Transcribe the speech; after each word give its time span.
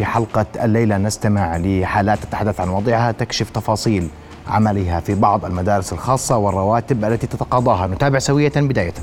في 0.00 0.06
حلقة 0.06 0.46
الليلة 0.64 0.98
نستمع 0.98 1.56
لحالات 1.56 2.18
تتحدث 2.18 2.60
عن 2.60 2.68
وضعها 2.68 3.12
تكشف 3.12 3.50
تفاصيل 3.50 4.08
عملها 4.46 5.00
في 5.00 5.14
بعض 5.14 5.44
المدارس 5.44 5.92
الخاصة 5.92 6.36
والرواتب 6.36 7.04
التي 7.04 7.26
تتقاضاها. 7.26 7.86
نتابع 7.86 8.18
سوية 8.18 8.52
بداية. 8.56 8.94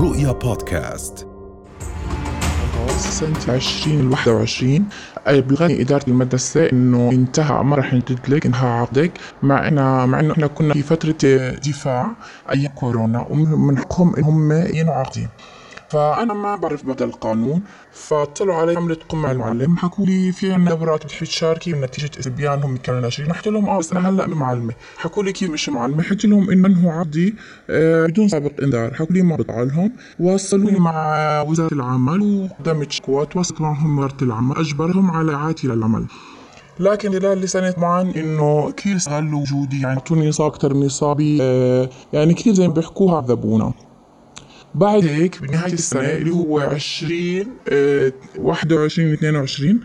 رؤيا 0.00 0.32
بودكاست. 0.32 1.26
سنة 2.96 3.54
2021 3.54 4.84
بلغني 5.28 5.82
إدارة 5.82 6.04
المدرسة 6.08 6.70
إنه 6.72 7.10
انتهى 7.12 7.62
ما 7.64 7.76
راح 7.76 7.94
نجدد 7.94 8.44
انتهى 8.46 8.68
عقدك 8.68 9.12
مع 9.42 9.68
إنه 9.68 10.06
مع 10.06 10.20
إنه 10.20 10.32
إحنا 10.32 10.46
كنا 10.46 10.74
في 10.74 10.82
فترة 10.82 11.28
دفاع 11.66 12.10
أيام 12.50 12.72
كورونا 12.74 13.26
ومن 13.30 13.78
حقهم 13.78 14.16
إنهم 14.16 14.52
ينعقدوا. 14.52 14.94
عقدي 14.94 15.28
فأنا 15.90 16.34
ما 16.34 16.56
بعرف 16.56 16.86
بدل 16.86 17.06
القانون 17.06 17.62
فاتصلوا 17.92 18.54
علي 18.54 18.76
عملة 18.76 18.96
قمع 19.08 19.30
المعلم. 19.30 19.76
حكوا 19.76 20.06
لي 20.06 20.32
في 20.32 20.52
عندنا 20.52 20.74
دورات 20.74 21.04
بتحبي 21.04 21.26
تشاركي 21.26 21.72
نتيجة 21.72 22.10
استبيانهم 22.18 22.76
كانوا 22.76 23.00
ناشرين. 23.00 23.32
حكيت 23.32 23.48
لهم 23.48 23.68
آه 23.68 23.78
بس 23.78 23.92
أنا 23.92 24.08
هلأ 24.08 24.26
معلمة 24.26 24.74
حكوا 24.96 25.22
لي 25.22 25.32
كيف 25.32 25.50
مش 25.50 25.68
معلمة. 25.68 26.02
حكيت 26.02 26.24
لهم 26.24 26.50
أنه 26.50 26.92
عقدي 26.92 27.34
آه 27.70 28.06
بدون 28.06 28.28
سابق 28.28 28.50
إنذار. 28.62 28.94
حكوا 28.94 29.14
لي 29.14 29.22
ما 29.22 29.36
بطلع 29.36 29.62
لهم 29.62 29.92
وصلوني 30.20 30.78
مع 30.78 31.42
وزارة 31.42 31.74
العمل 31.74 32.22
وقدمت 32.22 32.92
شكوى 32.92 33.26
تواصلت 33.26 33.60
معهم 33.60 33.98
وزارة 33.98 34.16
العمل. 34.22 34.56
أجبرهم 34.56 35.10
على 35.10 35.34
اعادتي 35.34 35.66
للعمل 35.66 36.06
لكن 36.80 37.12
خلال 37.12 37.38
لسنة 37.38 37.74
معن 37.78 38.08
إنه 38.08 38.70
كثير 38.70 38.96
استغلوا 38.96 39.40
وجودي. 39.40 39.80
يعني 39.80 39.94
أعطوني 39.94 40.28
نصاب 40.28 40.46
أكثر 40.46 40.74
من 40.74 40.86
نصابي 40.86 41.38
آه 41.42 41.88
يعني 42.12 42.34
كثير 42.34 42.54
زي 42.54 42.68
ما 42.68 42.74
بيحكوها 42.74 43.16
عذبونا 43.16 43.72
بعد 44.74 45.04
هيك 45.04 45.42
بنهاية 45.42 45.72
السنة 45.72 46.00
اللي 46.02 46.30
هو 46.30 46.60
20 46.60 47.46
آه 47.68 48.12
21 48.38 49.12
22 49.12 49.80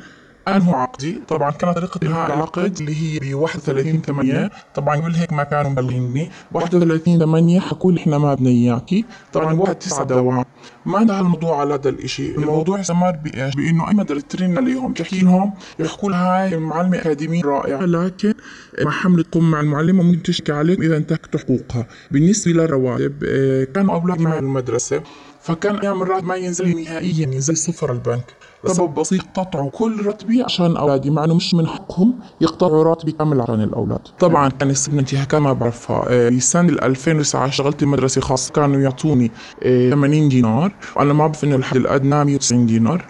انهوا 0.47 0.75
عقدي. 0.75 1.21
طبعا 1.27 1.52
كانت 1.52 1.75
طريقة 1.77 1.99
انهاء 2.03 2.27
العقد 2.33 2.77
اللي 2.80 2.95
هي 2.95 3.19
ب 3.19 3.35
31 3.35 4.02
8 4.02 4.52
طبعا 4.75 4.95
قبل 4.97 5.16
هيك 5.16 5.33
ما 5.33 5.43
كانوا 5.43 5.71
مبلغيني. 5.71 6.30
31 6.52 7.19
8 7.19 7.59
حكوا 7.59 7.91
لي 7.91 7.99
إحنا 7.99 8.17
ما 8.17 8.33
بدنا 8.33 8.49
إياكي. 8.49 9.05
طبعا 9.33 9.53
1 9.53 9.75
9 9.75 10.03
دوام 10.03 10.45
ما 10.86 11.02
انتهى 11.02 11.20
الموضوع 11.20 11.59
على 11.59 11.73
هذا 11.73 11.89
الشيء 11.89 12.39
الموضوع 12.39 12.80
استمر 12.80 13.12
بإيش؟ 13.12 13.56
بإنه 13.56 13.89
اي 13.89 13.94
مدرسة 13.94 14.26
ترن 14.30 14.58
عليهم 14.58 14.94
تحكي 14.94 15.20
لهم 15.22 15.53
يحكوا 15.80 16.09
لها 16.09 16.44
هاي 16.44 16.58
معلمة 16.58 16.98
أكاديمية 16.98 17.42
رائعة. 17.44 17.86
لكن 17.86 18.34
مع 18.81 18.92
حملة 18.92 19.26
قم 19.31 19.52
مع 19.52 19.59
المعلمة 19.59 20.04
ممكن 20.04 20.23
تشكي 20.23 20.52
عليهم 20.52 20.81
إذا 20.81 20.98
انتهكت 20.98 21.38
حقوقها. 21.38 21.88
بالنسبة 22.11 22.52
للرواتب 22.52 23.23
آه 23.23 23.64
كانوا 23.64 23.95
اولادي 23.95 24.23
مع 24.23 24.39
المدرسة 24.39 25.02
فكان 25.42 25.76
أيام 25.76 26.00
مرات 26.00 26.23
ما 26.23 26.36
ينزل 26.36 26.84
نهائيا 26.84 27.28
ينزل 27.34 27.58
صفر 27.58 27.92
البنك. 27.92 28.26
سبب 28.66 28.94
بسيط 28.94 29.22
قطعوا 29.36 29.70
كل 29.70 30.06
راتبي 30.06 30.44
عشان 30.44 30.78
أولادي 30.78 31.09
مع 31.09 31.23
إنه 31.23 31.34
مش 31.34 31.54
من 31.54 31.67
حقهم 31.67 32.20
يقطعوا 32.42 32.84
راتبي 32.84 33.11
كامل 33.11 33.42
عشان 33.42 33.61
الأولاد. 33.61 34.00
طبعا 34.20 34.50
كان 34.50 34.70
السنة 34.70 35.00
انتهاكات 35.00 35.42
ما 35.42 35.54
بعرفها. 35.54 36.30
بسنه 36.30 36.70
2009 36.70 37.48
اشتغلت 37.48 37.84
بمدرسه 37.84 38.22
خاصة 38.22 38.54
كانوا 38.54 38.81
يعطوني 38.81 39.31
80 39.64 40.30
دينار. 40.30 40.72
وأنا 40.95 41.13
ما 41.13 41.27
بعرف 41.27 41.43
انه 41.43 41.55
الحد 41.55 41.75
الادنى 41.75 42.25
190 42.25 42.66
دينار. 42.66 43.05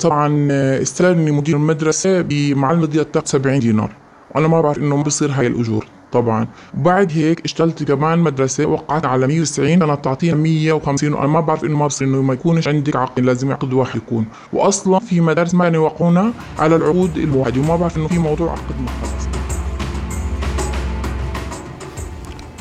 طبعا 0.00 0.48
استلمني 0.82 1.30
مدير 1.30 1.56
المدرسة 1.56 2.20
بمعلم 2.20 2.84
ضياء 2.84 3.06
70 3.24 3.58
دينار. 3.58 3.90
وأنا 4.34 4.48
ما 4.48 4.60
بعرف 4.60 4.78
إنه 4.78 5.02
بصير 5.02 5.30
هاي 5.32 5.46
الأجور 5.46 5.86
طبعا. 6.12 6.48
وبعد 6.78 7.12
هيك 7.12 7.44
اشتغلت 7.44 7.82
كمان 7.82 8.18
مدرسة 8.18 8.66
وقعت 8.66 9.06
على 9.06 9.26
190 9.26 9.78
كانت 9.78 10.04
تعطينا 10.04 10.36
150 10.36 11.12
وأنا 11.12 11.26
ما 11.26 11.40
بعرف 11.40 11.64
إنه 11.64 11.78
ما 11.78 11.86
بصير 11.86 12.08
إنه 12.08 12.22
ما 12.22 12.34
يكونش 12.34 12.68
عندك 12.68 12.96
عقد 12.96 13.20
لازم 13.20 13.52
عقد 13.52 13.72
واحد 13.72 13.96
يكون. 13.96 14.26
واصلا 14.52 14.98
في 14.98 15.20
مدارس 15.20 15.54
ما 15.54 15.68
يوقعونا 15.68 16.32
على 16.58 16.76
العقود 16.76 17.16
الواحدة 17.16 17.60
وما 17.60 17.76
بعرف 17.76 17.96
إنه 17.96 18.08
في 18.08 18.18
موضوع 18.18 18.52
عقد 18.52 18.80
مخلص 18.80 19.37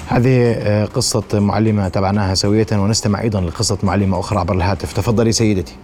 هذه 0.10 0.56
قصة 0.86 1.40
معلمة 1.40 1.88
تابعناها 1.90 2.34
سوية 2.34 2.66
ونستمع 2.74 3.22
أيضا 3.22 3.42
لقصة 3.42 3.78
معلمة 3.84 4.20
أخرى 4.20 4.40
عبر 4.40 4.54
الهاتف. 4.56 4.94
تفضلي 4.94 5.32
سيدتي. 5.32 5.76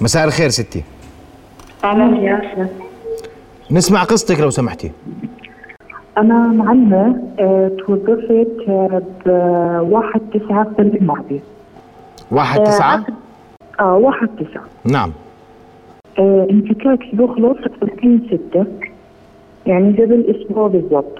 مساء 0.00 0.24
الخير 0.24 0.48
ستي. 0.48 0.84
أهلا 1.84 2.18
يا 2.18 2.34
أهلا. 2.34 2.68
نسمع 3.70 4.02
قصتك 4.02 4.40
لو 4.40 4.50
سمحتي. 4.50 4.92
أنا 6.18 6.46
معلمة 6.46 7.22
آه 7.40 7.70
توظفت 7.86 8.48
بواحد 9.26 10.20
تسعة 10.34 10.62
السنة 10.62 10.94
الماضية 11.00 11.40
واحد 12.30 12.64
تسعة؟ 12.64 13.04
آه 13.80 13.94
واحد 13.94 14.28
تسعة. 14.28 14.64
نعم. 14.84 15.12
انفكاكي 16.18 17.10
بخلص 17.12 17.58
30 17.80 18.22
ستة. 18.26 18.66
يعني 19.66 19.92
قبل 20.02 20.36
أسبوع 20.36 20.68
بالضبط 20.68 21.18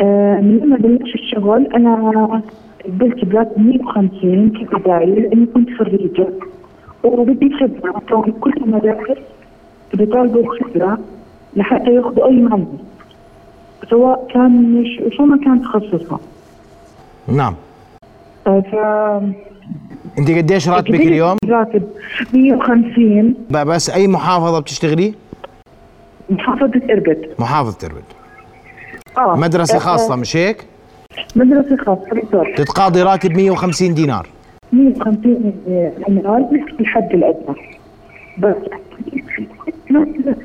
آه 0.00 0.40
من 0.40 0.58
لما 0.58 0.76
بلش 0.76 1.14
الشغل 1.14 1.66
أنا 1.74 2.42
قبلت 2.84 3.24
براتب 3.24 3.58
150 3.58 4.50
كبداية 4.50 5.04
لأني 5.04 5.46
كنت 5.46 5.68
خريجة 5.78 6.28
وبدي 7.04 7.50
خبرة 7.54 8.02
كان 8.08 8.32
كل 8.32 8.52
المدارس 8.56 9.18
بيطالبوا 9.94 10.54
خبرة 10.58 10.98
لحتى 11.56 11.94
ياخذوا 11.94 12.26
أي 12.26 12.40
معلم 12.40 12.78
سواء 13.90 14.26
كان 14.34 14.72
مش 14.72 15.00
شو 15.16 15.24
ما 15.24 15.38
كان 15.44 15.62
تخصصها. 15.62 16.18
نعم. 17.28 17.54
ف 18.44 18.74
أنت 20.18 20.30
قديش 20.30 20.68
راتبك 20.68 21.00
اليوم؟ 21.00 21.36
راتب؟ 21.48 21.82
150 22.34 23.34
بس 23.50 23.90
أي 23.90 24.08
محافظة 24.08 24.60
بتشتغلي؟ 24.60 25.14
محافظة 26.30 26.80
إربد. 26.90 27.28
محافظة 27.38 27.86
إربد. 27.86 28.04
آه. 29.18 29.36
مدرسة 29.36 29.76
آه، 29.76 29.78
خاصة 29.78 30.16
مش 30.16 30.36
هيك؟ 30.36 30.64
مدرسة 31.36 31.76
خاصة 31.76 32.10
بالضبط. 32.12 32.46
تتقاضي 32.56 33.02
راتب 33.02 33.32
150 33.36 33.94
دينار. 33.94 34.26
150 34.72 35.52
دينار 36.08 36.44
الحد 36.80 37.10
الأدنى 37.14 37.56
بس. 38.38 38.54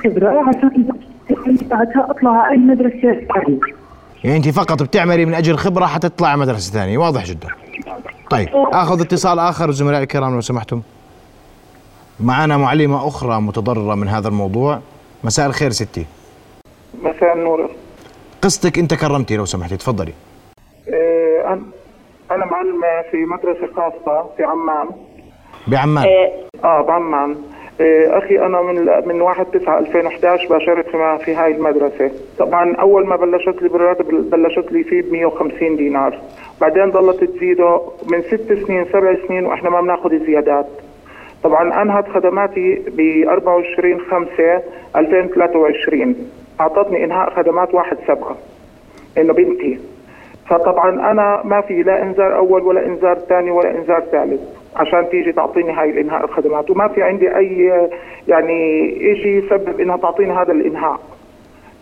خبرة 0.04 0.44
عشان 0.50 0.88
بعدها 1.70 2.08
أطلع 2.12 2.32
على 2.32 2.52
أي 2.52 2.58
مدرسة 2.58 3.00
ثانية. 3.34 3.60
يعني 4.24 4.38
انت 4.38 4.48
فقط 4.50 4.84
بتعملي 4.84 5.26
من 5.26 5.34
أجل 5.34 5.58
خبرة 5.58 5.86
حتى 5.86 6.10
تطلعي 6.10 6.36
مدرسة 6.38 6.72
ثانية. 6.72 6.98
واضح 6.98 7.26
جدا. 7.26 7.48
طيب 8.30 8.50
آخذ 8.54 9.02
اتصال 9.02 9.40
آخر 9.40 9.72
زملائي 9.72 10.04
الكرام 10.04 10.36
لو 10.36 10.42
سمحتم. 10.42 10.82
معنا 12.20 12.58
معلمة 12.58 13.08
أخرى 13.08 13.42
متضررة 13.42 13.96
من 13.96 14.08
هذا 14.08 14.28
الموضوع. 14.28 14.80
مساء 15.24 15.46
الخير 15.48 15.70
ستي. 15.70 16.06
مساء 17.04 17.34
النور. 17.36 17.70
قصتك 18.42 18.80
انت 18.80 18.94
كرمتي 18.94 19.38
لو 19.38 19.46
سمحتي 19.46 19.78
تفضلي. 19.78 20.14
إيه، 20.88 21.44
أنا- 21.44 22.32
أنا 22.32 22.46
معلمة 22.46 23.02
في 23.12 23.18
مدرسة 23.18 23.74
خاصة 23.76 24.30
في 24.38 24.44
عمان. 24.44 24.88
بعمان؟ 25.68 26.08
آه. 26.64 26.82
بعمان. 26.82 27.36
إيه، 27.80 28.18
أخي 28.18 28.40
أنا 28.40 28.62
من 28.62 29.08
من 29.08 29.22
1 29.22 29.46
9 29.46 29.80
2011 29.80 30.58
بشارك 30.58 30.86
في 30.90 31.26
في 31.26 31.36
هاي 31.36 31.52
المدرسة. 31.52 32.12
طبعا 32.40 32.76
أول 32.76 33.08
ما 33.08 33.16
بلشت 33.16 33.62
لي 33.62 33.70
بالراتب 33.70 34.30
بلشت 34.30 34.72
لي 34.72 34.84
فيه 34.84 35.02
ب 35.02 35.12
150 35.12 35.76
دينار. 35.78 36.20
بعدين 36.62 36.92
ضلت 36.92 37.24
تزيده 37.24 37.82
من 38.12 38.22
ست 38.22 38.54
سنين 38.68 38.86
سبع 38.86 39.16
سنين 39.28 39.46
وإحنا 39.46 39.70
ما 39.70 39.82
بناخذ 39.82 40.26
زيادات 40.26 40.68
طبعا 41.44 41.82
انهت 41.82 42.08
خدماتي 42.10 42.76
ب 42.76 43.28
24 43.28 44.00
5 44.00 44.62
2023 44.96 46.16
أعطتني 46.62 47.04
إنهاء 47.04 47.30
خدمات 47.30 47.74
1 47.74 47.98
7 48.08 48.38
إنه 49.18 49.34
بنتي. 49.34 49.80
فطبعا 50.50 51.12
أنا 51.12 51.42
ما 51.44 51.62
في 51.62 51.84
لا 51.84 52.04
إنذار 52.04 52.38
أول 52.38 52.62
ولا 52.62 52.86
إنذار 52.86 53.16
ثاني 53.16 53.52
ولا 53.52 53.78
إنذار 53.78 54.02
ثالث 54.12 54.42
عشان 54.76 55.10
تيجي 55.10 55.32
تعطيني 55.32 55.72
هاي 55.72 55.90
الإنهاء 55.90 56.26
الخدمات. 56.26 56.70
وما 56.70 56.88
في 56.88 57.04
عندي 57.04 57.36
أي 57.38 57.72
يعني 58.28 58.90
شيء 59.16 59.44
يسبب 59.44 59.80
إنها 59.80 59.98
تعطيني 59.98 60.32
هذا 60.32 60.52
الإنهاء. 60.52 61.00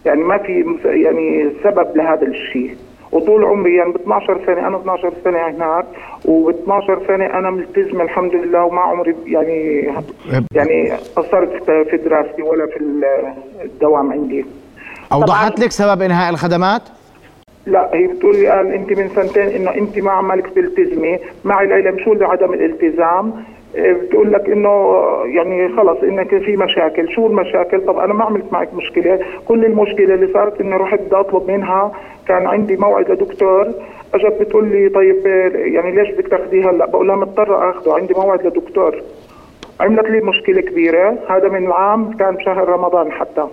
يعني 0.05 0.23
ما 0.23 0.37
في 0.37 0.77
يعني 0.85 1.49
سبب 1.63 1.97
لهذا 1.97 2.27
الشيء. 2.27 2.75
وطول 3.11 3.45
عمري 3.45 3.75
يعني 3.75 3.91
ب 3.91 3.95
12 3.95 4.39
سنة 4.45 4.67
أنا 4.67 4.77
12 4.77 5.13
سنة 5.23 5.37
هناك 5.49 5.85
وب 6.25 6.49
12 6.49 7.01
سنة 7.07 7.25
أنا 7.25 7.49
ملتزمه 7.49 8.03
الحمد 8.03 8.35
لله 8.35 8.63
وما 8.63 8.81
عمري 8.81 9.15
يعني 9.25 9.89
يعني 10.51 10.91
قصرت 11.15 11.63
في 11.89 11.97
دراستي 11.97 12.41
ولا 12.41 12.65
في 12.65 12.79
الدوام 13.63 14.11
عندي. 14.11 14.45
أوضحت 15.11 15.59
لك 15.59 15.71
سبب 15.71 16.01
إنهاء 16.01 16.29
الخدمات؟ 16.29 16.81
لا 17.65 17.89
هي 17.93 18.07
بتقول 18.07 18.35
لي 18.35 18.47
قال 18.47 18.71
أنت 18.73 18.89
من 18.99 19.09
سنتين 19.09 19.47
إنه 19.47 19.75
أنت 19.75 19.99
ما 19.99 20.11
عمالك 20.11 20.47
تلتزمي 20.55 21.19
معي 21.45 21.65
العلم 21.65 21.97
شو 21.99 22.15
عدم 22.21 22.53
الالتزام. 22.53 23.43
بتقول 23.77 24.31
لك 24.33 24.49
إنه 24.49 24.95
يعني 25.25 25.75
خلص 25.77 25.97
إنك 26.03 26.37
في 26.37 26.57
مشاكل. 26.57 27.09
شو 27.09 27.27
المشاكل؟ 27.27 27.85
طب 27.85 27.97
أنا 27.97 28.13
ما 28.13 28.23
عملت 28.25 28.53
معك 28.53 28.73
مشكلة. 28.73 29.19
كل 29.47 29.65
المشكلة 29.65 30.13
اللي 30.13 30.33
صارت 30.33 30.61
إني 30.61 30.75
رحت 30.75 30.99
بدي 30.99 31.15
أطلب 31.15 31.51
منها 31.51 31.91
كان 32.27 32.47
عندي 32.47 32.75
موعد 32.75 33.11
لدكتور. 33.11 33.67
أجت 34.13 34.41
بتقول 34.41 34.67
لي 34.67 34.89
طيب 34.89 35.25
يعني 35.55 35.91
ليش 35.91 36.11
بدك 36.15 36.27
تاخذيه 36.27 36.69
هلأ؟ 36.69 36.85
بقول 36.85 37.07
لها 37.07 37.15
مضطرة 37.15 37.69
اخذه 37.69 37.93
عندي 37.93 38.13
موعد 38.13 38.47
لدكتور. 38.47 39.01
عملت 39.79 40.09
لي 40.09 40.21
مشكلة 40.21 40.61
كبيرة. 40.61 41.15
هذا 41.29 41.49
من 41.49 41.65
العام 41.67 42.17
كان 42.17 42.35
بشهر 42.35 42.69
رمضان 42.69 43.11
حتى. 43.11 43.47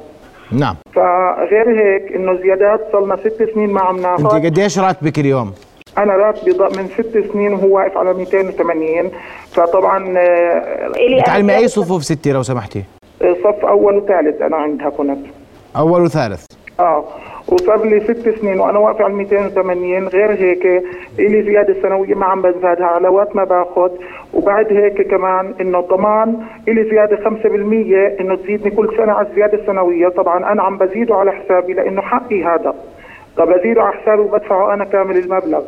نعم. 0.52 0.76
فغير 0.94 1.80
هيك 1.80 2.12
إنه 2.12 2.34
زيادات 2.34 2.80
صلنا 2.92 3.16
ست 3.16 3.50
سنين 3.54 3.72
ما 3.72 3.80
عم 3.80 3.96
أنت 3.96 4.04
ناخذ 4.06 4.44
قديش 4.44 4.78
راتبك 4.78 5.18
اليوم؟ 5.18 5.52
أنا 5.98 6.16
راتبي 6.16 6.52
من 6.52 6.86
ست 6.88 7.32
سنين 7.32 7.52
وهو 7.52 7.76
واقف 7.76 7.96
على 7.98 8.14
280 8.14 9.10
فطبعا 9.52 10.14
آه، 10.18 10.88
بتعلمي 11.22 11.52
أنا- 11.52 11.56
أي 11.56 11.68
صفوف 11.68 12.04
ستي 12.04 12.32
لو 12.32 12.42
سمحتي؟ 12.42 12.84
صف 13.20 13.64
أول 13.64 13.96
وثالث 13.96 14.42
أنا 14.42 14.56
عندها 14.56 14.90
كنت. 14.90 15.18
أول 15.76 16.02
وثالث. 16.02 16.46
آه 16.80 17.04
وصار 17.48 17.84
لي 17.84 18.00
ست 18.00 18.28
سنين 18.40 18.60
وأنا 18.60 18.78
واقف 18.78 19.00
على 19.02 19.14
280 19.14 20.08
غير 20.08 20.30
هيك 20.32 20.66
إلي 21.18 21.42
زيادة 21.42 21.82
سنويه 21.82 22.14
ما 22.14 22.26
عم 22.26 22.42
بزادها 22.42 22.86
علاوات 22.86 23.36
ما 23.36 23.44
باخذ 23.44 23.90
وبعد 24.34 24.72
هيك 24.72 25.02
كمان 25.10 25.54
إنه 25.60 25.78
الضمان 25.78 26.36
إلي 26.68 26.90
زيادة 26.90 27.16
5% 27.16 28.20
إنه 28.20 28.36
تزيدني 28.36 28.70
كل 28.70 28.96
سنة 28.96 29.12
على 29.12 29.28
الزيادة 29.28 29.58
السنويه 29.58 30.08
طبعا 30.08 30.52
أنا 30.52 30.62
عم 30.62 30.78
بزيده 30.78 31.14
على 31.14 31.32
حسابي 31.32 31.72
لأنه 31.72 32.02
حقي 32.02 32.44
هذا. 32.44 32.74
طب 33.36 33.50
أزيده 33.50 33.82
على 33.82 33.92
حسابي 34.02 34.22
وبدفعه 34.22 34.74
أنا 34.74 34.84
كامل 34.84 35.16
المبلغ. 35.16 35.62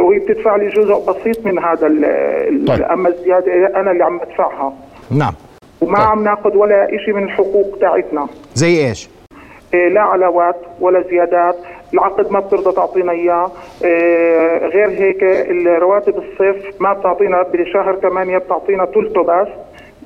وهي 0.00 0.18
بتدفع 0.18 0.56
لي 0.56 0.68
جزء 0.68 0.94
بسيط 0.94 1.46
من 1.46 1.58
هذا 1.58 1.88
طيب. 2.68 2.82
أما 2.82 3.08
الزيادة 3.08 3.66
أنا 3.80 3.90
اللي 3.90 4.04
عم 4.04 4.18
بدفعها. 4.18 4.72
نعم. 5.10 5.32
وما 5.80 5.96
طيب. 5.98 6.06
عم 6.06 6.24
ناخذ 6.24 6.56
ولا 6.56 6.88
شيء 7.04 7.14
من 7.14 7.22
الحقوق 7.22 7.78
تاعتنا. 7.80 8.26
زي 8.54 8.88
إيش؟ 8.88 9.10
إيه، 9.74 9.88
لا 9.88 10.00
علاوات 10.00 10.56
ولا 10.80 11.02
زيادات. 11.10 11.56
العقد 11.94 12.32
ما 12.32 12.40
بترضى 12.40 12.72
تعطينا 12.72 13.12
إياه. 13.12 13.50
إيه، 13.84 14.66
غير 14.66 14.88
هيك 14.88 15.22
الرواتب 15.50 16.14
الصيف 16.16 16.80
ما 16.80 16.92
بتعطينا. 16.92 17.42
بشهر 17.42 17.96
8 18.02 18.38
بتعطينا 18.38 18.84
ثلثه 18.84 19.22
بس. 19.22 19.48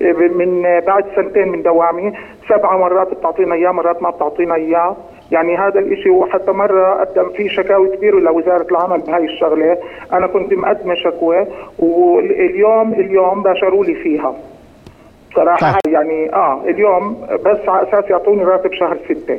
إيه، 0.00 0.12
من 0.12 0.62
بعد 0.86 1.04
سنتين 1.16 1.48
من 1.48 1.62
دوامي. 1.62 2.12
سبعة 2.48 2.76
مرات 2.76 3.14
بتعطينا 3.14 3.54
إياه 3.54 3.70
مرات 3.70 4.02
ما 4.02 4.10
بتعطينا 4.10 4.54
إياه. 4.54 4.96
يعني 5.30 5.56
هذا 5.56 5.80
الإشي 5.80 6.10
وحتى 6.10 6.50
مرة 6.50 7.04
قدم 7.04 7.32
فيه 7.36 7.48
شكاوي 7.48 7.96
كبيرة 7.96 8.20
لوزارة 8.20 8.66
العمل 8.70 9.00
بهاي 9.00 9.24
الشغلة. 9.24 9.78
أنا 10.12 10.26
كنت 10.26 10.52
مقدمة 10.54 10.94
شكوى 10.94 11.46
واليوم 11.78 12.92
اليوم 12.92 13.42
باشروا 13.42 13.84
لي 13.84 13.94
فيها. 13.94 14.34
صراحة 15.36 15.78
طيب. 15.84 15.94
يعني 15.94 16.32
آه 16.32 16.62
اليوم 16.64 17.26
بس 17.44 17.68
على 17.68 17.88
أساس 17.88 18.10
يعطوني 18.10 18.44
راتب 18.44 18.72
شهر 18.72 18.98
ستة. 19.04 19.38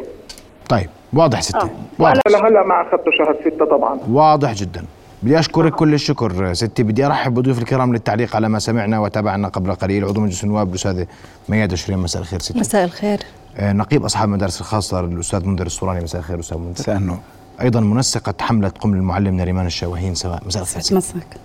طيب 0.69 0.89
واضح 1.13 1.41
ستي 1.41 1.57
آه. 1.57 1.69
واضح. 1.99 2.21
لهلا 2.29 2.63
ما 2.63 2.81
أخذته 2.81 3.11
شهر 3.11 3.35
ستة 3.41 3.65
طبعا. 3.65 3.99
واضح 4.11 4.53
جدا. 4.53 4.85
بدي 5.23 5.39
أشكرك 5.39 5.73
كل 5.73 5.93
الشكر 5.93 6.53
ستي. 6.53 6.83
بدي 6.83 7.05
أرحب 7.05 7.33
بضيوف 7.33 7.59
الكرام 7.59 7.93
للتعليق 7.93 8.35
على 8.35 8.49
ما 8.49 8.59
سمعنا 8.59 8.99
وتابعنا 8.99 9.47
قبل 9.47 9.71
قليل. 9.71 10.05
عضو 10.05 10.21
مجلس 10.21 10.43
النواب 10.43 10.69
الاستاذه 10.69 11.07
ميادة 11.49 11.75
شريم 11.75 12.03
مساء 12.03 12.21
الخير 12.21 12.39
ستي. 12.39 12.59
مساء 12.59 12.85
الخير. 12.85 13.19
آه، 13.19 13.38
نقيب 13.59 14.05
أصحاب 14.05 14.27
المدارس 14.27 14.61
الخاصة 14.61 14.99
الأستاذ 14.99 15.45
منذر 15.45 15.65
السوراني 15.65 16.03
مساء 16.03 16.21
الخير 16.21 16.39
أستاذ 16.39 16.57
منذر. 16.57 16.71
مساء 16.71 16.97
النور. 16.97 17.17
أيضا 17.61 17.79
منسقة 17.79 18.33
حملة 18.41 18.69
قم 18.69 18.95
للمعلم 18.95 19.35
نريمان 19.35 19.65
الشواهين 19.65 20.15
سواء 20.15 20.43
مساء 20.45 20.63
الخير. 20.63 20.97
مساك 20.97 21.37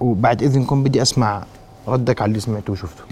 وبعد 0.00 0.42
اذنكم 0.42 0.82
بدي 0.82 1.02
أسمع 1.02 1.42
ردك 1.88 2.22
على 2.22 2.28
اللي 2.28 2.40
سمعته 2.40 2.72
وشفته. 2.72 3.02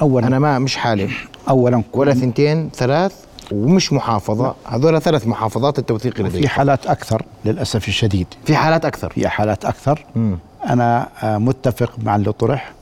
اولا 0.00 0.26
أنا 0.26 0.38
ما 0.38 0.58
مش 0.58 0.76
حالف 0.76 1.28
اولا 1.48 1.82
ولا 1.92 2.14
ثنتين 2.14 2.70
ثلاث 2.74 3.14
ومش 3.52 3.92
محافظة. 3.92 4.54
هذول 4.66 5.02
ثلاث 5.02 5.26
محافظات 5.26 5.78
التوثيق 5.78 6.20
لدي 6.20 6.40
في 6.40 6.48
حالات 6.48 6.86
أكثر 6.86 7.22
للأسف 7.44 7.88
الشديد. 7.88 8.26
في 8.44 8.56
حالات 8.56 8.84
أكثر. 8.84 9.10
في 9.10 9.28
حالات 9.28 9.64
أكثر. 9.64 10.04
مم. 10.16 10.38
أنا 10.68 11.08
آه، 11.22 11.38
متفق 11.38 11.92
مع 12.02 12.16
اللي 12.16 12.32
طرح 12.32 12.72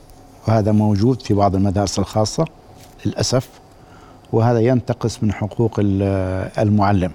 وهذا 0.47 0.71
موجود 0.71 1.21
في 1.21 1.33
بعض 1.33 1.55
المدارس 1.55 1.99
الخاصة 1.99 2.45
للأسف. 3.05 3.49
وهذا 4.33 4.59
ينتقص 4.59 5.23
من 5.23 5.31
حقوق 5.33 5.75
ال- 5.79 6.49
المعلم. 6.57 7.11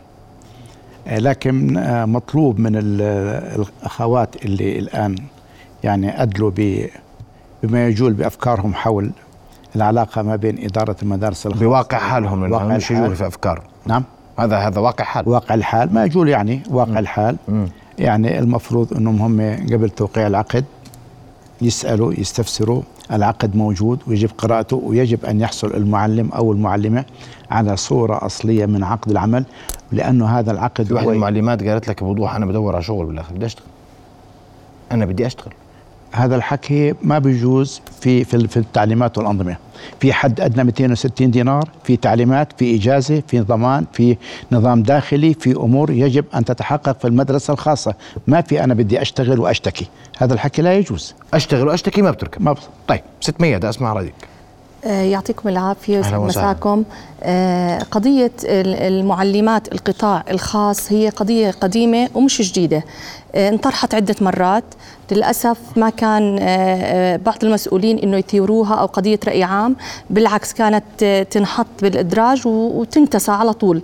آه، 1.06 1.18
لكن 1.18 1.76
آه، 1.76 2.04
مطلوب 2.04 2.58
من 2.58 2.76
ال- 2.76 3.02
الأخوات 3.82 4.44
اللي 4.44 4.78
الآن 4.78 5.16
يعني 5.84 6.22
أدلوا 6.22 6.50
بما 7.62 7.86
يجول 7.88 8.12
بأفكارهم 8.12 8.74
حول 8.74 9.10
العلاقة 9.76 10.22
ما 10.22 10.36
بين 10.36 10.64
إدارة 10.64 10.96
المدارس 11.02 11.46
الخاصة. 11.46 11.64
بواقع 11.64 11.98
حالهم 11.98 12.52
واقع 12.52 12.64
مش. 12.64 12.90
يجوا 12.90 13.14
في 13.14 13.26
أفكار. 13.26 13.62
نعم. 13.86 14.04
هذا 14.38 14.56
هذا 14.58 14.80
واقع 14.80 15.04
حال. 15.04 15.28
واقع 15.28 15.54
الحال. 15.54 15.94
ما 15.94 16.04
يجول 16.04 16.28
يعني 16.28 16.62
واقع 16.70 16.98
الحال. 16.98 17.36
يعني 17.98 18.38
المفروض 18.38 18.94
أنهم 18.94 19.22
هم 19.40 19.66
قبل 19.72 19.90
توقيع 19.90 20.26
العقد 20.26 20.64
يسألوا 21.62 22.12
يستفسروا 22.14 22.82
العقد 23.12 23.56
موجود 23.56 24.00
ويجب 24.06 24.30
قراءته 24.38 24.76
ويجب 24.76 25.24
أن 25.24 25.40
يحصل 25.40 25.74
المعلم 25.74 26.30
أو 26.32 26.52
المعلمة 26.52 27.04
على 27.50 27.76
صورة 27.76 28.26
أصلية 28.26 28.66
من 28.66 28.84
عقد 28.84 29.10
العمل 29.10 29.44
لأنه 29.92 30.26
هذا 30.26 30.52
العقد 30.52 30.84
في 30.84 30.94
من 30.94 31.08
المعلمات 31.08 31.64
قالت 31.64 31.88
لك 31.88 32.02
بوضوح 32.04 32.34
أنا 32.34 32.46
بدور 32.46 32.74
على 32.74 32.84
شغل 32.84 33.06
بالآخر 33.06 33.34
بدي 33.34 33.46
أشتغل. 33.46 33.66
أنا 34.92 35.06
بدي 35.06 35.26
أشتغل. 35.26 35.52
هذا 36.14 36.36
الحكي 36.36 36.94
ما 37.02 37.18
بيجوز 37.18 37.80
في 38.00 38.24
في 38.24 38.48
في 38.48 38.56
التعليمات 38.56 39.18
والأنظمة. 39.18 39.56
في 40.00 40.12
حد 40.12 40.40
أدنى 40.40 40.64
260 40.64 41.30
دينار 41.30 41.68
في 41.84 41.96
تعليمات 41.96 42.48
في 42.58 42.74
إجازة 42.76 43.22
في 43.28 43.40
ضمان 43.40 43.86
في 43.92 44.16
نظام 44.52 44.82
داخلي 44.82 45.34
في 45.34 45.50
أمور 45.52 45.90
يجب 45.90 46.24
أن 46.34 46.44
تتحقق 46.44 46.98
في 46.98 47.04
المدرسة 47.08 47.52
الخاصة. 47.52 47.94
ما 48.26 48.40
في 48.40 48.64
أنا 48.64 48.74
بدي 48.74 49.02
أشتغل 49.02 49.40
وأشتكي. 49.40 49.86
هذا 50.18 50.34
الحكي 50.34 50.62
لا 50.62 50.74
يجوز. 50.74 51.14
أشتغل 51.34 51.68
وأشتكي 51.68 52.02
ما 52.02 52.10
بتركب 52.10 52.42
ما 52.42 52.52
بص. 52.52 52.62
طيب 52.88 53.00
ست 53.20 53.40
ميادة 53.40 53.68
أسمع 53.68 53.92
رأيك. 53.92 54.14
آه، 54.86 55.02
يعطيكم 55.02 55.48
العافية. 55.48 56.00
مساكم. 56.18 56.84
آه، 57.22 57.78
قضية 57.78 58.32
ال- 58.44 58.74
المعلمات 58.74 59.72
القطاع 59.72 60.24
الخاص 60.30 60.92
هي 60.92 61.08
قضية 61.08 61.50
قديمة 61.50 62.08
ومش 62.14 62.52
جديدة. 62.52 62.84
آه، 63.34 63.48
انطرحت 63.48 63.94
عدة 63.94 64.14
مرات. 64.20 64.64
للأسف 65.12 65.58
ما 65.76 65.90
كان 65.90 66.38
آه، 66.38 66.44
آه، 66.46 67.16
بعض 67.16 67.44
المسؤولين 67.44 67.98
أنه 67.98 68.16
يثيروها 68.16 68.74
أو 68.74 68.86
قضية 68.86 69.18
رأي 69.26 69.42
عام 69.42 69.76
بالعكس 70.10 70.52
كانت 70.52 70.84
آه، 71.02 71.22
تنحط 71.22 71.66
بالإدراج 71.82 72.42
وتنتسى 72.46 73.32
على 73.32 73.52
طول. 73.52 73.82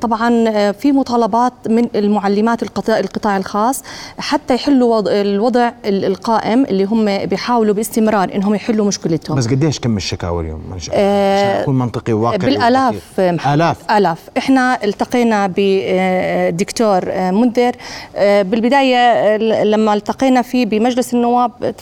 طبعا 0.00 0.30
في 0.72 0.92
مطالبات 0.92 1.52
من 1.68 1.88
المعلمات 1.94 2.62
القطاع, 2.62 2.98
القطاع 2.98 3.36
الخاص 3.36 3.82
حتى 4.18 4.54
يحلوا 4.54 4.96
وض- 4.96 5.08
الوضع 5.08 5.70
ال- 5.84 6.04
القائم 6.04 6.64
اللي 6.64 6.84
هم 6.84 7.26
بيحاولوا 7.26 7.74
باستمرار 7.74 8.34
إنهم 8.34 8.54
يحلوا 8.54 8.86
مشكلتهم. 8.86 9.36
بس 9.36 9.46
قديش 9.46 9.78
كم 9.80 9.96
الشكاوى 9.96 10.42
اليوم؟ 10.44 10.60
عشان 10.74 10.94
اكون 10.94 11.78
منطقي 11.78 12.12
وواقعي 12.12 12.38
بالآلاف. 12.38 13.20
آلاف. 13.20 13.90
آلاف. 13.90 14.18
إحنا 14.38 14.84
التقينا 14.84 15.52
بدكتور 15.56 17.00
منذر 17.32 17.72
بالبداية 18.18 18.96
آه، 18.96 19.62
التقينا 19.94 20.42
فيه 20.42 20.66
بمجلس 20.66 21.14
النواب 21.14 21.74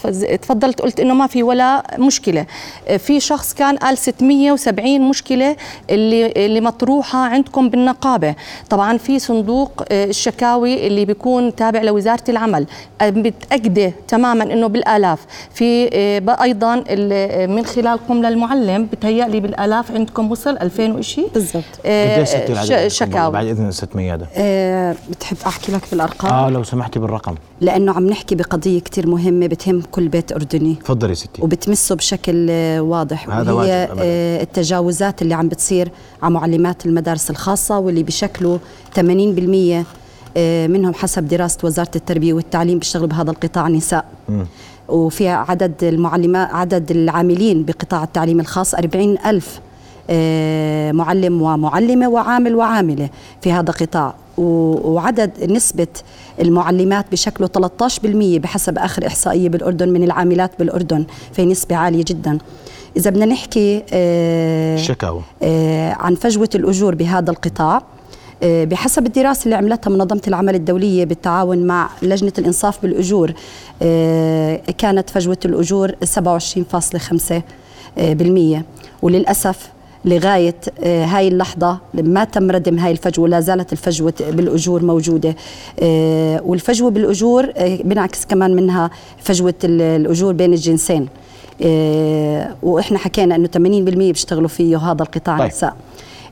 تفضلت 0.43 0.81
قلت 0.81 1.01
إنه 1.01 1.15
ما 1.15 1.27
في 1.27 1.43
ولا 1.43 1.83
مشكلة. 1.99 2.47
آه، 2.89 2.97
في 2.97 3.21
شخص 3.21 3.55
كان 3.55 3.77
قال 3.77 3.99
670 3.99 5.09
مشكلة 5.09 5.57
اللي 5.91 6.27
اللي 6.47 6.61
مطروحة 6.61 7.19
عندكم 7.19 7.69
بالنقابة. 7.69 8.35
طبعا 8.71 8.97
في 8.99 9.19
صندوق 9.19 9.83
آه، 9.93 10.05
الشكاوي 10.05 10.87
اللي 10.87 11.05
بيكون 11.05 11.55
تابع 11.55 11.83
لوزارة 11.83 12.25
العمل. 12.29 12.67
آه، 13.01 13.11
متأكدة 13.11 13.93
تماما 14.09 14.45
إنه 14.45 14.67
بالآلاف. 14.67 15.19
في 15.55 15.91
آه، 15.93 16.43
أيضا 16.43 16.85
ال- 16.91 17.51
من 17.51 17.65
خلال 17.67 17.99
قم 18.09 18.23
للمعلم 18.27 18.87
بتهيألي 18.93 19.41
بالآلاف 19.41 19.93
عندكم 19.93 20.31
وصل 20.31 20.59
2000 20.63 20.93
وشيء 20.93 21.29
بالضبط. 21.35 21.65
قديش 21.85 22.29
ست؟ 22.29 22.87
شكاوي. 22.89 23.33
بعد 23.33 23.47
إذن 23.47 23.69
الست 23.69 23.97
ميادة 23.97 24.27
أه 24.37 24.95
بتحب 25.11 25.37
أحكي 25.47 25.73
لك 25.73 25.81
بالأرقام؟ 25.91 26.33
آه 26.33 26.51
لو 26.51 26.63
سمحتي 26.65 26.99
بالرقم. 26.99 27.35
لأنه 27.61 27.93
عم 27.93 28.07
نحكي 28.07 28.35
بقضية 28.35 28.81
كتير 28.81 29.07
مهمة 29.07 29.47
بتهم 29.47 29.83
كل 29.93 30.09
بيت 30.09 30.33
أردني. 30.33 30.75
تفضلي 30.75 31.15
ستي. 31.15 31.43
وبتمسه 31.43 31.95
بشكل 31.95 32.51
واضح 32.81 33.31
هذا 33.31 33.53
وهي. 33.53 33.89
آه، 33.99 34.43
التجاوزات 34.43 35.23
اللي 35.23 35.35
عم 35.35 35.49
بتصير 35.49 35.91
على 36.23 36.35
معلمات 36.35 36.87
المدارس 36.87 37.31
الخاصة 37.31 37.79
واللي 37.79 38.03
بشكلوا 38.03 38.59
80% 38.95 39.85
آه، 40.37 40.67
منهم 40.67 40.95
حسب 40.95 41.29
دراسة 41.29 41.59
وزارة 41.65 41.91
التربية 41.97 42.33
والتعليم 42.33 42.79
بيشتغلوا 42.79 43.09
بهذا 43.09 43.31
القطاع 43.31 43.69
نساء. 43.69 44.05
وفي 44.89 45.29
عدد 45.29 45.85
المعلمات 45.85 46.49
عدد 46.55 46.91
العاملين 46.91 47.65
بقطاع 47.65 48.05
التعليم 48.05 48.41
الخاص 48.41 48.75
40 48.75 49.19
ألف. 49.27 49.61
معلم 50.93 51.43
ومعلمة 51.43 52.09
وعامل 52.09 52.55
وعاملة 52.55 53.09
في 53.43 53.53
هذا 53.53 53.71
القطاع. 53.71 54.15
وعدد 54.39 55.53
نسبة 55.53 55.87
المعلمات 56.41 57.07
بشكله 57.13 57.47
13% 57.49 58.39
بحسب 58.39 58.79
آخر 58.79 59.07
إحصائية 59.07 59.49
بالأردن 59.49 59.89
من 59.89 60.03
العاملات 60.03 60.51
بالأردن 60.59 61.05
في 61.33 61.45
نسبة 61.45 61.77
عالية 61.77 62.05
جدا. 62.07 62.39
إذا 62.97 63.11
بدنا 63.11 63.25
نحكي 63.27 63.83
آه، 63.93 64.77
آه، 65.43 65.93
عن 65.93 66.15
فجوة 66.15 66.49
الأجور 66.55 66.95
بهذا 66.95 67.31
القطاع. 67.31 67.83
آه، 68.43 68.65
بحسب 68.65 69.07
الدراسة 69.07 69.45
اللي 69.45 69.55
عملتها 69.57 69.91
منظمة 69.91 70.23
العمل 70.29 70.55
الدولية 70.55 71.05
بالتعاون 71.05 71.67
مع 71.67 71.91
لجنة 72.03 72.33
الإنصاف 72.39 72.83
بالأجور 72.83 73.33
آه، 73.83 74.57
كانت 74.79 75.11
فجوة 75.11 75.39
الأجور 75.45 75.93
27.5% 76.05 77.43
آه، 77.99 78.13
بالمية. 78.13 78.65
وللأسف 79.03 79.69
لغاية 80.09 80.55
آه، 80.85 81.05
هاي 81.05 81.29
اللحظة 81.29 81.79
ما 81.95 82.25
تم 82.25 82.51
ردم 82.51 82.79
هاي 82.79 82.93
الفجوة 82.93 83.29
لا 83.29 83.41
زالت 83.41 83.73
الفجوة 83.73 84.15
بالأجور 84.31 84.85
موجودة. 84.85 85.35
آه، 85.81 86.41
والفجوة 86.45 86.91
بالأجور 86.91 87.47
آه، 87.57 87.77
بنعكس 87.85 88.25
كمان 88.25 88.57
منها 88.57 88.91
فجوة 89.19 89.55
ال- 89.65 89.81
الأجور 89.83 90.33
بين 90.33 90.53
الجنسين. 90.53 91.09
وإحنا 92.63 92.99
حكينا 92.99 93.35
إنه 93.37 93.47
80% 93.49 94.13
بيشتغلوا 94.13 94.49
فيه 94.49 94.77
هذا 94.79 95.03
القطاع 95.03 95.37
طيب. 95.39 95.47
النساء 95.47 95.77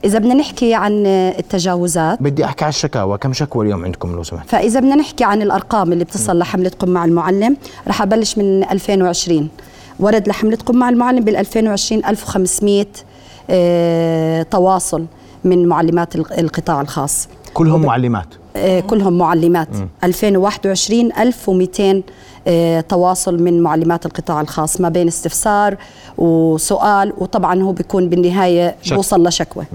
إذا 0.03 0.19
بدنا 0.19 0.33
نحكي 0.33 0.73
عن 0.73 1.05
التجاوزات. 1.05 2.21
بدي 2.23 2.45
أحكي 2.45 2.63
على 2.65 2.69
الشكاوى. 2.69 3.17
كم 3.17 3.33
شكوى 3.33 3.65
اليوم 3.65 3.85
عندكم 3.85 4.11
لو 4.15 4.23
سمحت؟ 4.23 4.49
فإذا 4.49 4.79
بدنا 4.79 4.95
نحكي 4.95 5.23
عن 5.23 5.41
الأرقام 5.41 5.93
اللي 5.93 6.03
بتصل 6.03 6.37
لحملتكم 6.39 6.89
مع 6.89 7.05
المعلم 7.05 7.57
رح 7.87 8.01
أبلش 8.01 8.37
من 8.37 8.63
2020 8.63 9.49
ورد 9.99 10.27
لحملتكم 10.27 10.75
مع 10.77 10.89
المعلم 10.89 11.23
بال 11.23 11.35
2020 11.35 12.05
1500 12.05 12.81
آه، 12.81 12.85
تواصل 14.51 15.05
من 15.43 15.65
معلمات 15.67 16.15
الق- 16.15 16.39
القطاع 16.39 16.81
الخاص. 16.81 17.27
كلهم 17.53 17.81
معلمات؟ 17.81 18.25
آه، 18.55 18.79
كلهم 18.79 19.17
معلمات. 19.17 19.67
2021 20.03 21.11
1200 21.19 22.03
آه، 22.47 22.81
تواصل 22.81 23.43
من 23.43 23.61
معلمات 23.61 24.05
القطاع 24.05 24.41
الخاص 24.41 24.81
ما 24.81 24.89
بين 24.89 25.07
استفسار 25.07 25.77
وسؤال 26.17 27.13
وطبعا 27.17 27.61
هو 27.61 27.71
بيكون 27.71 28.09
بالنهاية 28.09 28.75
شك. 28.81 28.93
بوصل 28.95 29.27
لشكوى. 29.27 29.65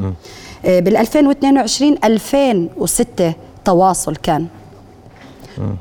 بال 0.64 0.96
2022 0.96 1.96
2006 2.04 3.32
تواصل 3.64 4.16
كان. 4.16 4.46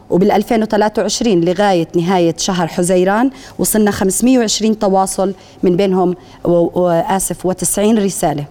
وبال 0.09 0.31
2023 0.31 1.41
لغاية 1.41 1.87
نهاية 1.95 2.35
شهر 2.37 2.67
حزيران 2.67 3.31
وصلنا 3.59 3.91
520 3.91 4.79
تواصل 4.79 5.33
من 5.63 5.75
بينهم 5.75 6.15
واسف 6.43 7.47
و90 7.47 7.79
رسالة 7.79 8.45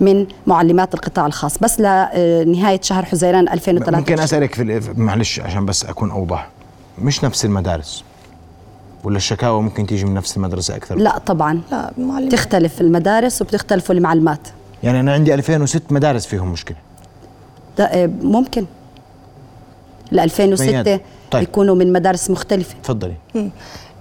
من 0.00 0.26
معلمات 0.46 0.94
القطاع 0.94 1.26
الخاص. 1.26 1.58
بس 1.58 1.80
لنهايه 1.80 2.80
شهر 2.82 3.04
حزيران 3.04 3.48
2023 3.48 3.98
ممكن 3.98 4.18
أسألك 4.20 4.54
في 4.54 4.80
معلش 4.96 5.40
عشان 5.40 5.66
بس 5.66 5.84
أكون 5.84 6.10
أوضح. 6.10 6.48
مش 6.98 7.24
نفس 7.24 7.44
المدارس؟ 7.44 8.04
ولا 9.04 9.16
الشكاوى 9.16 9.62
ممكن 9.62 9.86
تيجي 9.86 10.04
من 10.04 10.14
نفس 10.14 10.36
المدرسة 10.36 10.76
أكثر؟ 10.76 10.96
لا 10.96 11.18
طبعا. 11.18 11.60
لا 11.70 11.90
معلم 11.98 12.28
تختلف 12.28 12.80
المدارس 12.80 13.42
وبتختلف 13.42 13.90
المعلمات. 13.90 14.40
يعني 14.82 15.00
أنا 15.00 15.12
عندي 15.12 15.34
2006 15.34 15.82
مدارس 15.90 16.26
فيهم 16.26 16.52
مشكلة. 16.52 16.76
ده 17.78 17.84
آه، 17.84 18.10
ممكن. 18.22 18.64
ل 20.12 20.20
2006 20.20 20.66
مياد. 20.66 21.00
طيب. 21.30 21.42
يكونوا 21.42 21.74
من 21.74 21.92
مدارس 21.92 22.30
مختلفة. 22.30 22.74
تفضلي. 22.82 23.14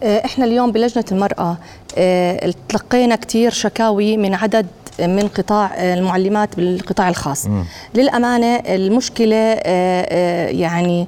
آه، 0.03 0.25
إحنا 0.25 0.45
اليوم 0.45 0.71
بلجنة 0.71 1.05
المرأة 1.11 1.57
آه، 1.97 2.53
تلقينا 2.69 3.15
كثير 3.15 3.51
شكاوي 3.51 4.17
من 4.17 4.33
عدد 4.33 4.67
من 4.99 5.27
قطاع 5.27 5.83
المعلمات 5.93 6.55
بالقطاع 6.55 7.09
الخاص. 7.09 7.47
للأمانة 7.95 8.55
المشكلة 8.55 9.35
يعني 10.51 11.07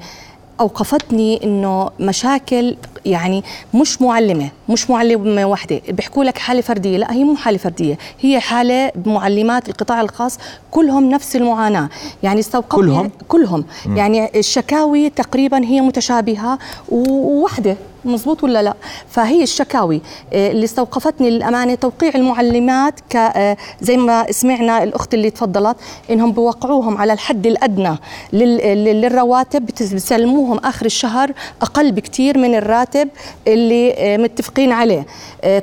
أوقفتني 0.59 1.43
إنه 1.43 1.89
مشاكل 1.99 2.75
يعني 3.05 3.43
مش 3.73 4.01
معلمة 4.01 4.49
مش 4.69 4.89
معلمة 4.89 5.45
واحدة 5.45 5.81
بيحكوا 5.89 6.23
لك 6.23 6.37
حالة 6.37 6.61
فردية. 6.61 6.97
لا 6.97 7.13
هي 7.13 7.23
مو 7.23 7.35
حالة 7.35 7.57
فردية. 7.57 7.97
هي 8.19 8.39
حالة 8.39 8.91
بمعلمات 8.95 9.69
القطاع 9.69 10.01
الخاص 10.01 10.37
كلهم 10.71 11.09
نفس 11.09 11.35
المعاناة. 11.35 11.89
يعني 12.23 12.39
استوقفني 12.39 12.81
كلهم؟ 12.81 13.11
كلهم. 13.27 13.65
يعني 13.95 14.39
الشكاوي 14.39 15.09
تقريبا 15.09 15.65
هي 15.65 15.81
متشابهة 15.81 16.59
ووحدة. 16.89 17.77
مزبوط 18.05 18.43
ولا 18.43 18.61
لا؟ 18.63 18.73
فهي 19.09 19.43
الشكاوي. 19.43 20.01
آه، 20.33 20.51
اللي 20.51 20.65
استوقفتني 20.65 21.29
للأمانة 21.29 21.75
توقيع 21.75 22.11
المعلمات 22.15 22.99
ك 23.09 23.15
آه، 23.15 23.57
زي 23.81 23.97
ما 23.97 24.31
سمعنا 24.31 24.83
الأخت 24.83 25.13
اللي 25.13 25.29
تفضلت 25.29 25.77
إنهم 26.11 26.31
بوقعوهم 26.31 26.97
على 26.97 27.13
الحد 27.13 27.47
الأدنى 27.47 27.95
لل- 28.33 28.57
لل- 28.57 29.01
للرواتب 29.01 29.65
بيسلموهم 29.65 30.57
آخر 30.57 30.85
الشهر 30.85 31.31
أقل 31.61 31.91
بكثير 31.91 32.37
من 32.37 32.55
الراتب 32.55 33.09
اللي 33.47 33.93
آه، 33.97 34.17
متفقين 34.17 34.71
عليه. 34.71 35.05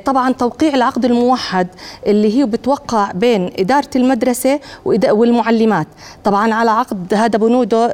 طبعا 0.05 0.31
توقيع 0.33 0.73
العقد 0.75 1.05
الموحد 1.05 1.67
اللي 2.07 2.39
هي 2.39 2.45
بتوقع 2.45 3.11
بين 3.11 3.51
إدارة 3.59 3.89
المدرسة 3.95 4.59
والمعلمات. 4.85 5.87
طبعا 6.23 6.53
على 6.53 6.71
عقد 6.71 7.13
هذا 7.13 7.37
بنوده 7.39 7.87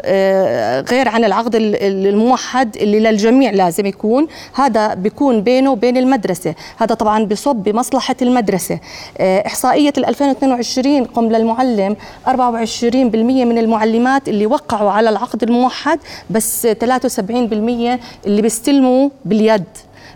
غير 0.81 1.09
عن 1.09 1.23
العقد 1.25 1.55
ال- 1.55 1.75
ال- 1.75 2.07
الموحد 2.07 2.77
اللي 2.77 2.99
للجميع 2.99 3.51
لازم 3.51 3.85
يكون. 3.85 4.27
هذا 4.53 4.93
بيكون 4.93 5.41
بينه 5.41 5.71
وبين 5.71 5.97
المدرسة. 5.97 6.55
هذا 6.77 6.95
طبعا 6.95 7.23
بصب 7.23 7.55
بمصلحة 7.55 8.15
المدرسة. 8.21 8.79
آه، 9.17 9.47
إحصائية 9.47 9.93
ال 9.97 10.05
2022 10.05 11.05
قم 11.05 11.25
للمعلم 11.29 11.95
24% 12.27 13.45
من 13.45 13.57
المعلمات 13.57 14.29
اللي 14.29 14.45
وقعوا 14.45 14.91
على 14.91 15.09
العقد 15.09 15.43
الموحد 15.43 15.99
بس 16.29 16.67
73% 16.67 17.99
اللي 18.25 18.41
بيستلموا 18.41 19.09
باليد. 19.25 19.63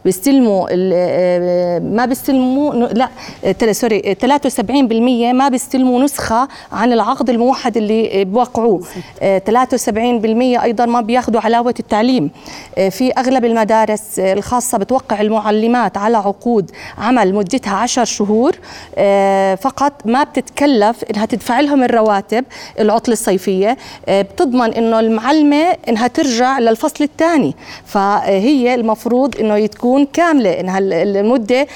بيستلموا 0.08 0.68
آه، 0.72 1.80
ما 1.80 2.06
بيستلموا 2.06 2.74
لا 2.74 3.10
آه، 3.46 3.72
سوري 3.72 4.02
آه، 4.06 4.14
73% 4.14 5.34
ما 5.34 5.50
بيستلموا 5.50 6.04
نسخة 6.04 6.48
عن 6.72 6.94
العقد 6.94 7.30
الموحد 7.30 7.78
اللي 7.78 8.22
آه، 8.22 8.24
بوقعوه 8.24 8.82
آه، 9.22 9.38
73% 9.40 10.64
أيضا 10.64 10.86
ما 10.86 11.02
بياخذوا 11.02 11.42
علاوة 11.42 11.74
التعليم. 11.80 12.30
آه، 12.78 12.90
في 12.90 13.12
أغلب 13.18 13.46
المدارس 13.46 14.20
آه، 14.20 14.34
الخاصة 14.34 14.78
بتوقع 14.78 15.22
المعلمات 15.22 15.98
على 15.98 16.18
عقود 16.18 16.72
عمل 16.98 17.34
مدتها 17.36 17.76
10 17.76 18.04
شهور. 18.04 18.56
آه، 18.98 19.56
فقط 19.56 19.94
ما 20.06 20.24
بتتكلف 20.24 21.04
إنها 21.04 21.26
تدفع 21.26 21.60
لهم 21.60 21.84
الرواتب 21.84 22.46
العطلة 22.80 23.14
الصيفية. 23.14 23.78
آه، 24.08 24.22
بتضمن 24.22 24.74
إنه 24.74 25.00
المعلمة 25.00 25.76
إنها 25.90 26.08
ترجع 26.08 26.60
للفصل 26.60 27.04
الثاني. 27.04 27.56
فهي 27.86 28.76
المفروض 28.76 29.36
إنه 29.40 29.66
تكون 29.66 29.97
كاملة 30.06 30.60
انها 30.60 30.80
ال- 30.80 30.94
المدة 30.94 31.68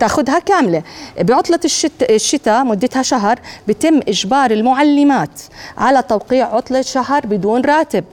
تاخذها 0.00 0.38
كاملة. 0.38 0.82
بعطلة 1.20 1.60
الشت- 1.64 2.10
الشتاء 2.10 2.64
مدتها 2.64 3.02
شهر 3.02 3.38
بتم 3.68 4.00
إجبار 4.08 4.50
المعلمات 4.50 5.40
على 5.78 6.02
توقيع 6.02 6.54
عطلة 6.54 6.82
شهر 6.82 7.26
بدون 7.26 7.60
راتب. 7.64 8.04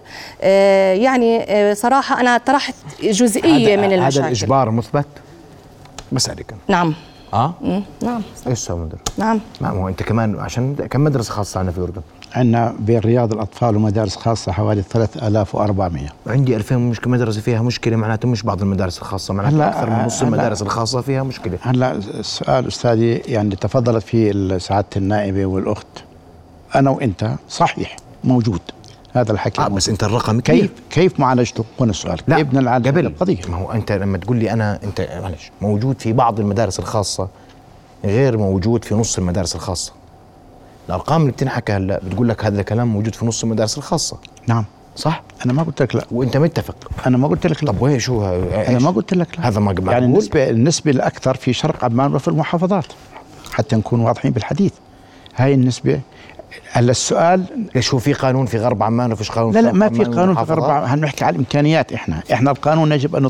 آه، 0.42 0.94
يعني 0.94 1.44
آه، 1.44 1.74
صراحة 1.74 2.20
أنا 2.22 2.38
طرحت 2.38 2.74
جزئية 3.04 3.78
من 3.78 3.94
المشاكل. 3.94 4.18
هذا 4.20 4.28
الإجبار 4.28 4.72
مثبت؟ 4.72 5.06
أنا. 6.12 6.58
نعم. 6.68 6.94
آه؟ 7.34 7.54
مم، 7.62 7.84
نعم. 8.04 8.22
إيش 8.48 8.60
سوى؟ 8.60 8.90
نعم. 9.18 9.40
ما 9.62 9.70
هو 9.70 9.88
أنت 9.88 10.04
كمان 10.04 10.40
عشان 10.40 10.76
كم 10.76 11.04
مدرسة 11.04 11.32
خاصة 11.34 11.58
عندنا 11.60 11.72
في 11.74 11.78
الأردن؟ 11.78 12.02
عندنا 12.34 12.76
بين 12.80 13.00
رياض 13.00 13.34
الأطفال 13.34 13.76
ومدارس 13.76 14.16
خاصة 14.16 14.52
حوالي 14.52 14.82
3400 14.82 16.08
عندي 16.28 16.56
2000 16.56 16.78
مشكله 16.78 17.14
مدرسة 17.14 17.42
فيها 17.42 17.62
مشكلة 17.62 17.96
معناته 17.96 18.28
مش 18.28 18.44
بعض 18.44 18.62
المدارس 18.62 18.98
الخاصة 18.98 19.34
معناته 19.34 19.68
أكثر 19.68 19.90
من 19.90 20.06
نص 20.06 20.22
المدارس 20.22 20.62
الخاصة 20.62 21.02
فيها 21.02 21.24
مشكلة. 21.24 21.58
هلا 21.62 21.92
السؤال 21.92 22.68
أستاذي 22.68 23.14
يعني 23.14 23.56
تفضلت 23.56 24.04
فيه 24.04 24.58
سعادة 24.58 24.88
النائبة 24.98 25.46
والأخت. 25.46 25.88
أنا 26.76 26.90
وأنت 26.90 27.32
صحيح 27.50 27.96
موجود. 28.24 28.62
هذا 29.14 29.32
الحكي 29.32 29.62
موجود. 29.62 29.76
بس 29.78 29.90
أنت 29.90 30.04
الرقم 30.04 30.40
كبير. 30.40 30.62
كيف 30.62 30.72
كيف 30.90 31.20
معالجته؟ 31.20 31.64
هنا 31.80 31.92
السؤال. 31.92 32.20
لا 32.28 32.36
كيف 32.36 32.48
قبل. 32.68 33.06
القضية. 33.06 33.38
ما 33.50 33.58
هو 33.58 33.72
أنت 33.72 33.92
لما 33.92 34.18
تقول 34.18 34.38
لي 34.38 34.52
أنا 34.54 34.80
أنت 34.84 35.20
معلش 35.22 35.52
موجود 35.62 36.02
في 36.02 36.14
بعض 36.14 36.40
المدارس 36.40 36.80
الخاصة 36.80 37.28
غير 38.06 38.38
موجود 38.38 38.86
في 38.86 38.96
نص 38.96 39.18
المدارس 39.18 39.56
الخاصة. 39.56 39.94
الأرقام 40.90 41.22
اللي 41.22 41.32
بتنحكى 41.32 41.74
هلا 41.74 42.00
بتقول 42.04 42.30
لك 42.30 42.46
هذا 42.46 42.60
الكلام 42.60 42.88
موجود 42.88 43.16
في 43.16 43.26
نص 43.26 43.44
المدارس 43.44 43.78
الخاصة. 43.78 44.18
نعم. 44.48 44.66
صح؟ 44.96 45.24
أنا 45.46 45.54
ما 45.54 45.64
قلت 45.64 45.82
لك 45.82 45.96
لا. 45.96 46.06
وأنت 46.12 46.38
متفق. 46.38 46.76
أنا 47.08 47.18
ما 47.18 47.28
قلت 47.28 47.48
لك 47.48 47.64
لا. 47.64 47.72
طب 47.72 47.82
وين 47.82 48.00
شو 48.00 48.26
إيش؟ 48.26 48.84
ما 48.84 48.92
قلت 48.92 49.14
لك 49.14 49.40
لا. 49.40 49.48
هذا 49.48 49.60
ما 49.60 49.74
ما 49.74 49.92
يعني 49.92 50.06
بقول. 50.06 50.14
النسبة 50.14 50.50
النسبة 50.50 50.92
الأكثر 50.92 51.36
في 51.36 51.54
شرق 51.54 51.86
عمان 51.86 52.16
وفي 52.16 52.28
المحافظات. 52.28 52.86
حتى 53.52 53.76
نكون 53.76 54.00
واضحين 54.00 54.32
بالحديث. 54.32 54.72
هاي 55.36 55.54
النسبة. 55.54 56.02
هلا 56.72 56.92
السؤال 56.92 57.44
ليش 57.76 57.94
هو 57.94 58.00
في 58.00 58.14
قانون 58.14 58.46
في 58.46 58.58
غرب 58.58 58.84
عمان 58.84 59.12
وفيش 59.12 59.32
قانون 59.32 59.54
لا 59.54 59.60
لا 59.60 59.72
ما 59.72 59.90
في 59.90 60.04
قانون 60.04 60.36
في؟ 60.36 60.42
غرب 60.42 60.64
عمان. 60.64 60.90
هنحكي 60.90 61.26
على 61.26 61.34
الإمكانيات 61.34 61.94
إحنا. 61.94 62.24
إحنا 62.34 62.52
القانون 62.52 62.92
يجب 62.92 63.16
أن 63.16 63.30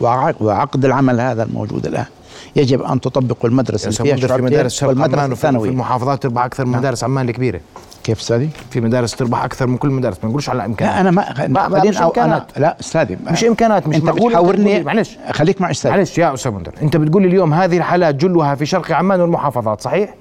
وع- 0.00 0.34
وعقد 0.40 0.84
العمل 0.84 1.20
هذا 1.20 1.42
الموجود 1.42 1.86
الآن. 1.86 2.06
يجب 2.56 2.82
أن 2.82 3.00
تطبقوا 3.00 3.50
المدرسة 3.50 3.88
أستاذ 3.88 4.16
فيها 4.16 4.36
في 4.36 4.42
مدارس 4.42 4.74
شرق 4.74 4.90
عمان 4.90 5.32
وفي 5.32 5.68
المحافظات 5.68 6.22
تربح 6.22 6.44
أكثر 6.44 6.64
من 6.64 6.78
مدارس 6.78 7.04
عمان 7.04 7.28
الكبيره 7.28 7.60
كيف 8.04 8.20
أستاذي؟ 8.20 8.50
في 8.70 8.80
مدارس 8.80 9.16
تربح 9.16 9.44
أكثر 9.44 9.66
من 9.66 9.76
كل 9.76 9.88
المدارس 9.88 10.16
ما 10.22 10.28
نقولش 10.28 10.48
على 10.48 10.64
امكانيات 10.64 10.94
لا 10.96 11.00
أنا 11.00 11.10
ما 11.48 11.68
بعدين 11.68 11.90
مش 11.90 11.96
أو 11.96 12.10
أنا. 12.10 12.46
لا 12.56 12.76
أستاذي 12.80 13.18
مش 13.30 13.44
إمكانات، 13.44 13.88
مش 13.88 13.96
أنت 13.96 14.04
بتحاورني 14.10 14.64
تقولي- 14.64 14.82
معلش. 14.84 15.18
خليك 15.30 15.60
مع 15.60 15.70
أستاذ 15.70 15.90
معلش 15.90 16.18
يا 16.18 16.34
أستاذ 16.34 16.52
مندر 16.52 16.72
أنت 16.82 16.96
بتقول 16.96 17.22
لي 17.22 17.28
اليوم 17.28 17.54
هذه 17.54 17.76
الحالات 17.76 18.14
جلها 18.14 18.54
في 18.54 18.66
شرق 18.66 18.92
عمان 18.92 19.20
والمحافظات 19.20 19.80
صحيح؟ 19.80 20.14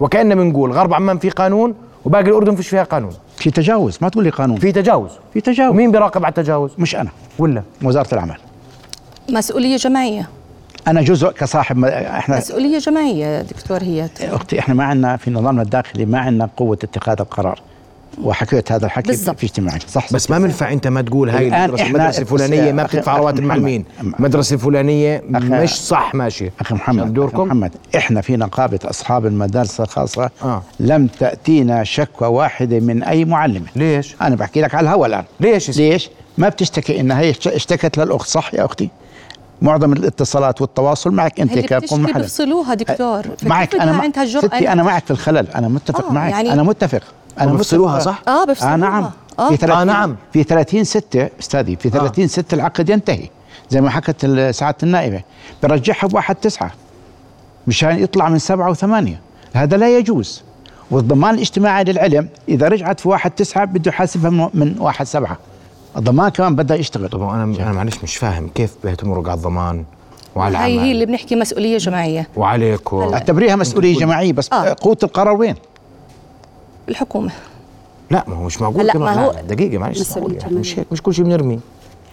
وكاننا 0.00 0.34
بنقول 0.34 0.72
غرب 0.72 0.94
عمان 0.94 1.18
في 1.18 1.30
قانون 1.30 1.74
وباقي 2.04 2.24
الأردن 2.24 2.56
فيش 2.56 2.68
فيها 2.68 2.82
قانون. 2.82 3.12
في 3.36 3.50
تجاوز 3.50 3.98
ما 4.02 4.08
تقول 4.08 4.24
لي 4.24 4.30
قانون. 4.30 4.56
في 4.58 4.72
تجاوز. 4.72 5.10
في 5.34 5.40
تجاوز. 5.40 5.70
ومين 5.70 5.90
بيراقب 5.92 6.24
على 6.24 6.30
التجاوز؟ 6.30 6.70
مش 6.78 6.96
أنا. 6.96 7.10
ولا؟ 7.38 7.62
وزارة 7.82 8.14
العمل 8.14 8.36
مسؤولية 9.30 9.76
جماعية. 9.76 10.28
أنا 10.88 11.02
جزء 11.02 11.30
كصاحب 11.30 11.76
ما- 11.76 12.18
إحنا 12.18 12.36
مسؤولية 12.36 12.78
جماعية 12.78 13.42
دكتور 13.42 13.82
هي 13.82 14.08
أختي 14.20 14.58
إحنا 14.58 14.74
ما 14.74 14.84
عندنا 14.84 15.16
في 15.16 15.30
نظامنا 15.30 15.62
الداخلي 15.62 16.04
ما 16.06 16.18
عندنا 16.18 16.48
قوة 16.56 16.78
اتخاذ 16.84 17.16
القرار. 17.20 17.60
وحكيت 18.22 18.72
هذا 18.72 18.86
الحكي 18.86 19.08
بالضبط. 19.08 19.38
في 19.38 19.46
اجتماعي. 19.46 19.78
صح 19.88 20.12
بس 20.12 20.30
ما 20.30 20.38
بنفع 20.38 20.72
أنت 20.72 20.86
ما 20.86 21.02
تقول 21.02 21.30
هاي 21.30 21.48
المدرسة 21.48 21.86
المدرسة 21.86 22.22
الفلانية 22.22 22.72
ما 22.72 22.82
أخي- 22.82 22.86
بتدفع 22.86 23.12
أخي 23.12 23.20
رواتب. 23.20 23.38
المعلمين 23.38 23.84
المدرسة 24.18 24.54
الفلانيه 24.54 25.18
أخي- 25.20 25.34
مش 25.36 25.74
صح 25.74 26.14
ماشيه 26.14 26.52
أخي 26.60 26.74
محمد 26.74 27.02
أخي 27.02 27.10
دوركم؟ 27.12 27.40
محمد 27.46 27.70
إحنا 27.96 28.20
في 28.20 28.36
نقابة 28.36 28.78
أصحاب 28.84 29.26
المدارس 29.26 29.80
الخاصه 29.80 30.30
آه. 30.44 30.62
لم 30.80 31.06
تأتينا 31.06 31.84
شكوى 31.84 32.28
واحدة 32.28 32.80
من 32.80 33.02
أي 33.02 33.24
معلمه 33.24 33.66
ليش؟ 33.76 34.16
أنا 34.22 34.36
بحكي 34.36 34.60
لك 34.60 34.74
على 34.74 34.84
الهواء 34.88 35.08
الآن. 35.08 35.24
ليش؟ 35.40 35.68
يا 35.68 35.72
سيدي؟ 35.72 35.90
ليش؟ 35.90 36.10
ما 36.38 36.48
بتشتكي 36.48 37.00
إنها 37.00 37.20
هي 37.20 37.30
اشت- 37.32 37.46
اشتكت 37.46 37.98
للأخت 37.98 38.28
صح 38.28 38.54
يا 38.54 38.64
أختي؟ 38.64 38.88
معظم 39.62 39.92
الاتصالات 39.92 40.60
والتواصل 40.60 41.10
معك 41.10 41.40
أنت 41.40 41.58
كقوم 41.58 42.02
محل 42.02 42.12
بيفصلوها 42.20 42.74
دكتور. 42.74 43.22
معك. 43.42 43.74
أنا 43.74 43.92
مع- 43.92 44.02
عندها 44.02 44.22
الجرأة 44.22 44.46
ستي 44.46 44.72
أنا 44.72 44.82
معك 44.82 45.04
في 45.04 45.10
الخلل. 45.10 45.46
أنا 45.48 45.68
متفق 45.68 46.06
آه، 46.06 46.12
معك. 46.12 46.30
يعني- 46.32 46.52
أنا 46.52 46.62
متفق. 46.62 47.02
أنا 47.40 47.52
بيفصلوها 47.52 47.94
متفق. 47.96 48.10
صح؟ 48.10 48.22
آه 48.28 48.44
بيفصلوها 48.44 48.74
آه 48.74 48.76
نعم. 48.76 49.10
آه. 49.38 49.48
في 49.50 49.56
30 49.56 49.78
آه، 49.80 49.84
نعم. 49.84 50.16
في 50.32 50.42
30 50.44 50.84
6 50.84 51.28
أستاذي 51.40 51.76
في 51.76 51.90
30 51.90 52.28
6 52.28 52.54
العقد 52.54 52.88
ينتهي. 52.90 53.28
زي 53.70 53.80
ما 53.80 53.90
حكت 53.90 54.26
سعاده 54.50 54.76
النائبة. 54.82 55.22
برجعها 55.62 56.06
بواحد 56.06 56.34
تسعة. 56.34 56.70
مشان 57.66 58.02
يطلع 58.02 58.28
من 58.28 58.38
سبعة 58.38 58.70
وثمانية. 58.70 59.20
هذا 59.52 59.76
لا 59.76 59.98
يجوز. 59.98 60.42
والضمان 60.90 61.34
الاجتماعي 61.34 61.84
للعلم 61.84 62.28
إذا 62.48 62.68
رجعت 62.68 63.00
في 63.00 63.08
واحد 63.08 63.30
تسعة 63.30 63.64
بده 63.64 63.88
يحاسبها 63.88 64.30
من- 64.30 64.48
من 64.54 64.74
واحد 64.78 65.06
سبعة. 65.06 65.38
الضمان 65.96 66.28
كمان 66.28 66.56
بده 66.56 66.74
يشتغل. 66.74 67.08
طبعا 67.08 67.44
أنا 67.44 67.56
أنا 67.62 67.72
معلش 67.72 67.94
مش 68.02 68.16
فاهم 68.16 68.48
كيف 68.54 68.74
بيتمرق 68.84 69.28
على 69.28 69.36
الضمان 69.36 69.84
وعلى 70.36 70.56
هاي 70.58 70.64
هي 70.72 70.74
العمل؟ 70.74 70.90
اللي 70.92 71.06
بنحكي 71.06 71.36
مسؤولية 71.36 71.78
جماعية. 71.78 72.28
وعليك 72.36 72.92
و... 72.92 73.12
اعتبريها 73.14 73.56
مسؤولية 73.56 73.98
جماعية 73.98 74.32
بس 74.32 74.52
آه. 74.52 74.76
قوة 74.80 74.96
القرار 75.02 75.36
وين؟ 75.36 75.54
الحكومة. 76.88 77.30
لا 78.10 78.24
ما 78.28 78.36
هو 78.36 78.42
مش 78.44 78.60
معقول 78.60 78.80
هلا 78.80 78.92
كمان 78.92 79.14
ما 79.14 79.24
هو- 79.26 79.32
لا، 79.32 79.40
دقيقة 79.42 79.78
معلش. 79.78 80.16
يعني 80.16 80.54
مش 80.54 80.78
هيك 80.78 80.86
مش 80.92 81.02
كل 81.02 81.14
شيء 81.14 81.24
بنرمي. 81.24 81.60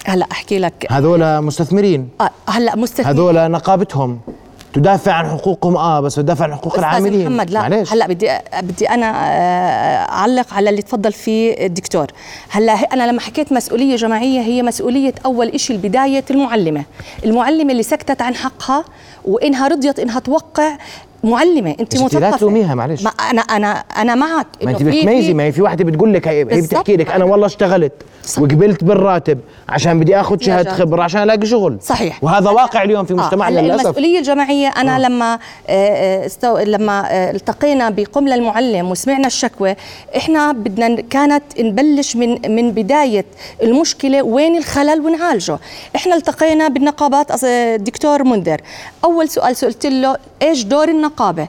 هلا 0.05 0.27
أحكي 0.31 0.59
لك. 0.59 0.87
هذول 0.91 1.41
مستثمرين. 1.41 2.09
آه 2.21 2.29
هلا 2.49 2.75
مستثمر 2.75 3.09
هذول 3.11 3.51
نقابتهم. 3.51 4.19
تدافع 4.73 5.11
عن 5.13 5.29
حقوقهم 5.29 5.77
آه 5.77 5.99
بس 5.99 6.15
تدافع 6.15 6.45
عن 6.45 6.53
حقوق 6.53 6.77
العاملين. 6.77 7.21
محمد 7.29 7.49
لا 7.51 7.59
معلش 7.61 7.93
هلأ 7.93 8.07
بدي 8.07 8.37
بدي 8.61 8.89
أنا 8.89 9.05
آه، 9.05 10.11
أعلق 10.11 10.53
على 10.53 10.69
اللي 10.69 10.81
تفضل 10.81 11.13
فيه 11.13 11.65
الدكتور. 11.65 12.07
هلأ 12.49 12.73
أنا 12.73 13.11
لما 13.11 13.21
حكيت 13.21 13.51
مسؤولية 13.51 13.95
جماعية 13.95 14.39
هي 14.41 14.63
مسؤولية 14.63 15.13
أول 15.25 15.59
شيء 15.59 15.75
البداية 15.75 16.25
المعلمة. 16.31 16.83
المعلمة 17.25 17.71
اللي 17.71 17.83
سكتت 17.83 18.21
عن 18.21 18.35
حقها 18.35 18.83
وإنها 19.25 19.67
رضيت 19.67 19.99
إنها 19.99 20.19
توقع 20.19 20.77
معلمه 21.23 21.69
انت 21.69 21.79
أنت 21.79 21.97
لا 21.97 22.05
مثقفة 22.05 22.37
تلوميها، 22.37 22.75
معلش. 22.75 23.03
ما 23.03 23.09
أنا 23.09 23.41
أنا 23.41 23.71
أنا 23.97 24.15
معك 24.15 24.47
ما 24.63 24.71
انت 24.71 24.83
بتميزي 24.83 25.33
ما 25.33 25.43
هي 25.43 25.51
في 25.51 25.61
واحدة 25.61 25.83
بتقول 25.83 26.13
لك 26.13 26.27
هي. 26.27 26.43
بتحكي 26.43 26.97
لك 26.97 27.11
أنا 27.11 27.25
والله 27.25 27.45
اشتغلت 27.45 27.91
صح. 28.23 28.41
وقبلت 28.41 28.83
بالراتب 28.83 29.39
عشان 29.69 29.99
بدي 29.99 30.19
آخذ 30.19 30.39
شهاده. 30.39 30.71
خبرة 30.73 31.03
عشان 31.03 31.23
ألاقي 31.23 31.45
شغل 31.45 31.77
صحيح. 31.81 32.23
وهذا 32.23 32.49
واقع 32.49 32.83
اليوم 32.83 33.05
في 33.05 33.13
آه، 33.13 33.15
مجتمعنا 33.17 33.59
هلا 33.59 33.65
للأسف 33.65 33.85
المسؤولية 33.85 34.19
الجماعية 34.19 34.67
أنا 34.67 34.95
آه. 34.95 34.99
لما 34.99 35.33
آه، 35.33 35.39
آه، 35.69 36.25
استو... 36.25 36.57
لما 36.57 37.03
آه، 37.11 37.31
التقينا 37.31 37.89
بقمله 37.89 38.35
المعلم 38.35 38.91
وسمعنا 38.91 39.27
الشكوى 39.27 39.75
إحنا 40.17 40.51
بدنا 40.51 41.01
كانت 41.01 41.43
نبلش 41.59 42.15
من 42.15 42.55
من 42.55 42.71
بداية 42.71 43.25
المشكلة 43.63 44.23
وين 44.23 44.57
الخلل 44.57 45.01
ونعالجه 45.01 45.59
إحنا 45.95 46.15
التقينا 46.15 46.67
بالنقابات 46.67 47.43
الدكتور 47.43 48.23
منذر 48.23 48.61
أول 49.03 49.29
سؤال 49.29 49.55
سألت 49.55 49.85
له 49.85 50.17
إيش 50.41 50.63
دور 50.63 50.89
النقابه 51.09 51.47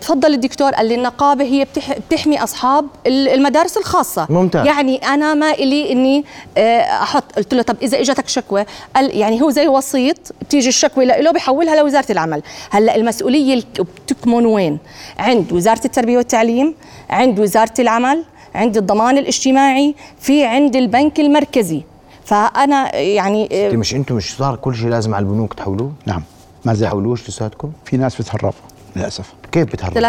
تفضل 0.00 0.34
الدكتور 0.34 0.70
قال 0.74 0.86
لي 0.86 0.94
النقابة 0.94 1.44
هي 1.44 1.64
بتح... 1.64 1.98
بتحمي 1.98 2.42
أصحاب 2.42 2.86
ال- 3.06 3.28
المدارس 3.28 3.76
الخاصة. 3.76 4.26
ممتاز. 4.30 4.66
يعني 4.66 4.96
أنا 4.96 5.34
ما 5.34 5.50
إلي 5.50 5.92
إني 5.92 6.24
آه، 6.58 6.80
أحط 6.80 7.24
قلت 7.36 7.54
له 7.54 7.62
طب 7.62 7.76
إذا 7.82 8.00
اجتك 8.00 8.28
شكوى 8.28 8.64
قال 8.96 9.16
يعني 9.16 9.42
هو 9.42 9.50
زي 9.50 9.68
وسيط 9.68 10.16
بتيجي 10.42 10.68
الشكوى 10.68 11.04
له 11.04 11.30
بحولها 11.32 11.76
لوزارة 11.76 12.12
العمل. 12.12 12.42
هلأ 12.70 12.96
المسؤولية 12.96 13.62
بتكمن 14.06 14.46
وين؟ 14.46 14.78
عند 15.18 15.52
وزارة 15.52 15.84
التربية 15.84 16.16
والتعليم 16.16 16.74
عند 17.10 17.40
وزارة 17.40 17.74
العمل 17.78 18.24
عند 18.54 18.76
الضمان 18.76 19.18
الاجتماعي 19.18 19.94
في 20.20 20.44
عند 20.44 20.76
البنك 20.76 21.20
المركزي. 21.20 21.82
فأنا 22.24 22.96
يعني 22.96 23.48
آه، 23.52 23.66
انت 23.66 23.74
مش 23.74 23.94
أنتم 23.94 24.14
مش 24.14 24.36
صار 24.36 24.56
كل 24.56 24.74
شيء 24.74 24.88
لازم 24.88 25.14
على 25.14 25.22
البنوك 25.22 25.54
تحولوه؟ 25.54 25.92
نعم. 26.06 26.22
ما 26.64 26.74
زال. 26.74 26.88
تحولوش 26.88 27.28
لساتكم 27.28 27.70
في 27.84 27.96
ناس 27.96 28.16
بتهرب 28.22 28.54
للأسف. 28.98 29.32
كيف 29.52 29.64
بتهربوا 29.64 30.00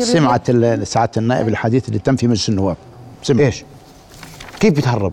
73% 0.00 0.04
سمعت 0.04 0.50
ال- 0.50 0.86
سعاده 0.86 1.12
النائب 1.16 1.48
الحديث 1.48 1.88
اللي 1.88 1.98
تم 1.98 2.16
في 2.16 2.26
مجلس 2.28 2.48
النواب. 2.48 2.76
سمع 3.22 3.40
إيش؟ 3.44 3.64
كيف 4.60 4.74
بتهرب؟ 4.74 5.12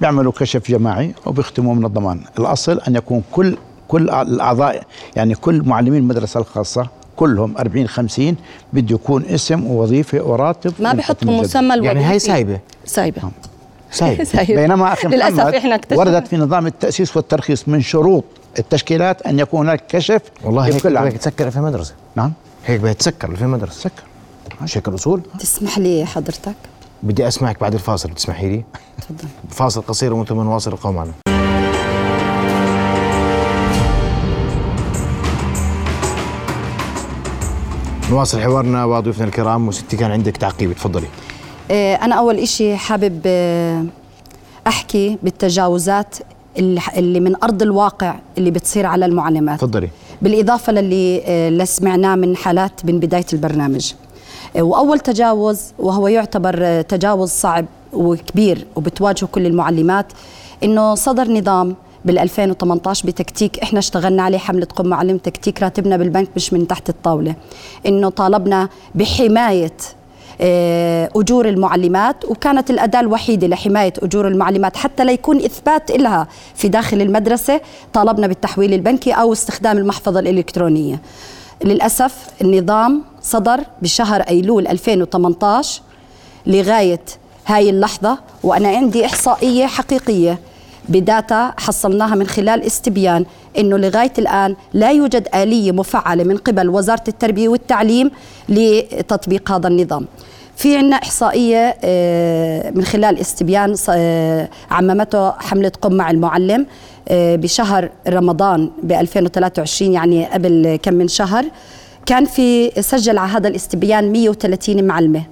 بيعملوا 0.00 0.32
كشف 0.32 0.70
جماعي 0.70 1.14
وبيختموا 1.26 1.74
من 1.74 1.84
الضمان. 1.84 2.20
الأصل 2.38 2.80
أن 2.88 2.96
يكون 2.96 3.22
كل 3.32 3.56
كل 3.88 4.02
الاعضاء 4.10 4.82
يعني 5.16 5.34
كل 5.34 5.62
معلمين 5.68 6.02
المدرسة 6.02 6.40
الخاصة 6.40 6.86
كلهم 7.16 7.54
40 7.58 7.88
50 7.88 8.36
بده 8.72 8.94
يكون 8.94 9.24
اسم 9.24 9.66
ووظيفة 9.66 10.22
وراتب 10.22 10.72
ما 10.78 10.92
بحطوا. 10.92 11.30
مسمى 11.32 11.74
الوظيفي 11.74 11.86
يعني 11.86 12.04
هاي 12.04 12.18
سايبة. 12.18 12.58
سايبة. 12.84 13.22
سايبة. 13.90 14.24
سايبة. 14.34 14.54
بينما 14.54 14.92
أخي 14.92 15.08
للأسف 15.08 15.40
إحنا 15.40 15.74
اكتشفنا. 15.74 15.98
وردت 15.98 16.28
في 16.28 16.36
نظام 16.36 16.66
التأسيس 16.66 17.16
والترخيص 17.16 17.68
من 17.68 17.80
شروط 17.80 18.24
التشكيلات 18.58 19.22
أن 19.22 19.38
يكون 19.38 19.66
هناك 19.68 19.86
كشف 19.88 20.22
والله 20.44 20.66
هيك. 20.66 20.86
بدك 20.86 21.12
تسكر 21.12 21.50
في 21.50 21.56
المدرسة. 21.56 21.94
نعم. 22.16 22.32
هيك 22.66 22.80
بدها 22.80 22.92
تسكر 22.92 23.36
في 23.36 23.42
المدرسة. 23.42 23.80
سكر 23.80 24.02
مش 24.62 24.78
هيك 24.78 24.88
الأصول. 24.88 25.22
تسمح 25.38 25.78
لي 25.78 26.06
حضرتك؟ 26.06 26.54
بدي 27.02 27.28
أسمعك 27.28 27.60
بعد 27.60 27.74
الفاصل 27.74 28.10
بتسمحي 28.10 28.48
لي؟ 28.48 28.64
تفضل. 29.00 29.28
فاصل 29.50 29.82
قصير 29.82 30.14
ومن 30.14 30.24
ثم 30.24 30.40
نواصل 30.40 30.72
القوم 30.72 30.94
معنا. 30.94 31.12
نواصل 38.10 38.40
حوارنا 38.40 38.84
وضيوفنا 38.84 39.24
الكرام 39.24 39.68
وستي 39.68 39.96
كان 39.96 40.10
عندك 40.10 40.36
تعقيب 40.36 40.72
تفضلي. 40.72 41.06
آه، 41.70 41.94
أنا 41.94 42.14
أول 42.14 42.38
إشي 42.38 42.76
حابب 42.76 43.20
آه، 43.26 43.84
أحكي 44.66 45.18
بالتجاوزات 45.22 46.16
اللي 46.58 46.80
اللي 46.96 47.20
من 47.20 47.42
أرض 47.42 47.62
الواقع 47.62 48.14
اللي 48.38 48.50
بتصير 48.50 48.86
على 48.86 49.06
المعلمات. 49.06 49.58
تفضلي. 49.58 49.88
بالإضافة 50.22 50.72
للي 50.72 51.22
آه، 51.26 51.48
اللي 51.48 51.66
سمعناه 51.66 52.14
من 52.16 52.36
حالات 52.36 52.84
من 52.84 52.98
بداية 53.00 53.26
البرنامج. 53.32 53.92
آه، 54.56 54.62
وأول 54.62 55.00
تجاوز 55.00 55.60
وهو 55.78 56.08
يعتبر 56.08 56.54
آه، 56.62 56.82
تجاوز 56.82 57.28
صعب 57.30 57.66
وكبير 57.92 58.66
وبتواجهه 58.76 59.26
كل 59.26 59.46
المعلمات 59.46 60.06
إنه 60.62 60.94
صدر 60.94 61.30
نظام 61.32 61.74
بال 62.04 62.18
2018 62.18 63.06
بتكتيك 63.06 63.58
إحنا 63.58 63.78
اشتغلنا 63.78 64.22
عليه 64.22 64.38
حملة 64.38 64.66
قم 64.76 64.86
معلم 64.86 65.18
تكتيك 65.18 65.62
راتبنا 65.62 65.96
بالبنك 65.96 66.28
مش 66.36 66.52
من 66.52 66.66
تحت 66.66 66.88
الطاولة. 66.88 67.34
إنه 67.86 68.08
طالبنا 68.08 68.68
بحماية 68.94 69.72
آه، 70.40 71.10
أجور 71.16 71.48
المعلمات 71.48 72.24
وكانت 72.24 72.70
الأداة 72.70 73.00
الوحيدة 73.00 73.46
لحماية 73.46 73.92
أجور 74.02 74.28
المعلمات 74.28 74.76
حتى 74.76 75.04
ليكون 75.04 75.36
إثبات 75.36 75.90
لها 75.90 76.26
في 76.54 76.68
داخل 76.68 77.02
المدرسة 77.02 77.60
طالبنا 77.92 78.26
بالتحويل 78.26 78.74
البنكي 78.74 79.12
أو 79.12 79.32
استخدام 79.32 79.78
المحفظة 79.78 80.20
الإلكترونية. 80.20 81.00
للأسف 81.64 82.26
النظام 82.42 83.02
صدر 83.22 83.60
بشهر 83.82 84.20
أيلول 84.20 84.66
2018 84.66 85.82
لغاية 86.46 87.00
هاي 87.46 87.70
اللحظة 87.70 88.18
وأنا 88.42 88.68
عندي 88.68 89.06
إحصائية 89.06 89.66
حقيقية. 89.66 90.38
بداتا 90.88 91.54
حصلناها 91.58 92.14
من 92.14 92.26
خلال 92.26 92.62
استبيان 92.62 93.24
إنه 93.58 93.76
لغاية 93.76 94.12
الآن 94.18 94.56
لا 94.72 94.90
يوجد 94.90 95.28
آلية 95.34 95.72
مفعلة 95.72 96.24
من 96.24 96.36
قبل 96.36 96.68
وزارة 96.68 97.04
التربية 97.08 97.48
والتعليم 97.48 98.10
لتطبيق 98.48 99.52
هذا 99.52 99.68
النظام. 99.68 100.06
في 100.56 100.76
عنا 100.76 100.96
إحصائية 100.96 101.76
آه، 101.84 102.70
من 102.70 102.84
خلال 102.84 103.20
استبيان 103.20 103.74
آه، 103.88 104.48
عممته 104.70 105.30
حملة 105.30 105.72
قم 105.82 105.92
مع 105.92 106.10
المعلم 106.10 106.66
آه، 107.08 107.36
بشهر 107.36 107.90
رمضان 108.08 108.70
ب 108.82 108.92
2023 108.92 109.92
يعني 109.92 110.26
قبل 110.26 110.78
كم 110.82 110.94
من 110.94 111.08
شهر 111.08 111.44
كان 112.06 112.24
في 112.24 112.70
سجل 112.82 113.18
على 113.18 113.30
هذا 113.30 113.48
الاستبيان 113.48 114.12
130 114.12 114.84
معلمة 114.84 115.22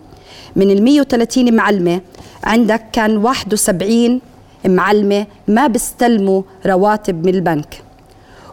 من 0.56 0.70
ال 0.70 0.82
130 0.82 1.54
معلمة 1.54 2.00
عندك 2.44 2.82
كان 2.92 3.16
71 3.16 4.20
معلمة 4.66 5.27
ما 5.48 5.66
بيستلموا 5.66 6.42
رواتب 6.66 7.27
من 7.27 7.35
البنك. 7.35 7.83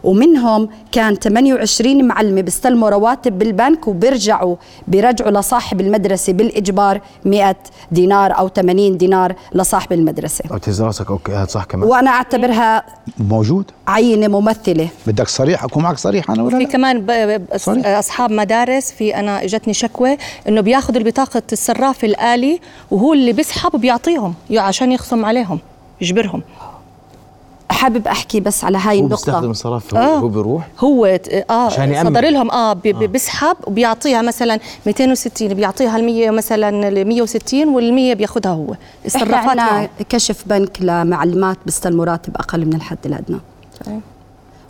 ومنهم 0.04 0.68
كان 0.92 1.14
28 1.14 2.04
معلمة 2.08 2.40
بيستلموا 2.40 2.88
رواتب 2.90 3.38
بالبنك 3.38 3.88
وبيرجعوا 3.88 4.56
بيرجعوا 4.88 5.30
لصاحب 5.30 5.80
المدرسة 5.80 6.32
بالإجبار 6.32 7.00
100 7.24 7.56
دينار 7.92 8.38
أو 8.38 8.48
80 8.48 8.96
دينار 8.96 9.34
لصاحب 9.54 9.92
المدرسة. 9.92 10.44
أو 10.52 10.58
تهز 10.58 10.82
راسك 10.82 11.10
okay 11.10 11.32
هذا 11.32 11.44
صح 11.46 11.64
كمان. 11.64 11.88
وأنا 11.88 12.10
أعتبرها 12.10 12.82
موجود؟ 13.18 13.64
عينة 13.88 14.28
ممثلة. 14.40 14.88
بدك 15.06 15.28
صريح؟ 15.28 15.64
اكون 15.64 15.82
معك 15.82 15.98
صريح 15.98 16.30
أنا 16.30 16.42
ولا 16.42 16.58
في 16.58 16.64
لا؟ 16.64 16.70
كمان 16.70 17.00
ب- 17.00 17.06
ب- 17.52 17.56
صحيح. 17.56 17.86
أصحاب 17.86 18.30
مدارس 18.32 18.92
في 18.92 19.16
أنا 19.16 19.44
إجتني 19.44 19.74
شكوى 19.74 20.16
إنه 20.48 20.60
بياخذ 20.60 20.96
البطاقه 20.96 21.42
الصراف 21.52 22.04
الآلي 22.04 22.60
وهو 22.90 23.12
اللي 23.12 23.32
بيسحب 23.32 23.74
وبيعطيهم 23.74 24.34
عشان 24.56 24.92
يخصم 24.92 25.24
عليهم. 25.24 25.58
يجبرهم. 26.00 26.42
حابب 27.70 28.08
أحكي 28.08 28.40
بس 28.40 28.64
على 28.64 28.78
هاي 28.78 29.00
هو 29.02 29.06
بيستخدم 29.06 29.34
النقطة 29.36 29.50
الصراف 29.50 29.94
آه. 29.94 30.16
هو 30.18 30.28
بيروح؟ 30.28 30.68
هو 30.80 31.06
آه 31.06 31.52
عشان 31.66 31.92
يأمن. 31.92 32.10
صدر 32.10 32.28
لهم 32.28 32.50
آه 32.50 32.72
بي- 32.72 32.92
بي- 32.92 33.06
بيسحب 33.06 33.56
وبيعطيها 33.66 34.22
مثلا 34.22 34.58
260 34.86 35.54
بيعطيها 35.54 35.96
ال 35.96 36.04
100 36.04 36.30
مثلا 36.30 36.88
ال 36.88 37.08
160 37.08 37.68
وال 37.68 37.94
100 37.94 38.14
بياخذها 38.14 38.52
هو. 38.52 38.64
إحنا 38.72 38.76
الصرافات 39.06 39.34
عنا 39.48 39.72
معه. 39.72 39.88
كشف 40.08 40.42
بنك 40.46 40.78
لمعلمات 40.80 41.56
بيستلموا 41.66 42.04
راتب 42.04 42.36
أقل 42.36 42.66
من 42.66 42.74
الحد 42.74 42.98
الأدنى. 43.06 43.38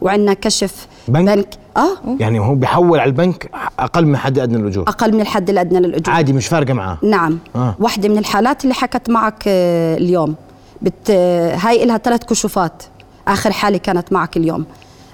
وعندنا 0.00 0.34
كشف 0.34 0.86
بنك؟ 1.08 1.34
بنك, 1.36 1.48
آه. 1.76 2.16
يعني 2.20 2.38
هو 2.40 2.54
بيحول 2.54 2.98
على 3.00 3.08
البنك 3.08 3.50
أقل 3.78 4.06
من 4.06 4.16
حد 4.16 4.38
أدنى 4.38 4.56
الأجور؟ 4.56 4.88
أقل 4.88 5.14
من 5.14 5.20
الحد 5.20 5.50
الأدنى 5.50 5.80
للأجور. 5.80 6.14
عادي 6.14 6.32
مش 6.32 6.46
فارقة 6.46 6.74
معاه. 6.74 6.98
نعم. 7.02 7.38
آه. 7.56 7.58
آه. 7.58 7.74
واحدة 7.80 8.08
من 8.08 8.18
الحالات 8.18 8.62
اللي 8.64 8.74
حكت 8.74 9.10
معك 9.10 9.44
آه، 9.46 9.96
اليوم. 9.96 10.34
بت 10.82 11.10
هاي 11.10 11.82
إلها 11.84 11.98
ثلاث 11.98 12.24
كشوفات. 12.24 12.82
آخر 13.28 13.52
حالة 13.52 13.78
كانت 13.78 14.12
معك 14.12 14.36
اليوم. 14.36 14.64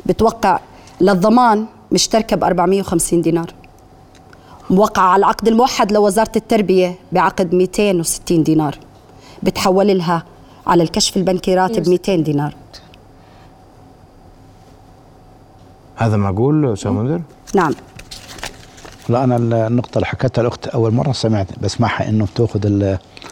بتوقع 0.07 0.61
للضمان 1.01 1.67
مشتركة 1.93 2.37
ب 2.37 2.45
450 2.45 3.23
دينار. 3.23 3.55
موقعة 4.71 5.05
على 5.09 5.21
العقد 5.21 5.49
الموحد 5.49 5.93
لوزارة 5.93 6.33
التربية 6.37 6.95
بعقد 7.13 7.55
260 7.55 8.43
دينار. 8.43 8.79
بتحول 9.43 9.99
لها 9.99 10.23
على 10.67 10.83
الكشف 10.83 11.17
البنكي 11.17 11.55
راتب 11.55 11.89
200 11.89 12.17
دينار. 12.17 12.55
هذا 15.97 16.17
معقول 16.17 16.73
أستاذ 16.73 16.91
منذر؟ 16.91 17.21
نعم. 17.55 17.75
لا 19.09 19.25
أنا 19.25 19.37
النقطة 19.67 19.95
اللي 19.95 20.07
حكتها 20.07 20.43
الأخت 20.43 20.67
أول 20.67 20.95
مرة 20.95 21.13
سمعت 21.13 21.59
بسمعها 21.59 22.09
إنه 22.09 22.25
بتأخذ 22.25 22.83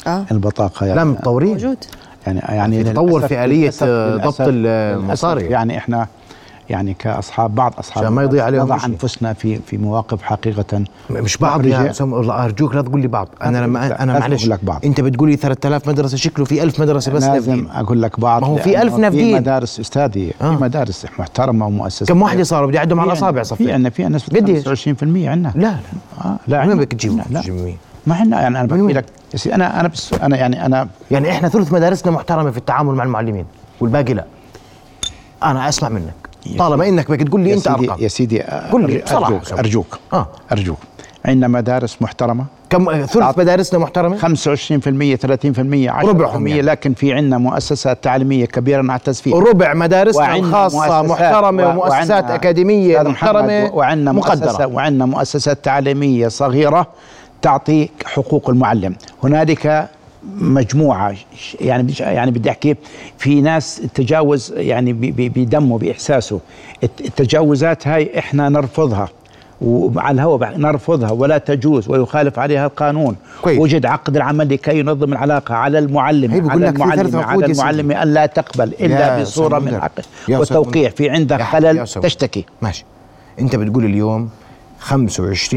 آه. 0.06 0.26
البطاقة 0.30 0.86
يعني. 0.86 0.98
لا 0.98 1.04
متطورين. 1.04 1.52
موجود. 1.52 1.84
يعني 2.26 2.40
يعني 2.56 2.84
تطور 2.84 3.20
في 3.28 3.34
للأسف- 3.70 3.82
آه، 3.82 4.16
ضبط 4.16 4.36
المصاري. 4.40 5.44
يعني 5.44 5.78
إحنا 5.78 6.06
يعني 6.70 6.94
كاصحاب 6.94 7.54
بعض 7.54 7.74
أصحاب 7.78 8.12
ما 8.12 8.22
يضيع 8.22 8.44
عليهم 8.44 8.62
نضع. 8.62 8.84
أنفسنا 8.86 9.32
في 9.32 9.58
في 9.66 9.76
مواقف 9.78 10.22
حقيقة 10.22 10.84
مش 11.10 11.36
بعض 11.36 11.66
يا. 11.66 11.90
أسامة، 11.90 12.16
والله 12.16 12.44
أرجوك 12.44 12.74
لا 12.74 12.82
تقول 12.82 13.00
لي 13.00 13.08
بعض 13.08 13.28
أنا 13.42 13.58
لا، 13.58 13.64
لما 13.66 14.02
أنا 14.02 14.18
معلش 14.18 14.46
لك 14.46 14.64
بعض. 14.64 14.84
أنت 14.84 15.00
بتقول 15.00 15.30
لي 15.30 15.36
3000 15.36 15.88
مدرسة 15.88 16.16
شكله 16.16 16.44
في 16.44 16.62
1000 16.62 16.80
مدرسة 16.80 17.12
بس 17.12 17.22
لازم 17.24 17.34
نافذين. 17.54 17.70
أقول 17.70 18.02
لك 18.02 18.20
بعض 18.20 18.40
ما 18.42 18.48
هو 18.48 18.56
في 18.56 18.70
لأنه 18.70 18.82
ألف 18.82 18.94
نافذين. 18.98 19.34
في 19.34 19.40
مدارس 19.40 19.80
أستاذي 19.80 20.32
آه. 20.42 20.56
في 20.56 20.62
مدارس 20.62 21.06
محترمة 21.18 21.66
ومؤسسات 21.66 22.08
كم 22.08 22.22
واحدة 22.22 22.42
صاروا 22.42 22.68
بدي 22.68 22.78
أعدهم 22.78 23.00
على 23.00 23.08
الأصابع 23.12 23.28
عنا- 23.38 23.42
صفي 23.42 23.64
في 23.64 23.72
عندنا 23.72 23.90
في 23.90 24.04
عندنا 24.04 24.16
نسبه 24.16 24.38
قديش؟ 24.38 24.64
25% 24.68 25.28
عندنا 25.28 25.52
لا 25.54 25.60
لا 25.60 25.76
آه 26.24 26.36
لا 26.48 26.58
وين 26.60 26.70
عنا. 26.70 26.74
بدك 26.74 26.92
تجيب 26.92 27.20
لا 27.30 27.42
مين؟ 27.48 27.76
ما 28.06 28.14
إحنا 28.14 28.40
يعني 28.42 28.60
أنا؟ 28.60 28.66
بحكي 28.68 28.92
لك 28.92 29.04
يا 29.32 29.38
سيدي 29.38 29.54
أنا 29.54 29.80
أنا 29.80 29.88
بس 29.88 30.12
أنا 30.12 30.36
يعني 30.36 30.66
أنا 30.66 30.88
يعني 31.10 31.30
إحنا 31.30 31.48
ثلث 31.48 31.72
مدارسنا 31.72 32.12
محترمة 32.12 32.50
في 32.50 32.58
التعامل 32.58 32.94
مع 32.94 33.04
المعلمين 33.04 33.44
والباقي 33.80 34.14
لا. 34.14 34.24
أنا 35.42 35.68
أسمع 35.68 35.88
منك. 35.88 36.14
طالما 36.58 36.88
إنك 36.88 37.10
بدك 37.10 37.28
تقول 37.28 37.40
لي 37.40 37.54
أنت 37.54 37.68
أرقام. 37.68 37.96
يا 38.00 38.08
سيدي 38.08 38.40
قل 38.42 38.86
لي 38.90 38.98
بصراحة 38.98 39.26
أرجوك. 39.34 39.52
أرجوك. 39.58 39.98
آه. 40.12 40.26
أرجوك. 40.52 40.78
عندنا 41.24 41.48
مدارس 41.48 41.96
محترمة. 42.02 42.44
كم 42.70 43.06
ثلث 43.06 43.38
مدارسنا 43.38 43.78
محترمة؟ 43.80 44.16
25% 44.16 45.16
30% 45.16 45.90
10% 45.90 46.08
ربعهم 46.08 46.46
يعني. 46.46 46.62
لكن 46.62 46.94
في 46.94 47.12
عندنا 47.12 47.38
مؤسسات 47.38 48.04
تعليمية 48.04 48.44
كبيرة 48.46 48.82
نعتز 48.82 49.20
فيها 49.20 49.34
وربع 49.34 49.74
مدارسنا 49.74 50.36
الخاصه 50.36 50.78
مؤسسات- 51.02 51.04
محترمة 51.10 51.66
و- 51.66 51.70
ومؤسسات 51.70 52.30
أكاديمية 52.30 53.02
محترمة 53.02 53.70
وعندنا 53.74 54.12
مقدرة. 54.12 54.66
وعندنا 54.66 55.06
مؤسسات 55.06 55.64
تعليمية 55.64 56.28
صغيرة. 56.28 56.86
تعطي 57.48 57.88
حقوق 58.06 58.50
المعلم 58.50 58.94
هنالك 59.24 59.88
مجموعة 60.38 61.14
يعني 61.60 61.92
يعني 62.00 62.30
بدي 62.30 62.50
أحكي 62.50 62.76
في 63.18 63.40
ناس 63.40 63.82
تجاوز 63.94 64.52
يعني 64.56 64.92
ب- 64.92 65.00
ب- 65.00 65.32
بدمه 65.38 65.78
بإحساسه 65.78 66.40
الت- 66.84 67.00
التجاوزات 67.00 67.88
هاي 67.88 68.18
إحنا 68.18 68.48
نرفضها 68.48 69.08
وعلى 69.60 70.14
الهواء 70.14 70.58
نرفضها 70.58 71.10
ولا 71.10 71.38
تجوز 71.38 71.88
ويخالف 71.88 72.38
عليها 72.38 72.66
القانون 72.66 73.16
كويس. 73.42 73.58
وجد 73.58 73.86
عقد 73.86 74.16
العمل 74.16 74.48
لكي 74.48 74.78
ينظم 74.78 75.12
العلاقة 75.12 75.54
على 75.54 75.78
المعلم 75.78 76.50
على 76.50 76.68
المعلم 76.68 77.16
على. 77.16 77.46
المعلم 77.46 77.90
أن 77.92 78.14
لا 78.14 78.26
تقبل 78.26 78.70
بصورة 79.22 79.22
أستاذ 79.22 79.58
من 79.58 79.64
منذر. 79.64 79.80
حق 79.80 79.90
يا 79.98 80.02
أستاذ 80.42 80.56
والتوقيع 80.56 80.82
منذر. 80.82 80.96
في 80.96 81.10
عندك 81.10 81.42
خلل. 81.42 81.84
تشتكي 81.86 82.44
ماشي 82.62 82.84
أنت 83.40 83.56
بتقول 83.56 83.84
اليوم 83.84 84.28
25% 84.84 85.54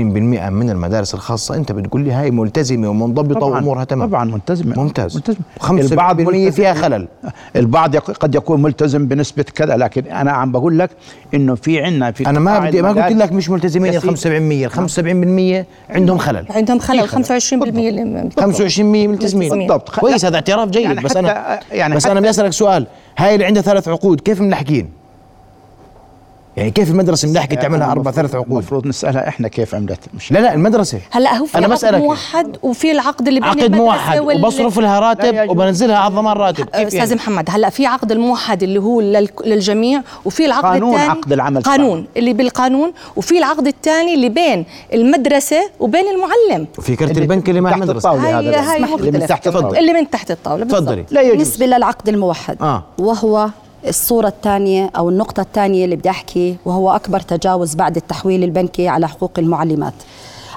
من 0.49 0.69
المدارس 0.69 1.13
الخاصة. 1.13 1.55
أنت 1.55 1.71
بتقول 1.71 2.01
لي 2.01 2.11
هاي 2.11 2.31
ملتزمة 2.31 2.89
ومنضبطة 2.89 3.45
وأمورها 3.45 3.83
تمام. 3.83 4.07
طبعا 4.09 4.25
ملتزم 4.25 4.73
ممتاز. 4.77 5.15
ملتزم 5.15 5.37
75% 5.59 6.49
فيها 6.51 6.73
خلل. 6.73 7.07
البعض 7.55 7.95
يق- 7.95 8.11
قد 8.11 8.35
يكون 8.35 8.61
ملتزم 8.61 9.07
بنسبة 9.07 9.43
كذا 9.43 9.77
لكن 9.77 10.03
أنا 10.05 10.31
عم 10.31 10.51
بقول 10.51 10.79
لك 10.79 10.89
إنه 11.33 11.55
في 11.55 11.81
عنا 11.81 12.11
في 12.11 12.29
أنا 12.29 12.39
ما 12.39 12.59
بدي 12.59 12.81
ما 12.81 12.89
قلت 12.89 13.15
لك 13.17 13.31
مش 13.31 13.49
ملتزمين 13.49 13.95
ال 13.95 14.01
سيدي. 14.01 14.15
75% 14.15 14.65
ال 14.65 14.71
75% 15.61 15.65
عندهم 15.95 16.17
خلل. 16.17 16.45
عندهم 16.49 16.79
خلل. 16.79 17.07
25% 17.09 17.53
اللي 17.53 18.29
25% 18.37 19.07
ملتزمين. 19.07 19.49
بالضبط. 19.49 19.89
كويس 19.99 20.25
هذا 20.25 20.35
اعتراف 20.35 20.69
جيد 20.69 20.83
يعني 20.83 21.01
بس 21.01 21.17
أنا 21.17 21.59
يعني 21.71 21.95
بس 21.95 22.05
أنا 22.05 22.19
بدي 22.19 22.29
أسألك 22.29 22.51
سؤال. 22.53 22.87
هاي 23.17 23.33
اللي 23.33 23.45
عندها 23.45 23.61
ثلاث 23.61 23.87
عقود 23.87 24.21
كيف 24.21 24.41
ملحقين؟ 24.41 24.89
يعني 26.57 26.71
كيف 26.71 26.91
المدرسة 26.91 27.29
ملحقه 27.29 27.55
تعملها 27.55 27.91
أربع 27.91 28.11
ثلاث 28.11 28.35
عقود؟ 28.35 28.51
المفروض 28.51 28.87
نسألها 28.87 29.27
إحنا 29.27 29.47
كيف 29.47 29.75
عملت 29.75 29.99
مش 30.13 30.31
لا 30.31 30.39
لا 30.39 30.53
المدرسة 30.53 30.99
هلا 31.11 31.33
هو 31.37 31.45
في 31.45 31.57
أنا 31.57 31.67
عقد. 31.75 31.95
موحد 31.95 32.57
وفي 32.63 32.91
العقد 32.91 33.27
اللي 33.27 33.39
بين 33.39 33.49
عقد 33.49 33.75
موحد 33.75 34.19
وال- 34.19 34.45
وبصرف 34.45 34.79
لها 34.79 34.99
راتب. 34.99 35.49
وبنزلها 35.49 35.97
على 35.97 36.07
الضمان 36.11 36.37
راتب 36.37 36.65
كيف 36.65 36.87
أستاذ 36.87 36.99
يعني؟ 36.99 37.15
محمد 37.15 37.49
هلا 37.49 37.69
في 37.69 37.85
عقد 37.85 38.11
الموحد 38.11 38.63
اللي 38.63 38.79
هو 38.79 39.01
لل- 39.01 39.29
للجميع 39.45 40.01
وفي 40.25 40.45
العقد 40.45 40.63
قانون 40.65 40.93
الثاني 40.93 41.09
عقد 41.11 41.33
العمل 41.33 41.61
قانون 41.61 42.07
اللي 42.17 42.33
بالقانون 42.33 42.91
وفي 43.15 43.37
العقد 43.37 43.67
الثاني 43.67 44.13
اللي 44.13 44.29
بين 44.29 44.65
المدرسة 44.93 45.69
وبين 45.79 46.03
المعلم 46.15 46.67
وفي 46.77 46.95
كرت 46.95 47.17
البنك 47.17 47.49
اللي 47.49 47.61
مع 47.61 47.69
تحت 47.69 47.81
المدرسة 47.81 48.09
الطاولة 48.13 48.37
هاي 48.39 48.49
هذا 48.49 48.71
هاي 48.71 48.95
اللي 48.95 49.11
من. 49.11 49.27
تحت 49.27 49.47
الطاولة 49.47 49.79
اللي 49.79 49.93
من 49.93 50.09
تحت 50.09 50.31
الطاولة. 50.31 50.65
تفضلي 50.65 51.05
لا 51.11 51.21
يجوز 51.21 51.33
بالنسبة 51.35 51.65
للعقد 51.65 52.09
الموحد 52.09 52.57
آه. 52.61 52.83
وهو 52.99 53.49
الصورة 53.89 54.27
الثانية 54.27 54.89
أو 54.97 55.09
النقطة 55.09 55.41
الثانية 55.41 55.85
اللي 55.85 55.95
بدي 55.95 56.09
أحكي 56.09 56.57
وهو 56.65 56.95
أكبر 56.95 57.19
تجاوز 57.19 57.75
بعد 57.75 57.95
التحويل 57.95 58.43
البنكي 58.43 58.87
على 58.87 59.07
حقوق 59.07 59.31
المعلمات. 59.37 59.93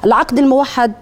العقد 0.04 0.38
الموحد 0.38 0.92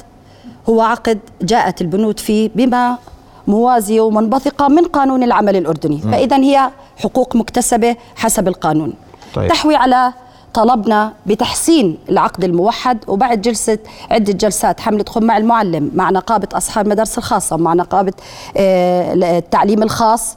هو 0.68 0.80
عقد 0.80 1.18
جاءت 1.42 1.80
البنود 1.80 2.18
فيه 2.20 2.50
بما 2.54 2.98
موازية 3.46 4.00
ومنبثقة 4.00 4.68
من 4.68 4.84
قانون 4.84 5.22
العمل 5.22 5.56
الأردني. 5.56 5.98
فإذا 5.98 6.36
هي 6.36 6.70
حقوق 6.96 7.36
مكتسبة 7.36 7.96
حسب 8.16 8.48
القانون. 8.48 8.92
طيب. 9.34 9.48
تحوي 9.48 9.74
على 9.74 10.12
طلبنا 10.54 11.12
بتحسين 11.26 11.98
العقد 12.08 12.44
الموحد 12.44 12.98
وبعد 13.08 13.40
جلسة 13.40 13.78
عدة 14.10 14.32
جلسات 14.32 14.80
حملة 14.80 15.04
خم 15.08 15.22
مع 15.24 15.36
المعلم 15.36 15.90
مع 15.94 16.10
نقابة 16.10 16.48
أصحاب 16.52 16.86
المدارس 16.86 17.18
الخاصة 17.18 17.56
مع 17.56 17.74
نقابة 17.74 18.12
آه، 18.56 19.14
التعليم 19.14 19.82
الخاص 19.82 20.36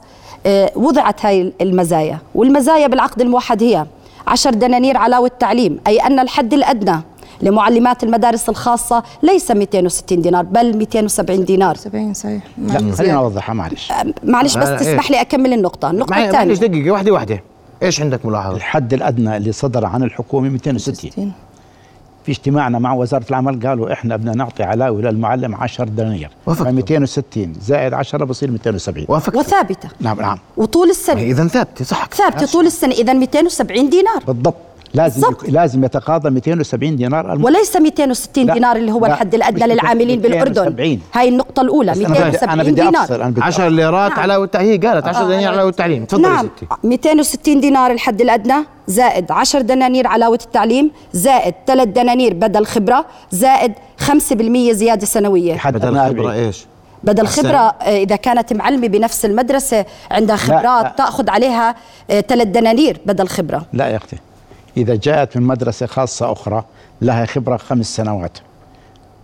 وضعت 0.76 1.26
هاي 1.26 1.54
المزايا. 1.62 2.18
والمزايا 2.36 2.88
بالعقد 2.88 3.22
الموحد 3.22 3.64
هي 3.64 3.86
عشر 4.28 4.50
دنانير 4.50 4.98
علاوة 4.98 5.28
التعليم 5.28 5.80
أي 5.88 6.00
أن 6.00 6.20
الحد 6.20 6.54
الأدنى 6.54 7.02
لمعلمات 7.42 8.04
المدارس 8.04 8.50
الخاصة 8.50 9.04
ليس 9.24 9.52
260 9.52 10.22
دينار 10.22 10.44
بل 10.44 10.78
270 10.78 11.46
دينار. 11.46 11.76
70 11.76 12.14
صحيح. 12.14 12.44
لا 12.58 12.96
خلينا 12.96 13.14
نوضحها 13.14 13.54
معلش. 13.54 13.92
معلش 14.24 14.58
بس 14.58 14.68
لا، 14.68 14.72
لا، 14.72 14.78
تسمح 14.78 15.12
لي 15.12 15.22
أكمل 15.22 15.54
النقطة. 15.54 15.90
النقطة 15.92 16.18
الثانية. 16.18 16.48
معلش 16.48 16.60
دقيقة 16.60 16.92
واحدة 16.92 17.12
واحدة. 17.12 17.44
إيش 17.84 18.02
عندك 18.02 18.26
ملاحظة؟ 18.26 18.56
الحد 18.56 18.94
الأدنى 18.94 19.38
اللي 19.38 19.52
صدر 19.52 19.86
عن 19.86 20.04
الحكومة 20.04 20.50
260 20.50 21.12
60. 21.12 21.32
في 22.26 22.32
اجتماعنا 22.32 22.80
مع 22.80 22.94
وزارة 22.94 23.26
العمل 23.30 23.68
قالوا 23.68 23.94
إحنا 23.94 24.16
بدنا 24.16 24.36
نعطي 24.36 24.64
علاوه 24.64 25.02
للمعلم 25.02 25.56
10 25.56 25.86
دنانير. 25.86 26.30
وافقت. 26.46 26.68
ف 26.68 26.72
260 26.72 27.54
زائد 27.62 27.94
10 27.94 28.26
بصير 28.26 28.52
270 28.52 29.06
وافقت 29.10 29.36
وثابتة. 29.36 29.90
نعم 30.00 30.22
نعم. 30.22 30.38
وطول 30.58 30.90
السنة. 30.90 31.22
اذا 31.22 31.48
ثابتة 31.48 31.86
صح. 31.86 32.08
ثابتة 32.14 32.46
طول 32.46 32.66
السنة. 32.66 32.94
اذا 32.94 33.14
270 33.14 33.90
دينار. 33.90 34.24
بالضبط. 34.28 34.56
لازم 34.94 35.22
بالضبط. 35.22 35.44
يك... 35.44 35.50
لازم 35.50 35.84
يتقاضى 35.84 36.30
270 36.30 36.96
دينار 36.96 37.34
الم... 37.34 37.44
وليس 37.44 37.78
260 37.78 38.46
لا، 38.46 38.54
دينار 38.54 38.76
اللي 38.76 38.92
هو 38.92 39.00
لا، 39.06 39.14
الحد 39.14 39.36
الأدنى 39.36 39.74
للعاملين 39.74 40.22
270. 40.22 40.54
بالاردن 40.54 41.00
هاي 41.14 41.30
النقطة 41.30 41.62
الأولى 41.62 41.92
بس 41.92 41.98
أنا 41.98 42.08
بدي- 42.64 42.72
270 42.72 42.76
دينار 42.76 43.16
أنا 43.24 43.30
بدي 43.30 43.42
10 43.42 43.68
ليرات 43.70 44.12
نعم. 44.12 44.20
علاوه 44.20 44.50
هي 44.56 44.78
قالت 44.78 45.08
10 45.08 45.24
دنانير 45.28 45.50
علاوه 45.52 45.70
التعليم 45.70 46.06
تفضلي 46.06 46.28
نعم 46.28 46.50
ستي 46.58 46.68
260 46.84 47.60
دينار 47.62 47.92
الحد 47.92 48.22
الأدنى 48.22 48.56
زائد 48.88 49.32
10 49.32 49.62
دنانير 49.62 50.08
علاوه 50.08 50.40
التعليم 50.46 50.92
زائد 51.14 51.54
3 51.68 51.84
دنانير 51.84 52.34
بدل 52.34 52.66
خبرة 52.66 53.06
زائد 53.32 53.74
5% 54.08 54.12
زيادة 54.72 55.06
سنوية 55.06 55.56
حد 55.56 55.74
بدل 55.74 55.88
خبرة 55.88 56.02
40. 56.06 56.32
إيش؟ 56.32 56.66
بدل؟ 57.04 57.28
خبرة 57.28 57.50
آه، 57.58 57.98
إذا 58.04 58.16
كانت 58.16 58.54
معلمة 58.54 58.88
بنفس 58.88 59.26
المدرسة 59.26 59.86
عندها 60.12 60.36
خبرات 60.36 60.84
لا. 60.84 60.94
تأخذ 60.98 61.30
عليها 61.30 61.76
ثلاث 62.28 62.48
دنانير 62.48 62.98
بدل 63.06 63.28
خبرة 63.28 63.66
لا 63.74 63.88
يا 63.88 63.98
أختي 63.98 64.18
إذا 64.78 64.96
جاءت 64.96 65.38
من 65.38 65.44
مدرسة 65.44 65.86
خاصة 65.86 66.32
أخرى 66.32 66.64
لها 67.02 67.26
خبرة 67.26 67.58
خمس 67.58 67.96
سنوات. 67.96 68.38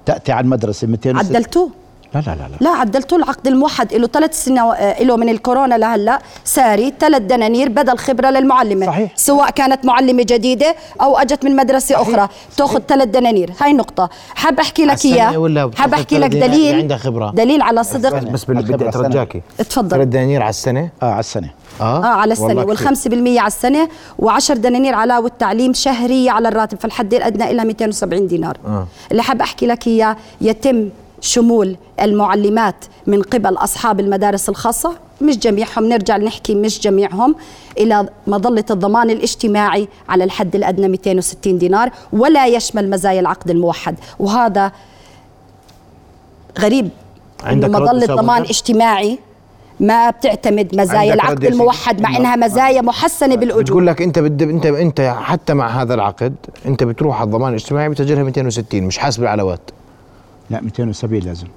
تأتي 0.05 0.31
على 0.31 0.43
المدرسة 0.43 0.87
260 0.87 1.35
عدلتوه. 1.35 1.71
لا 2.15 2.19
لا 2.19 2.31
لا 2.31 2.35
لا. 2.35 2.57
لا 2.61 2.69
عدلتوه 2.69 3.19
العقد 3.19 3.47
الموحد 3.47 3.93
له 3.93 4.07
ثلاث 4.07 4.43
سنوات 4.43 5.01
له 5.01 5.15
من 5.17 5.29
الكورونا 5.29 5.75
لهلا 5.75 6.19
ساري 6.43 6.93
ثلاث 6.99 7.21
دنانير 7.21 7.69
بدل 7.69 7.97
خبرة 7.97 8.29
للمعلمة. 8.29 8.85
صحيح. 8.85 9.11
سواء 9.15 9.49
كانت 9.49 9.85
معلمة 9.85 10.23
جديدة 10.23 10.75
أو 11.01 11.17
أجت 11.17 11.45
من 11.45 11.55
مدرسة 11.55 11.95
صحيح. 11.95 12.07
أخرى. 12.07 12.29
تأخذ 12.57 12.79
ثلاث 12.79 13.07
دنانير. 13.07 13.53
هاي 13.61 13.73
نقطة. 13.73 14.09
حاب 14.35 14.59
أحكي 14.59 14.85
لك 14.85 15.05
اياه 15.05 15.71
حاب 15.75 15.93
أحكي 15.93 16.17
لك 16.17 16.29
دليل. 16.29 16.75
عندها 16.75 16.97
خبرة؟ 16.97 17.31
دليل 17.31 17.61
على 17.61 17.83
صدق. 17.83 18.23
بس 18.23 18.45
بدي. 18.45 18.75
أترجاكي. 18.89 19.41
اتفضل. 19.59 19.89
ثلاث 19.89 20.07
دنانير 20.07 20.41
على 20.41 20.49
السنة؟ 20.49 20.89
آه 21.03 21.11
على 21.11 21.19
السنة. 21.19 21.49
آه؟ 21.81 22.05
على 22.05 22.31
السنة. 22.33 22.47
والله 22.47 22.65
والخمسة 22.65 23.01
كتير. 23.01 23.11
بالمية 23.11 23.39
على 23.39 23.47
السنة 23.47 23.89
و10 24.21 24.51
دنانير 24.51 24.95
علاوه 24.95 25.31
تعليم 25.39 25.73
شهرية 25.73 26.31
على 26.31 26.47
الراتب 26.47 26.79
فالحد 26.79 27.13
الأدنى 27.13 27.53
لها 27.53 27.63
270 27.63 28.27
دينار. 28.27 28.57
آه. 28.67 28.87
اللي 29.11 29.23
حاب 29.23 29.41
أحكي 29.41 29.67
لك 29.67 29.87
إياه 29.87 30.17
يتم 30.41 30.89
شمول 31.21 31.75
المعلمات 32.01 32.85
من 33.07 33.21
قبل 33.21 33.57
أصحاب 33.57 33.99
المدارس 33.99 34.49
الخاصة. 34.49 34.91
مش 35.21 35.37
جميعهم 35.37 35.85
نرجع 35.85 36.17
نحكي 36.17 36.55
مش 36.55 36.79
جميعهم 36.79 37.35
إلى 37.77 38.09
مظلة 38.27 38.65
الضمان 38.71 39.09
الاجتماعي 39.09 39.87
على 40.09 40.23
الحد 40.23 40.55
الأدنى 40.55 40.87
260 40.87 41.57
دينار 41.57 41.91
ولا 42.13 42.47
يشمل 42.47 42.89
مزايا 42.89 43.19
العقد 43.19 43.49
الموحد. 43.49 43.95
وهذا 44.19 44.71
غريب. 46.59 46.89
عندك 47.43 47.69
أستاذ 47.81 48.15
ضمان؟ 48.15 48.41
اجتماعي 48.41 49.19
ما 49.79 50.09
بتعتمد 50.09 50.75
مزايا 50.75 51.13
العقد؟ 51.13 51.45
الموحد 51.45 52.01
مع 52.01 52.17
إنها 52.17 52.35
مزايا 52.35 52.81
محسنة 52.81 53.35
بالأجور. 53.35 53.63
بتقول 53.63 53.87
لك 53.87 54.01
أنت 54.01 54.19
بدي 54.19 54.43
انت 54.43 54.65
أنت 54.65 55.15
حتى 55.21 55.53
مع 55.53 55.81
هذا 55.81 55.93
العقد 55.93 56.35
أنت 56.65 56.83
بتروح 56.83 57.15
على 57.21 57.27
الضمان 57.27 57.49
الاجتماعي 57.49 57.89
بتسجلها 57.89 58.23
260 58.23 58.83
مش 58.83 58.97
حاسب 58.97 59.23
العلاوات 59.23 59.59
لا 60.49 60.61
270 60.61 61.21
لازم. 61.21 61.47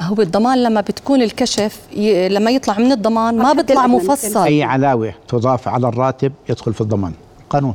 ما 0.00 0.06
هو 0.06 0.14
بالضمان 0.14 0.62
لما 0.62 0.80
بتكون 0.80 1.22
الكشف 1.22 1.80
ي... 1.92 2.28
لما 2.28 2.50
يطلع 2.50 2.78
من 2.78 2.92
الضمان 2.92 3.38
ما 3.38 3.52
بيطلع 3.52 3.86
مفصل. 3.86 4.42
أي 4.42 4.62
علاوة 4.62 5.14
تضاف 5.28 5.68
على 5.68 5.88
الراتب 5.88 6.32
يدخل 6.48 6.74
في 6.74 6.80
الضمان. 6.80 7.12
قانون. 7.50 7.74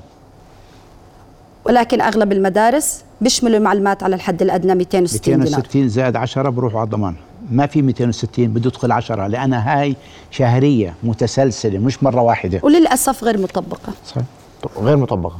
ولكن 1.65 2.01
أغلب 2.01 2.31
المدارس 2.31 3.03
بيشملوا 3.21 3.57
المعلومات 3.57 4.03
على 4.03 4.15
الحد 4.15 4.41
الأدنى 4.41 4.75
260 4.75 5.21
دينار. 5.21 5.39
260 5.39 5.89
زائد 5.89 6.15
10 6.15 6.49
بروحوا 6.49 6.79
على 6.79 6.85
الضمان. 6.85 7.15
ما 7.51 7.65
في 7.65 7.81
260 7.81 8.47
بده 8.47 8.67
يدخل 8.67 8.91
10 8.91 9.27
لأن 9.27 9.53
هاي 9.53 9.95
شهرية 10.31 10.93
متسلسلة 11.03 11.79
مش 11.79 12.03
مرة 12.03 12.21
واحدة. 12.21 12.59
وللأسف 12.63 13.23
غير 13.23 13.37
مطبقة. 13.37 13.93
صحيح. 14.07 14.23
غير 14.77 14.97
مطبقة. 14.97 15.37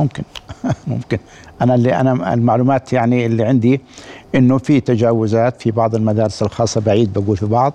ممكن. 0.00 0.22
ممكن. 0.86 1.18
أنا 1.62 1.74
اللي 1.74 2.00
أنا 2.00 2.34
المعلومات 2.34 2.92
يعني 2.92 3.26
اللي 3.26 3.44
عندي 3.44 3.80
إنه 4.34 4.58
في 4.58 4.80
تجاوزات 4.80 5.62
في 5.62 5.70
بعض 5.70 5.94
المدارس 5.94 6.42
الخاصة 6.42 6.80
بعيد 6.80 7.12
بقول 7.12 7.36
في 7.36 7.46
بعض 7.46 7.72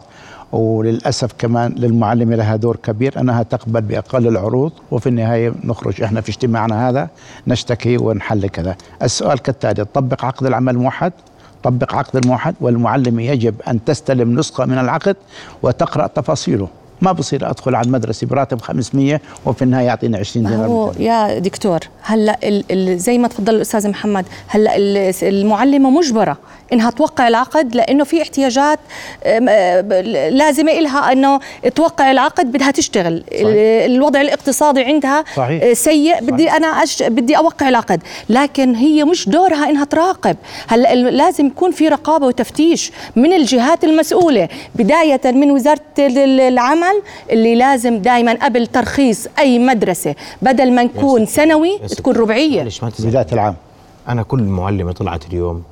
وللأسف 0.52 1.32
كمان 1.38 1.72
للمعلمه 1.78 2.36
لها 2.36 2.56
دور 2.56 2.76
كبير 2.76 3.20
أنها 3.20 3.44
تقبل 3.44 3.82
بأقل 3.82 4.28
العروض 4.28 4.72
وفي 4.92 5.10
النهاية 5.10 5.54
نخرج 5.64 6.02
إحنا 6.02 6.22
في 6.22 6.30
اجتماعنا 6.30 6.90
هذا 6.90 7.10
نشتكي 7.48 7.98
ونحل 7.98 8.48
كذا. 8.50 8.76
السؤال 9.04 9.40
كالتالي 9.40 9.86
طبق 9.86 10.26
عقد 10.26 10.46
العمل 10.46 10.76
الموحد 10.76 11.14
طبق 11.64 11.96
عقد 11.96 12.16
الموحد 12.16 12.56
والمعلمة 12.62 13.24
يجب 13.24 13.56
أن 13.68 13.84
تستلم 13.86 14.40
نسخة 14.40 14.66
من 14.66 14.78
العقد 14.78 15.16
وتقرأ 15.64 16.08
تفاصيله. 16.08 16.68
ما 17.06 17.12
بصير 17.12 17.50
أدخل 17.50 17.76
على 17.76 17.86
المدرسة 17.86 18.28
براتب 18.28 18.62
500 18.62 19.22
وفي 19.46 19.62
النهاية 19.62 19.86
يعطيني 19.86 20.18
20 20.18 20.44
ما 20.46 20.52
دينار 20.52 20.68
هو. 20.68 20.92
يا 21.00 21.40
دكتور 21.40 21.80
هلأ 22.02 22.38
ال 22.44 22.64
ال 22.72 23.00
زي 23.00 23.18
ما 23.18 23.28
تفضل 23.28 23.56
الأستاذ 23.56 23.90
محمد 23.90 24.26
هلأ 24.48 24.76
ال- 24.76 25.14
المعلمة 25.24 25.90
مجبرة 25.90 26.38
إنها 26.74 26.90
توقع 26.92 27.28
العقد 27.28 27.76
لأنه 27.76 28.04
في 28.04 28.22
احتياجات 28.22 28.80
لازمة 30.32 30.72
إلها 30.72 31.12
أنه 31.12 31.40
توقع 31.76 32.12
العقد 32.12 32.52
بدها 32.52 32.72
تشتغل. 32.72 33.14
ال- 33.32 33.92
الوضع 33.92 34.22
الاقتصادي 34.22 34.84
عندها 34.84 35.24
صحيح. 35.36 35.64
أه، 35.64 35.74
سيء 35.74 36.22
بدي 36.22 36.52
أنا 36.52 36.68
أش 36.68 37.04
بدي 37.04 37.38
أوقع 37.38 37.70
العقد. 37.70 38.02
لكن 38.30 38.76
هي 38.76 39.04
مش 39.04 39.30
دورها 39.30 39.70
إنها 39.70 39.86
تراقب. 39.86 40.36
هلأ 40.68 40.96
لازم 40.96 41.46
يكون 41.48 41.72
في 41.72 41.88
رقابة 41.88 42.26
وتفتيش 42.28 42.92
من 43.16 43.34
الجهات 43.34 43.84
المسؤولة. 43.84 44.48
بداية 44.76 45.22
من 45.26 45.52
وزارة 45.52 45.80
ال- 46.00 46.18
ال- 46.18 46.40
العمل 46.42 46.95
اللي 47.32 47.56
لازم 47.56 47.98
دائما 47.98 48.34
قبل 48.34 48.68
ترخيص 48.68 49.28
أي 49.40 49.60
مدرسة 49.60 50.16
بدل 50.42 50.76
ما 50.76 50.84
نكون 50.84 51.26
سنوي. 51.26 51.80
تكون 51.80 52.16
ربعية. 52.16 52.70
بداية 53.00 53.28
العام. 53.32 53.56
أنا 54.08 54.24
كل 54.24 54.44
معلمه 54.44 54.92
طلعت 54.92 55.26
اليوم 55.26 55.64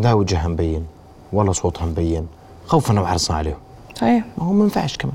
لا 0.00 0.12
وجهها 0.12 0.48
مبين 0.48 0.84
ولا 1.32 1.52
صوتها 1.52 1.86
مبين 1.86 2.26
خوفا 2.66 3.00
وحرصا 3.00 3.34
عليهم. 3.34 3.56
صحيح. 3.94 4.24
ما 4.38 4.44
هو 4.44 4.52
ما 4.52 4.64
ينفعش 4.64 4.96
كمان. 4.96 5.14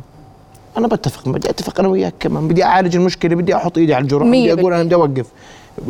أنا 0.78 0.88
بتفق 0.88 1.30
بدي 1.30 1.50
أتفق 1.50 1.80
أنا 1.80 1.90
وياك 1.90 2.14
كمان 2.20 2.48
بدي 2.48 2.64
أعالج 2.64 2.96
المشكلة 2.96 3.36
بدي 3.36 3.56
أحط 3.56 3.78
إيدي 3.78 3.94
على 3.94 4.04
الجرح 4.04 4.28
بدي 4.28 4.54
أقول 4.54 4.74
أنا 4.74 4.84
بدي 4.84 4.96
أوقف. 4.96 5.26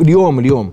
اليوم 0.00 0.38
اليوم. 0.38 0.70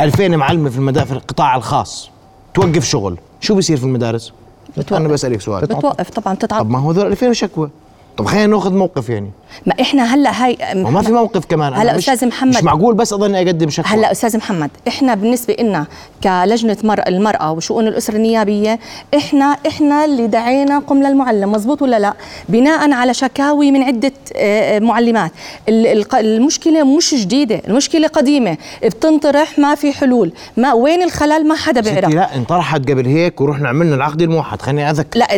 2000 0.00 0.28
معلمة 0.36 0.70
في 0.70 0.76
المدا 0.78 1.04
في 1.04 1.12
القطاع 1.12 1.56
الخاص. 1.56 2.10
توقف 2.54 2.84
شغل. 2.84 3.18
شو 3.40 3.54
بيصير 3.54 3.76
في 3.76 3.84
المدارس؟ 3.84 4.32
بتوقف. 4.76 4.92
أنا 4.92 5.08
بسألك 5.08 5.40
سؤال. 5.40 5.62
بتوقف 5.62 6.10
طبعا 6.10 6.34
طب 6.34 6.38
تتعب 6.38 6.70
ما 6.70 6.78
هو 6.78 6.90
هذول 6.90 7.06
2000 7.06 7.32
شكوى. 7.32 7.70
طب 8.16 8.24
خلينا 8.26 8.46
ناخذ 8.46 8.72
موقف 8.72 9.08
يعني. 9.08 9.30
ما 9.66 9.74
إحنا 9.80 10.14
هلأ 10.14 10.44
هاي 10.44 10.58
ما 10.74 10.90
ما 10.90 11.02
في 11.02 11.12
موقف 11.12 11.44
كمان 11.46 11.74
هلأ 11.74 11.96
مش- 11.96 12.08
أستاذ 12.10 12.28
محمد 12.28 12.56
مش 12.56 12.62
معقول 12.64 12.94
بس 12.94 13.12
أضلني 13.12 13.38
أقدم 13.42 13.70
شكوى. 13.70 13.90
هلأ 13.92 14.12
أستاذ 14.12 14.36
محمد 14.36 14.70
إحنا 14.88 15.14
بالنسبة 15.14 15.56
لنا 15.60 15.86
كلجنة 16.24 16.76
مر... 16.84 17.00
المرأة 17.08 17.52
وشؤون 17.52 17.86
الأسرة 17.88 18.16
النيابية 18.16 18.78
إحنا 19.16 19.56
إحنا 19.66 20.04
اللي 20.04 20.26
دعينا 20.26 20.78
قم 20.78 21.02
للمعلم 21.02 21.52
مزبوط 21.52 21.82
ولا 21.82 21.98
لا؟ 21.98 22.14
بناء 22.48 22.92
على 22.92 23.14
شكاوي 23.14 23.70
من 23.70 23.82
عدة 23.82 24.12
آه، 24.36 24.78
معلمات. 24.78 25.30
ال- 25.68 25.86
الق- 25.86 26.14
المشكلة 26.18 26.84
مش 26.96 27.14
جديدة 27.14 27.60
المشكلة 27.68 28.08
قديمة. 28.08 28.56
بتنطرح 28.84 29.58
ما 29.58 29.74
في 29.74 29.92
حلول. 29.92 30.32
ما 30.56 30.72
وين 30.72 31.02
الخلل؟ 31.02 31.48
ما 31.48 31.54
حدا 31.54 31.80
بيعرف. 31.80 32.14
لا 32.14 32.36
انطرحت 32.36 32.90
قبل 32.90 33.06
هيك 33.06 33.40
ورحنا 33.40 33.68
عملنا 33.68 33.94
العقد 33.94 34.22
الموحد 34.22 34.62
خليني 34.62 34.90
أذكر. 34.90 35.18
لا 35.18 35.28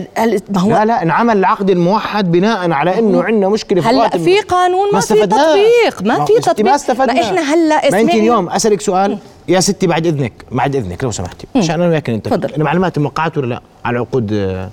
ما 0.51 0.61
هو 0.61 0.71
لا 0.71 0.85
لا 0.85 1.03
انعمل 1.03 1.37
العقد 1.37 1.71
الموحد 1.71 2.33
بناء 2.33 2.66
على 2.73 2.99
إنه 2.99 3.23
عندنا 3.23 3.49
مشكلة 3.49 3.81
في 3.81 3.89
هلأ. 3.89 4.09
في 4.09 4.41
قانون 4.41 4.93
ما, 4.93 5.01
في. 5.01 5.15
تطبيق 5.27 6.03
ما 6.03 6.25
في 6.25 6.33
تطبيق 6.41 6.67
ما 6.67 6.75
استفدنا 6.75 7.13
ما 7.13 7.21
إحنا 7.23 7.41
هلأ 7.41 7.91
ما 7.91 7.99
يمكن 7.99 8.11
اسمعي. 8.13 8.27
يوم 8.27 8.49
أسألك 8.49 8.81
سؤال 8.81 9.19
يا 9.49 9.61
ستي 9.61 9.87
بعد 9.87 10.07
إذنك 10.07 10.33
بعد 10.53 10.77
إذنك 10.77 11.05
لو 11.05 11.11
سمحتي 11.11 11.47
عشان 11.57 11.75
أنا 11.75 11.89
وياك 11.91 12.11
نتفق. 12.11 12.55
المعلومات 12.57 12.99
موقعات 12.99 13.39
ولا 13.39 13.47
لا 13.47 13.61
على 13.85 13.95
العقود 13.97 14.33
آه، 14.33 14.69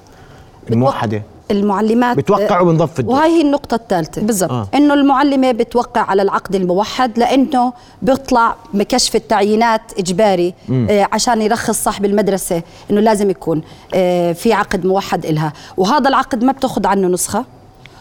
الموحدة 0.72 1.22
المعلمات 1.52 2.18
بتوقع 2.18 2.60
وبنضف 2.62 3.00
الدور. 3.00 3.16
وهي 3.16 3.30
هي 3.38 3.42
النقطة 3.42 3.76
الثالثة 3.76 4.22
بالضبط. 4.22 4.52
آه. 4.52 4.68
إنه 4.74 4.94
المعلمة 4.94 5.52
بتوقع 5.52 6.02
على 6.02 6.22
العقد 6.22 6.56
الموحد 6.56 7.20
لأنه 7.20 7.74
بيطلع 8.02 8.56
بكشف 8.74 9.16
التعيينات 9.16 9.82
إجباري 10.00 10.54
آه 10.90 11.08
عشان 11.14 11.42
يرخص 11.42 11.84
صاحب 11.84 12.06
المدرسة 12.06 12.62
إنه 12.92 13.02
لازم 13.02 13.30
يكون 13.30 13.62
آه 13.94 14.34
في 14.34 14.54
عقد 14.54 14.86
موحد 14.86 15.26
إلها 15.26 15.54
وهذا 15.78 16.10
العقد 16.10 16.44
ما 16.44 16.52
بتاخذ 16.52 16.88
عنه 16.88 17.08
نسخة 17.08 17.46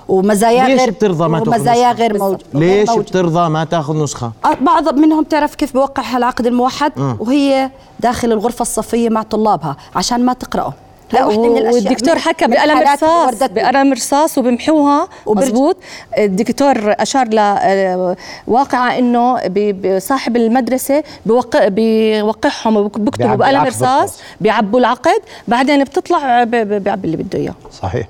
ومزايا 0.09 0.65
ليش 0.69 0.81
غير 0.81 0.91
بترضى 0.91 1.29
ما 1.29 1.39
تأخذ 1.39 1.51
ومزايا 1.59 1.93
نسخة؟ 1.93 2.03
غير 2.03 2.19
موجودة 2.19 2.39
ليش 2.55 2.91
بترضى 2.91 3.49
ما 3.49 3.65
تأخذ 3.65 4.03
نسخة؟ 4.03 4.33
آه، 4.45 4.55
بعض 4.61 4.99
منهم 4.99 5.25
تعرف 5.25 5.55
كيف 5.55 5.73
بوقع 5.73 6.17
العقد 6.17 6.47
الموحد؟ 6.47 6.93
آه. 6.99 7.17
وهي 7.21 7.71
داخل 8.01 8.33
الغرفة 8.33 8.63
الصفية 8.63 9.09
مع 9.09 9.23
طلابها 9.23 9.77
عشان 9.97 10.25
ما 10.25 10.33
تقرأه. 10.33 10.75
لا، 11.13 11.25
وإحنا 11.27 11.43
من 11.49 11.57
الأشياء- 11.59 11.75
والدكتور 11.75 12.19
حكى 12.19 12.47
بقلم 12.47 12.79
رصاص. 12.79 13.35
بقلم 13.43 13.93
رصاص 13.93 14.39
وبمحوها. 14.39 15.09
مزبوط 15.27 15.77
الدكتور 16.19 16.75
أشار 16.77 17.29
لواقعه 18.49 18.99
إنه 18.99 19.35
ب- 19.47 19.87
ب- 19.87 19.99
صاحب 19.99 20.37
المدرسة 20.37 21.03
بوقع 21.27 21.69
بيوقعهم 21.69 22.77
وبكتبوا 22.77 23.35
بقلم 23.35 23.51
العقد 23.51 23.67
رصاص. 23.67 24.19
بيعبوا 24.41 24.81
العقد. 24.81 25.21
بعدين 25.49 25.85
بتطلع 25.85 26.45
بيعبي 26.45 27.05
اللي 27.07 27.17
بده 27.17 27.39
إياه. 27.39 27.55
صحيح. 27.83 28.09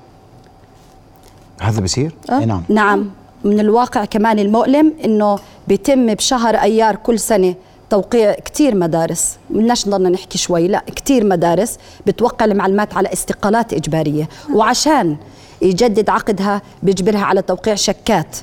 هذا 1.61 1.81
بصير 1.81 2.15
إي 2.31 2.45
نعم. 2.45 2.63
نعم. 2.69 3.09
من 3.43 3.59
الواقع 3.59 4.05
كمان 4.05 4.39
المؤلم 4.39 4.93
إنه 5.05 5.39
بيتم 5.67 6.13
بشهر 6.13 6.55
أيار 6.55 6.95
كل 6.95 7.19
سنة 7.19 7.55
توقيع 7.89 8.33
كتير 8.33 8.75
مدارس. 8.75 9.37
بدناش 9.49 9.87
نضلنا 9.87 10.09
نحكي 10.09 10.37
شوي 10.37 10.67
لا 10.67 10.83
كتير 10.95 11.23
مدارس 11.23 11.77
بتوقع 12.07 12.45
المعلمات 12.45 12.97
على 12.97 13.13
استقالات 13.13 13.73
إجبارية. 13.73 14.29
وعشان 14.53 15.17
يجدد 15.61 16.09
عقدها 16.09 16.61
بيجبرها 16.83 17.23
على 17.23 17.41
توقيع 17.41 17.75
شكات 17.75 18.37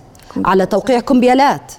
على 0.45 0.67
توقيع 0.67 1.01
كمبيالات. 1.01 1.73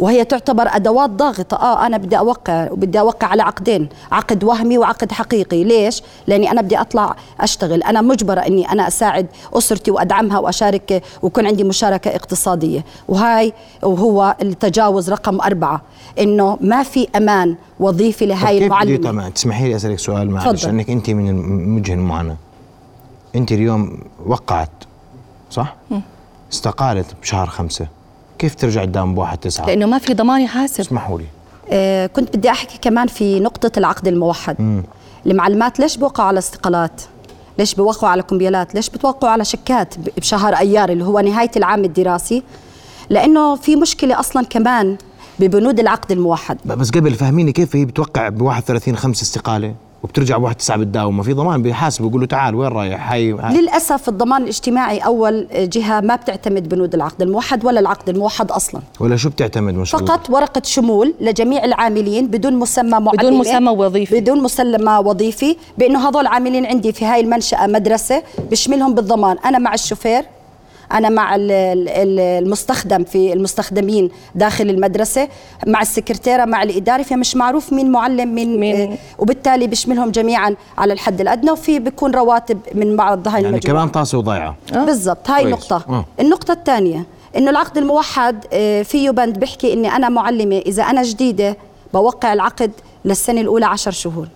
وهي 0.00 0.24
تعتبر 0.24 0.68
أدوات 0.68 1.10
ضاغطة. 1.10 1.56
آه 1.56 1.86
أنا 1.86 1.96
بدي 1.96 2.18
أوقع 2.18 2.68
وبدي 2.70 3.00
أوقع 3.00 3.26
على 3.26 3.42
عقدين 3.42 3.88
عقد 4.12 4.44
وهمي 4.44 4.78
وعقد 4.78 5.12
حقيقي. 5.12 5.64
ليش؟ 5.64 6.02
لأني 6.26 6.50
أنا 6.50 6.62
بدي 6.62 6.80
أطلع 6.80 7.16
أشتغل. 7.40 7.82
أنا 7.82 8.00
مجبرة 8.00 8.40
إني 8.40 8.72
أنا 8.72 8.88
أساعد 8.88 9.26
أسرتي 9.52 9.90
وأدعمها 9.90 10.38
وأشارك 10.38 11.02
ويكون 11.22 11.46
عندي 11.46 11.64
مشاركة 11.64 12.08
اقتصادية. 12.08 12.84
وهاي 13.08 13.52
وهو 13.82 14.36
التجاوز 14.42 15.10
رقم 15.10 15.40
أربعة 15.40 15.82
إنه 16.18 16.58
ما 16.60 16.82
في 16.82 17.08
أمان 17.16 17.56
وظيفي 17.80 18.26
لهاي 18.26 18.58
كيف 18.58 18.72
بدي 18.72 18.94
المعلمة. 18.96 19.10
طبعا 19.10 19.28
تسمحي 19.28 19.68
لي 19.68 19.76
أسألك 19.76 19.98
سؤال 19.98 20.30
معلش. 20.30 20.66
لانك 20.66 20.90
أنت 20.90 21.10
من 21.10 21.76
وجه 21.76 21.94
المعاناه 21.94 22.36
أنت 23.34 23.52
اليوم 23.52 23.98
وقعت 24.26 24.70
صح؟ 25.50 25.76
استقالت 26.52 27.06
بشهر 27.22 27.46
خمسة. 27.46 27.86
كيف 28.42 28.54
ترجع 28.54 28.84
تداوم 28.84 29.14
بواحد 29.14 29.38
تسعة؟ 29.38 29.66
لأنه 29.66 29.86
ما 29.86 29.98
في 29.98 30.14
ضمان 30.14 30.40
يحاسب 30.40 30.80
اسمحوا 30.80 31.18
لي. 31.18 31.24
آه 31.70 32.06
كنت 32.06 32.36
بدي 32.36 32.50
أحكي 32.50 32.78
كمان 32.82 33.06
في 33.06 33.40
نقطة 33.40 33.78
العقد 33.78 34.08
الموحد. 34.08 34.82
المعلمات 35.26 35.80
ليش 35.80 35.96
بوقعوا 35.96 36.28
على 36.28 36.38
استقالات 36.38 37.02
ليش 37.58 37.74
بوقعوا 37.74 38.12
على 38.12 38.22
كمبيالات 38.22 38.74
ليش 38.74 38.90
بتوقعوا 38.90 39.32
على 39.32 39.44
شيكات 39.44 39.98
ب- 39.98 40.08
بشهر 40.18 40.54
أيار 40.54 40.88
اللي 40.88 41.04
هو 41.04 41.20
نهاية 41.20 41.50
العام 41.56 41.84
الدراسي؟ 41.84 42.42
لأنه 43.10 43.56
في 43.56 43.76
مشكلة 43.76 44.20
أصلا 44.20 44.44
كمان 44.46 44.96
ببنود 45.38 45.80
العقد 45.80 46.12
الموحد. 46.12 46.58
بس 46.64 46.90
قبل 46.90 47.14
فهميني 47.14 47.52
كيف 47.52 47.76
هي 47.76 47.84
بتوقع 47.84 48.28
ب 48.28 48.42
31 48.42 48.96
5 48.96 49.22
استقالة؟ 49.22 49.74
وبترجع 50.02 50.36
بواحد 50.36 50.54
تسعة 50.54 50.78
بتداوم. 50.78 51.16
ما 51.16 51.22
في 51.22 51.32
ضمان 51.32 51.62
بيحاسبوا 51.62 52.06
بيقولوا 52.06 52.26
تعال 52.26 52.54
وين 52.54 52.68
رايح؟ 52.68 53.12
هاي 53.12 53.32
للأسف 53.32 54.08
الضمان 54.08 54.42
الاجتماعي 54.42 54.98
أول 54.98 55.46
جهة 55.52 56.00
ما 56.00 56.16
بتعتمد 56.16 56.68
بنود 56.68 56.94
العقد 56.94 57.22
الموحد 57.22 57.64
ولا 57.64 57.80
العقد 57.80 58.08
الموحد 58.08 58.50
أصلا. 58.50 58.80
ولا 59.00 59.16
شو 59.16 59.30
بتعتمد 59.30 59.74
ما 59.74 59.84
شاء 59.84 60.00
الله. 60.00 60.16
فقط 60.16 60.30
ورقة 60.30 60.62
شمول 60.64 61.14
لجميع 61.20 61.64
العاملين 61.64 62.26
بدون 62.26 62.52
مسمى 62.56 62.90
معلمة 62.90 63.12
بدون 63.12 63.34
مسمى 63.34 63.70
وظيفي. 63.70 64.20
بدون 64.20 64.42
مسمى 64.42 65.02
وظيفي 65.04 65.56
بأنه 65.78 66.08
هذول 66.08 66.26
عاملين 66.26 66.66
عندي 66.66 66.92
في 66.92 67.04
هاي 67.04 67.20
المنشأة 67.20 67.66
مدرسة 67.66 68.22
بشملهم 68.50 68.94
بالضمان. 68.94 69.36
أنا 69.44 69.58
مع 69.58 69.74
الشوفير 69.74 70.24
أنا 70.92 71.08
مع 71.08 71.34
ال- 71.34 71.50
ال- 71.88 72.20
المستخدم 72.20 73.04
في 73.04 73.32
المستخدمين 73.32 74.10
داخل 74.34 74.70
المدرسة 74.70 75.28
مع 75.66 75.82
السكرتيرة 75.82 76.44
مع 76.44 76.62
الإداري 76.62 77.04
فمش 77.04 77.36
معروف 77.36 77.72
مين 77.72 77.90
معلم 77.90 78.34
مين, 78.34 78.60
مين- 78.60 78.88
مين 78.88 78.98
وبالتالي 79.18 79.66
بشملهم 79.66 80.10
جميعا 80.10 80.56
على 80.78 80.92
الحد 80.92 81.20
الأدنى 81.20 81.50
وفي 81.50 81.78
بيكون 81.78 82.14
رواتب 82.14 82.58
من 82.74 82.96
بعض 82.96 83.28
هاي 83.28 83.42
يعني 83.42 83.48
المجموعة. 83.56 83.76
كمان 83.78 83.88
طاسة 83.88 84.18
وضيعة. 84.18 84.56
بالضبط 84.72 85.30
هاي 85.30 85.42
كويس. 85.42 85.54
نقطة 85.54 85.84
آه. 85.88 86.04
النقطة 86.20 86.52
الثانية 86.52 87.04
إنه 87.36 87.50
العقد 87.50 87.78
الموحد 87.78 88.44
آه، 88.52 88.82
فيه 88.82 89.10
بند 89.10 89.38
بيحكي 89.38 89.72
إني 89.72 89.88
أنا 89.96 90.08
معلمة 90.08 90.58
إذا 90.58 90.82
أنا 90.82 91.02
جديدة 91.02 91.56
بوقع 91.94 92.32
العقد 92.32 92.70
للسنة 93.04 93.40
الأولى 93.40 93.66
عشر 93.66 93.90
شهور. 93.90 94.28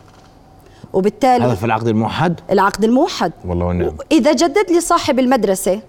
هذا 0.97 0.99
وبالتالي 0.99 1.57
في 1.57 1.67
العقد 1.67 1.89
الموحد؟ 1.89 2.41
العقد 2.51 2.85
الموحد. 2.85 3.33
والله 3.45 3.67
والنعم 3.67 3.97
اذا 4.13 4.33
جدد 4.33 4.71
لي 4.71 4.81
صاحب 4.81 5.19
المدرسة 5.19 5.81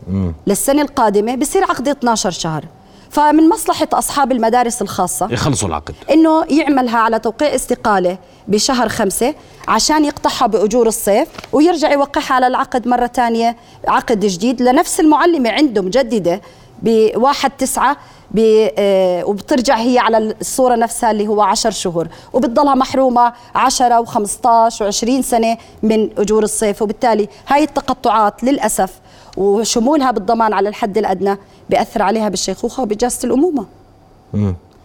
للسنة 0.47 0.81
القادمة 0.81 1.35
بصير 1.35 1.63
عقد 1.63 1.87
12 1.87 2.31
شهر. 2.31 2.65
فمن 3.09 3.49
مصلحة 3.49 3.87
أصحاب 3.93 4.31
المدارس 4.31 4.81
الخاصة 4.81 5.27
يخلصوا 5.31 5.67
العقد. 5.67 5.95
إنه 6.11 6.45
يعملها 6.49 6.97
على 6.97 7.19
توقيع 7.19 7.55
استقالة 7.55 8.17
بشهر 8.47 8.89
خمسة 8.89 9.35
عشان 9.67 10.05
يقطعها 10.05 10.47
بأجور 10.47 10.87
الصيف 10.87 11.27
ويرجع 11.53 11.91
يوقعها 11.91 12.33
على 12.33 12.47
العقد 12.47 12.87
مرة 12.87 13.07
ثانية 13.07 13.57
عقد 13.87 14.19
جديد 14.19 14.61
لنفس 14.61 14.99
المعلمة 14.99 15.49
عنده 15.49 15.81
مجددة. 15.81 16.41
بواحد 16.83 17.51
تسعة 17.51 17.97
ب- 18.31 18.67
آه، 18.77 19.25
وبترجع 19.25 19.75
هي 19.77 19.99
على 19.99 20.17
الصورة 20.41 20.75
نفسها 20.75 21.11
اللي 21.11 21.27
هو 21.27 21.41
عشر 21.41 21.71
شهور. 21.71 22.07
وبتضلها 22.33 22.75
محرومة 22.75 23.33
عشرة 23.55 23.99
وخمسطاش 23.99 24.81
وعشرين 24.81 25.21
سنة 25.21 25.57
من 25.83 26.09
أجور 26.19 26.43
الصيف. 26.43 26.81
وبالتالي 26.81 27.27
هاي 27.47 27.63
التقطعات 27.63 28.43
للأسف 28.43 28.93
وشمولها 29.37 30.11
بالضمان 30.11 30.53
على 30.53 30.69
الحد 30.69 30.97
الأدنى 30.97 31.37
بيأثر 31.69 32.01
عليها 32.01 32.29
بالشيخوخة 32.29 32.83
وبجاسة 32.83 33.25
الأمومة. 33.25 33.65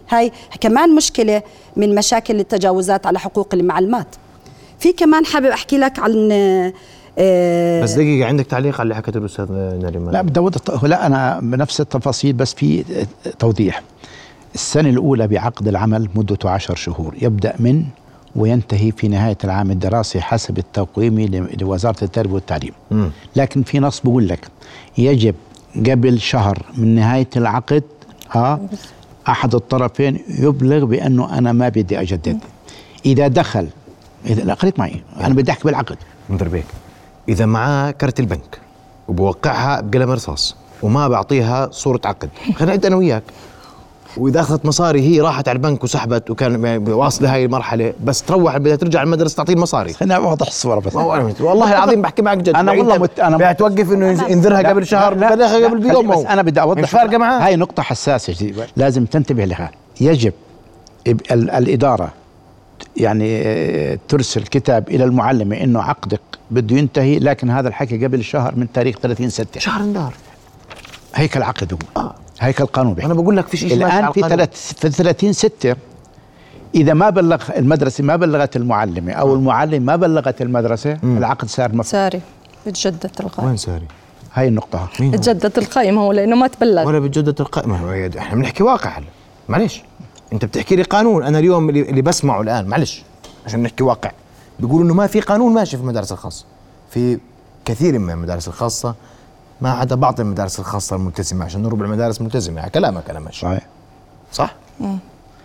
هاي 0.09 0.31
كمان 0.61 0.95
مشكلة 0.95 1.41
من 1.75 1.95
مشاكل 1.95 2.39
التجاوزات 2.39 3.05
على 3.05 3.19
حقوق 3.19 3.47
المعلمات. 3.53 4.07
في 4.79 4.93
كمان 4.93 5.25
حابب 5.25 5.45
أحكي 5.45 5.77
لك 5.77 5.99
عن 5.99 6.29
آه، 6.31 6.73
بس 7.83 7.91
دقيقة 7.91 8.27
عندك 8.27 8.45
تعليق 8.45 8.73
على 8.73 8.83
اللي 8.83 8.95
حكته 8.95 9.17
الأستاذ 9.17 9.45
نريمان 9.51 10.13
لا 10.13 10.21
بدي 10.21 10.39
أوضح 10.39 10.83
لا 10.83 11.05
أنا 11.05 11.39
بنفس 11.43 11.81
التفاصيل 11.81 12.33
بس 12.33 12.53
في 12.53 12.83
توضيح. 13.39 13.81
السنة 14.55 14.89
الأولى 14.89 15.27
بعقد 15.27 15.67
العمل 15.67 16.09
مدته 16.15 16.49
عشر 16.49 16.75
شهور. 16.75 17.15
يبدأ 17.21 17.53
من 17.59 17.83
وينتهي 18.35 18.91
في 18.91 19.07
نهاية 19.07 19.37
العام 19.43 19.71
الدراسي 19.71 20.21
حسب 20.21 20.57
التقويم 20.57 21.19
ل- 21.19 21.47
لوزارة 21.61 22.03
التربية 22.03 22.33
والتعليم. 22.33 22.73
لكن 23.35 23.63
في 23.63 23.79
نص 23.79 23.99
بقول 23.99 24.27
لك 24.27 24.47
يجب 24.97 25.35
قبل 25.75 26.19
شهر 26.19 26.57
من 26.77 26.95
نهاية 26.95 27.27
العقد 27.37 27.83
ها 28.31 28.59
أحد 29.27 29.55
الطرفين 29.55 30.19
يبلغ 30.39 30.85
بأنه 30.85 31.37
أنا 31.37 31.51
ما 31.51 31.69
بدي 31.69 32.01
أجدد. 32.01 32.39
إذا 33.05 33.27
دخل 33.27 33.67
إذا 34.25 34.43
لا 34.43 34.55
خليك 34.55 34.79
معي. 34.79 35.01
أنا 35.21 35.33
بدي 35.33 35.51
أحكي 35.51 35.63
بالعقد. 35.63 35.97
بيك 36.29 36.65
إذا 37.29 37.45
معاه 37.45 37.91
كرت 37.91 38.19
البنك 38.19 38.59
وبوقعها 39.07 39.81
بقلم 39.81 40.11
رصاص 40.11 40.55
وما 40.81 41.07
بعطيها 41.07 41.69
صورة 41.71 42.01
عقد. 42.05 42.29
خلينا 42.55 42.73
أنت 42.73 42.85
أنا 42.85 42.95
وياك. 42.95 43.23
وإذا 44.17 44.39
أخذت 44.39 44.65
مصاري 44.65 45.01
هي 45.01 45.21
راحت 45.21 45.47
على 45.47 45.55
البنك 45.55 45.83
وسحبت 45.83 46.29
وكان 46.29 46.87
واصلة 46.89 47.33
هاي 47.33 47.45
المرحلة. 47.45 47.93
بس 48.03 48.21
تروح 48.23 48.57
بدها 48.57 48.75
ترجع 48.75 49.03
المدرسة 49.03 49.35
تعطيه 49.35 49.53
المصاري 49.53 49.93
خليني 49.93 50.15
اوضح 50.15 50.47
الصورة 50.47 50.79
بس. 50.79 50.95
والله 50.95 51.71
العظيم 51.73 52.01
بحكي 52.01 52.21
معك 52.21 52.37
جد. 52.37 52.49
أنا 52.55 52.71
والله 52.71 52.97
مت- 52.97 53.19
أنا 53.19 53.37
بدها 53.37 53.51
توقف 53.53 53.91
إنه 53.91 54.07
ينذرها 54.31 54.61
لا، 54.61 54.69
قبل 54.69 54.85
شهر 54.85 55.15
لا، 55.15 55.35
بلغها 55.35 55.67
قبل 55.67 55.79
بيوم. 55.79 56.07
بس. 56.07 56.25
أنا 56.25 56.41
بدي 56.41 56.61
أوضح. 56.61 56.81
مش 56.81 56.89
فارقة 56.89 57.17
معاه 57.17 57.45
هاي 57.45 57.55
نقطة 57.55 57.83
حساسة 57.83 58.33
جديد. 58.33 58.55
لازم 58.77 59.05
تنتبه 59.05 59.45
لها. 59.45 59.71
يجب 60.01 60.33
ال- 61.07 61.31
ال- 61.31 61.49
الإدارة 61.49 62.09
يعني 62.97 63.41
آه، 63.41 63.99
ترسل 64.07 64.43
كتاب 64.43 64.89
إلى 64.89 65.03
المعلمة 65.03 65.55
إنه 65.57 65.81
عقدك 65.81 66.21
بده 66.51 66.77
ينتهي 66.77 67.19
لكن 67.19 67.49
هذا 67.49 67.67
الحكي 67.67 68.05
قبل 68.05 68.23
شهر 68.23 68.55
من 68.55 68.71
تاريخ 68.71 68.97
30 68.99 69.29
ستة. 69.29 69.59
شهر 69.59 69.81
النار. 69.81 70.13
هيك 71.15 71.37
العقد 71.37 71.77
هو. 71.97 72.11
هيك 72.39 72.61
القانون 72.61 72.93
بيحكي. 72.93 73.11
أنا 73.11 73.21
بقول 73.21 73.37
لك 73.37 73.47
فيش 73.47 73.59
شيء 73.59 73.69
ماشي 73.69 73.85
الآن 73.85 74.03
على 74.03 74.13
في. 74.13 74.21
ثلاث 74.21 74.73
في 74.73 74.89
30 74.89 75.33
ستة 75.33 75.75
إذا 76.75 76.93
ما 76.93 77.09
بلغ 77.09 77.43
المدرسة 77.57 78.03
ما 78.03 78.15
بلغت 78.15 78.55
المعلمة 78.55 79.11
أو 79.11 79.33
المعلم 79.33 79.83
ما 79.83 79.95
بلغت 79.95 80.41
المدرسة 80.41 80.97
العقد 81.03 81.47
صار 81.47 81.69
مفروض 81.69 81.85
ساري. 81.85 82.21
بتجدد 82.67 83.09
تلقائي. 83.09 83.47
وين 83.47 83.57
ساري؟ 83.57 83.85
هاي 84.33 84.47
النقطة. 84.47 84.89
مين 84.99 85.09
هو؟ 85.09 85.21
تجدد 85.21 85.49
تلقائي 85.49 85.91
ما 85.91 86.01
هو 86.01 86.11
لأنه 86.11 86.35
ما 86.35 86.47
تبلغ. 86.47 86.87
ولا 86.87 86.99
بتجدد 86.99 87.41
القائمة 87.41 88.07
إحنا 88.17 88.35
بنحكي 88.35 88.63
واقع 88.63 88.97
هلا. 88.97 89.05
معلش 89.49 89.83
انت 90.33 90.45
بتحكي 90.45 90.75
لي 90.75 90.83
قانون 90.83 91.23
أنا 91.23 91.39
اليوم 91.39 91.69
اللي, 91.69 91.81
اللي 91.89 92.01
بسمعه 92.01 92.41
الآن 92.41 92.65
معلش 92.67 93.03
عشان 93.45 93.63
نحكي 93.63 93.83
واقع. 93.83 94.11
بيقولوا 94.59 94.85
إنه 94.85 94.93
ما 94.93 95.07
في 95.07 95.19
قانون 95.19 95.53
ماشي 95.53 95.77
في 95.77 95.83
المدارس 95.83 96.11
الخاصة. 96.11 96.45
في 96.89 97.19
كثير 97.65 97.99
من 97.99 98.09
المدارس 98.09 98.47
الخاصة 98.47 98.95
ما 99.61 99.71
عدا 99.71 99.95
بعض 99.95 100.19
المدارس 100.19 100.59
الخاصة 100.59 100.95
الملتزمة 100.95 101.45
عشان 101.45 101.65
ربع 101.65 101.85
المدارس 101.85 102.21
ملتزمة. 102.21 102.61
على 102.61 102.69
كلامك 102.69 103.09
أنا 103.09 103.19
ماشي. 103.19 103.41
صحيح. 103.41 103.61
صح؟ 104.31 104.55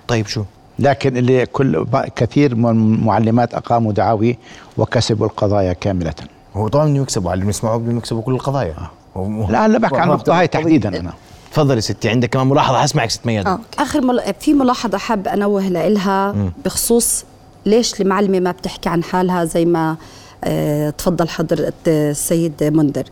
طيب 0.09 0.27
شو؟ 0.27 0.45
لكن 0.79 1.17
اللي 1.17 1.47
كل 1.47 1.87
كثير 2.17 2.55
من 2.55 2.69
المعلمات 2.71 3.55
أقاموا 3.55 3.93
دعاوي 3.93 4.39
وكسبوا 4.79 5.27
القضايا 5.27 5.73
كاملة. 5.73 6.15
هو 6.57 6.69
طبعا 6.69 6.85
بدهم 6.89 7.03
يكسبوا 7.03 7.31
على 7.31 7.35
اللي 7.39 7.47
بنسمعه 7.47 7.77
بدهم 7.77 7.99
يكسبوا 7.99 8.23
كل 8.23 8.35
القضايا. 8.35 8.75
هو- 9.17 9.51
لا 9.51 9.67
هلا 9.67 9.79
بحكي 9.79 9.97
عن 9.97 10.09
النقطه 10.11 10.39
هاي 10.41 10.47
تحديدا 10.47 11.01
أنا. 11.01 11.13
تفضلي 11.53 11.81
ستي 11.81 12.09
عندك 12.09 12.29
كمان 12.31 12.47
ملاحظة؟ 12.47 12.79
حسمعك 12.79 13.11
ست 13.11 13.27
ميادة. 13.27 13.51
آه 13.51 13.61
آخر 13.79 14.01
مل... 14.01 14.35
في 14.41 14.55
ملاحظة 14.55 14.99
حاب 14.99 15.29
أنوه 15.29 15.69
لها 15.69 16.35
بخصوص 16.65 17.25
ليش 17.67 18.01
المعلمة 18.01 18.41
ما 18.41 18.51
بتحكي 18.51 18.89
عن 18.89 19.05
حالها 19.05 19.45
زي 19.45 19.65
ما 19.65 19.97
آه، 20.45 20.91
تفضل 20.91 21.29
حضرة 21.29 21.73
السيد 21.87 22.65
منذر 22.65 23.05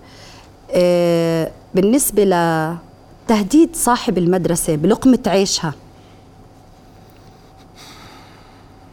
آه، 0.70 1.51
بالنسبة 1.74 2.24
لتهديد 2.24 3.76
صاحب 3.76 4.18
المدرسة 4.18 4.76
بلقمة 4.76 5.18
عيشها 5.26 5.74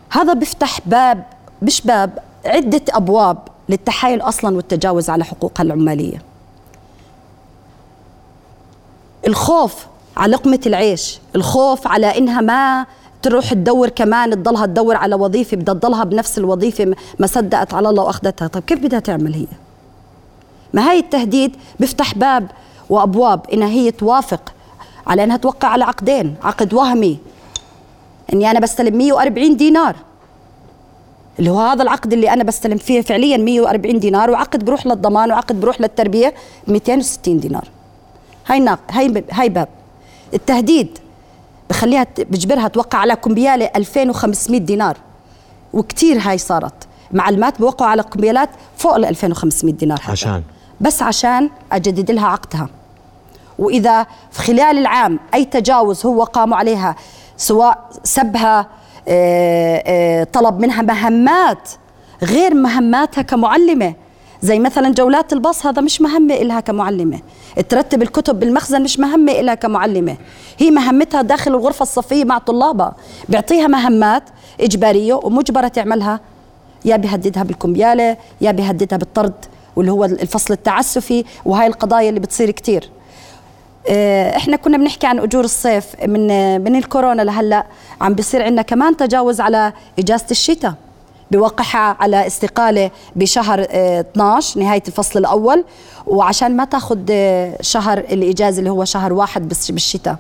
هذا 0.10 0.34
بيفتح 0.34 0.80
باب 0.86 1.24
مش 1.62 1.82
باب 1.82 2.20
عدة 2.46 2.82
أبواب 2.90 3.38
للتحايل 3.70 4.22
أصلا 4.22 4.56
والتجاوز 4.56 5.10
على 5.10 5.24
حقوقها 5.24 5.64
العمالية. 5.64 6.22
الخوف 9.28 9.86
على 10.18 10.34
لقمة 10.34 10.60
العيش 10.66 11.20
الخوف 11.36 11.88
على 11.88 12.18
إنها 12.18 12.42
ما 12.42 12.86
تروح 13.22 13.54
تدور 13.54 13.90
كمان 13.90 14.32
تضلها 14.32 14.66
تدور 14.66 14.96
على 14.96 15.16
وظيفة 15.16 15.58
بدها 15.58 15.74
تضلها 15.74 16.04
بنفس 16.04 16.38
الوظيفة 16.38 16.96
ما 17.20 17.28
صدقت 17.28 17.74
على 17.74 17.90
الله 17.90 18.04
وأخذتها. 18.04 18.48
طيب 18.48 18.64
كيف 18.64 18.80
بدها 18.80 19.00
تعمل 19.00 19.34
هي؟ 19.34 19.46
ما 20.74 20.90
هاي 20.90 21.00
التهديد؟ 21.00 21.56
بيفتح 21.80 22.16
باب 22.16 22.52
وأبواب 22.90 23.50
إنها 23.54 23.68
هي 23.68 23.92
توافق 23.92 24.54
على 25.08 25.24
إنها 25.24 25.38
توقع 25.38 25.68
على 25.68 25.84
عقدين 25.84 26.36
عقد 26.44 26.74
وهمي. 26.74 27.18
إني 28.34 28.52
أنا 28.52 28.60
بستلم 28.60 28.98
140 28.98 29.58
دينار. 29.58 29.96
اللي 31.40 31.50
هو 31.50 31.60
هذا 31.60 31.84
العقد 31.84 32.14
اللي 32.14 32.34
أنا 32.34 32.44
بستلم 32.44 32.78
فيه 32.78 33.02
فعليا 33.02 33.38
140 33.38 34.00
دينار 34.00 34.32
وعقد 34.32 34.66
بروح 34.66 34.88
للضمان 34.88 35.32
وعقد 35.32 35.62
بروح 35.62 35.82
للتربية 35.82 36.34
260 36.68 37.40
دينار. 37.40 37.68
هاي 38.48 38.60
ناق 38.60 38.80
هاي 38.92 39.24
هاي 39.32 39.50
باب. 39.50 39.68
التهديد 40.34 41.00
بخليها 41.70 42.08
بجبرها 42.18 42.68
توقع 42.68 43.00
على 43.00 43.16
كمبيالة 43.16 43.70
2500 43.76 44.60
دينار. 44.60 44.98
وكثير 45.74 46.20
هاي 46.22 46.38
صارت. 46.38 46.74
معلمات 47.12 47.60
بوقعوا 47.60 47.92
على 47.92 48.04
كمبيالات 48.04 48.50
فوق 48.78 48.96
ال 48.96 49.06
2500 49.06 49.74
دينار 49.74 49.98
حتى. 50.00 50.12
عشان. 50.12 50.44
بس 50.82 51.02
عشان 51.02 51.50
أجدد 51.72 52.12
لها 52.12 52.28
عقدها. 52.28 52.70
وإذا 53.60 54.08
في 54.32 54.42
خلال 54.42 54.78
العام 54.78 55.20
أي 55.34 55.46
تجاوز 55.46 56.06
هو 56.06 56.24
قاموا 56.24 56.58
عليها 56.58 56.96
سواء 57.38 57.90
سبها 58.04 58.68
آه، 59.08 59.84
آه، 59.88 60.24
طلب 60.24 60.60
منها 60.60 60.82
مهمات 60.82 61.70
غير 62.24 62.54
مهماتها 62.54 63.22
كمعلمة 63.22 63.94
زي 64.44 64.60
مثلا 64.60 64.90
جولات 64.90 65.34
الباص 65.34 65.66
هذا 65.66 65.82
مش 65.82 66.02
مهمة 66.02 66.34
إلها 66.34 66.60
كمعلمة. 66.60 67.20
ترتب 67.70 68.02
الكتب 68.02 68.40
بالمخزن 68.40 68.82
مش 68.82 69.00
مهمة 69.00 69.32
إلها 69.32 69.56
كمعلمة. 69.56 70.18
هي 70.60 70.72
مهمتها 70.72 71.22
داخل 71.22 71.52
الغرفة 71.52 71.84
الصفية 71.84 72.26
مع 72.26 72.38
طلابها. 72.38 72.96
بيعطيها 73.30 73.68
مهمات 73.68 74.24
إجبارية 74.62 75.14
ومجبرة 75.14 75.68
تعملها. 75.68 76.20
يا 76.86 76.96
بيهددها 76.96 77.44
بالكمبيالة 77.44 78.18
يا 78.42 78.52
بيهددها 78.52 78.98
بالطرد 78.98 79.34
واللي 79.76 79.92
هو 79.92 80.06
الفصل 80.06 80.54
التعسفي 80.54 81.26
وهاي 81.46 81.68
القضايا 81.68 82.10
اللي 82.10 82.20
بتصير 82.20 82.52
كتير. 82.52 82.90
آه، 83.90 84.38
إحنا 84.38 84.56
كنا 84.56 84.78
بنحكي 84.78 85.08
عن 85.08 85.20
أجور 85.20 85.44
الصيف 85.44 85.86
من 86.06 86.28
من 86.64 86.76
الكورونا 86.76 87.22
لهلأ 87.22 87.66
عم 88.02 88.14
بيصير 88.14 88.44
عندنا 88.44 88.62
كمان 88.62 88.98
تجاوز 88.98 89.42
على 89.42 89.74
إجازة 90.00 90.26
الشتاء. 90.32 90.74
بوقعها 91.32 91.98
على 92.00 92.28
استقالة 92.28 92.92
بشهر 93.16 93.66
آه، 93.70 94.00
12 94.02 94.60
نهاية 94.60 94.84
الفصل 94.88 95.20
الأول. 95.20 95.66
وعشان 96.08 96.56
ما 96.58 96.66
تاخذ 96.66 97.00
آه، 97.10 97.58
شهر 97.62 97.98
الإجازة 97.98 98.60
اللي 98.60 98.70
هو 98.70 98.86
شهر 98.86 99.14
واحد 99.14 99.48
بس 99.50 99.72
بالشتاء. 99.72 100.16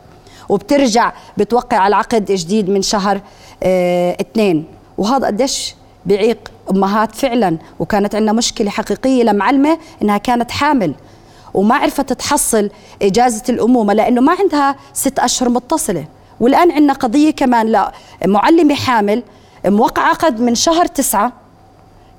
وبترجع 0.50 1.14
بتوقع 1.38 1.78
على 1.78 1.96
عقد 1.96 2.26
جديد 2.32 2.70
من 2.70 2.82
شهر 2.82 3.22
آه، 3.64 4.18
اثنين. 4.22 4.66
وهذا 4.98 5.28
قديش 5.28 5.76
بيعيق 6.06 6.52
أمهات 6.72 7.16
فعلا. 7.16 7.58
وكانت 7.80 8.16
عندنا 8.16 8.34
مشكلة 8.34 8.70
حقيقية 8.70 9.24
لمعلمة 9.24 9.78
إنها 10.02 10.18
كانت 10.18 10.52
حامل. 10.52 10.94
وما 11.54 11.76
عرفت 11.76 12.14
تحصل 12.14 12.70
إجازة 13.02 13.44
الأمومة 13.50 13.94
لأنه 13.94 14.22
ما 14.22 14.36
عندها 14.40 14.76
ست 14.94 15.20
أشهر 15.20 15.50
متصلة. 15.50 16.06
والآن 16.40 16.72
عندنا 16.72 16.94
قضية 16.94 17.32
كمان 17.32 17.92
لمعلمة 18.26 18.76
حامل 18.76 19.24
موقع 19.66 20.02
عقد 20.02 20.42
من 20.42 20.56
شهر 20.56 20.86
تسعة. 20.86 21.32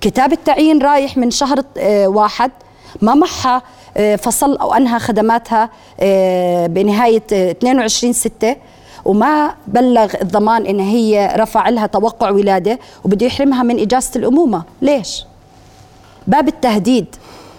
كتاب 0.01 0.33
التعيين 0.33 0.83
رايح 0.83 1.17
من 1.17 1.31
شهر 1.31 1.63
آه، 1.79 2.07
واحد. 2.07 2.51
ما 3.03 3.15
معها 3.15 3.63
آه، 3.97 4.17
فصل 4.17 4.57
أو 4.57 4.75
أنهى 4.75 4.99
خدماتها 4.99 5.71
آه، 6.01 6.67
بنهاية 6.67 7.23
22 7.33 8.13
ستة. 8.13 8.57
وما 9.05 9.55
بلغ 9.67 10.15
الضمان 10.23 10.67
إن 10.67 10.81
هي 10.81 11.35
رفع 11.37 11.69
لها 11.69 11.87
توقع 11.87 12.31
ولادة 12.31 12.79
وبده 13.05 13.27
يحرمها 13.27 13.63
من 13.63 13.81
إجازة 13.81 14.11
الأمومة. 14.17 14.63
ليش؟ 14.83 15.25
باب 16.27 16.49
التهديد 16.49 17.07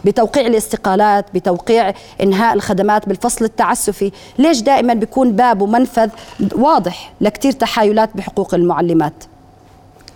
بتوقيع 0.06 0.48
الاستقالات 0.48 1.26
بتوقيع 1.34 1.94
إنهاء 2.24 2.54
الخدمات 2.54 3.08
بالفصل 3.10 3.46
التعسفي. 3.46 4.12
ليش 4.38 4.62
دائما 4.62 4.94
بيكون 4.94 5.32
باب 5.32 5.62
ومنفذ 5.62 6.10
واضح 6.56 7.14
لكتير 7.22 7.52
تحايلات 7.52 8.10
بحقوق 8.16 8.54
المعلمات؟ 8.54 9.14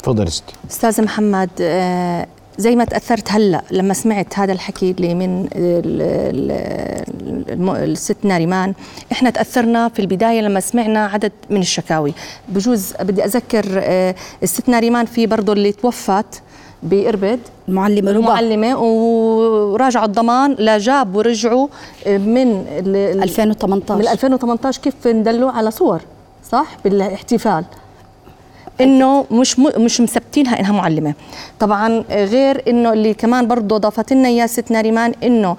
تفضل 0.10 0.32
ستي. 0.32 0.54
أستاذ 0.72 1.02
محمد 1.04 1.50
آه، 1.62 2.28
زي 2.58 2.76
ما 2.76 2.86
تأثرت 2.86 3.32
هلأ 3.32 3.62
لما 3.72 3.94
سمعت 3.94 4.40
هذا 4.40 4.52
الحكي 4.54 4.92
اللي 4.92 5.14
من 5.16 5.42
ال- 5.56 6.02
ال- 6.42 7.50
الم- 7.54 7.76
الست 7.76 8.18
ناريمان 8.24 8.74
إحنا 9.12 9.30
تأثرنا 9.30 9.90
في 9.90 10.00
البداية 10.00 10.42
لما 10.42 10.60
سمعنا 10.60 11.06
عدد 11.06 11.32
من 11.50 11.60
الشكاوي. 11.62 12.14
بجوز 12.50 12.94
بدي 13.02 13.26
أذكر 13.26 13.66
آه، 13.78 14.16
الست 14.44 14.70
ناريمان 14.70 15.06
في 15.06 15.28
برضه 15.28 15.54
اللي 15.54 15.72
توفت 15.72 16.42
بإربد 16.84 17.40
المعلمة 17.68 18.12
ربا 18.12 18.28
معلمة 18.28 18.78
وراجعوا 18.78 20.06
الضمان 20.06 20.56
لا 20.60 20.78
جاب 20.78 21.16
ورجعوا 21.16 21.68
من 22.08 22.66
ال- 22.78 22.96
ال- 22.96 23.24
2018 23.24 23.96
من 24.02 24.08
2018 24.08 24.82
كيف 24.82 25.08
ندلوا 25.08 25.52
على 25.52 25.72
صور 25.72 26.02
صح؟ 26.52 26.78
بالاحتفال. 26.84 27.64
إنه 28.82 29.26
مش 29.32 29.60
م- 29.60 29.72
مش 29.82 30.02
مثبتينها 30.02 30.60
إنها 30.60 30.72
معلمة. 30.72 31.14
طبعا 31.60 32.04
غير 32.10 32.64
إنه 32.68 32.94
اللي 32.94 33.14
كمان 33.14 33.48
برضه 33.48 33.78
ضافت 33.78 34.14
لنا 34.14 34.28
اياه 34.28 34.46
ست 34.46 34.72
ناريمان 34.72 35.14
انه 35.24 35.56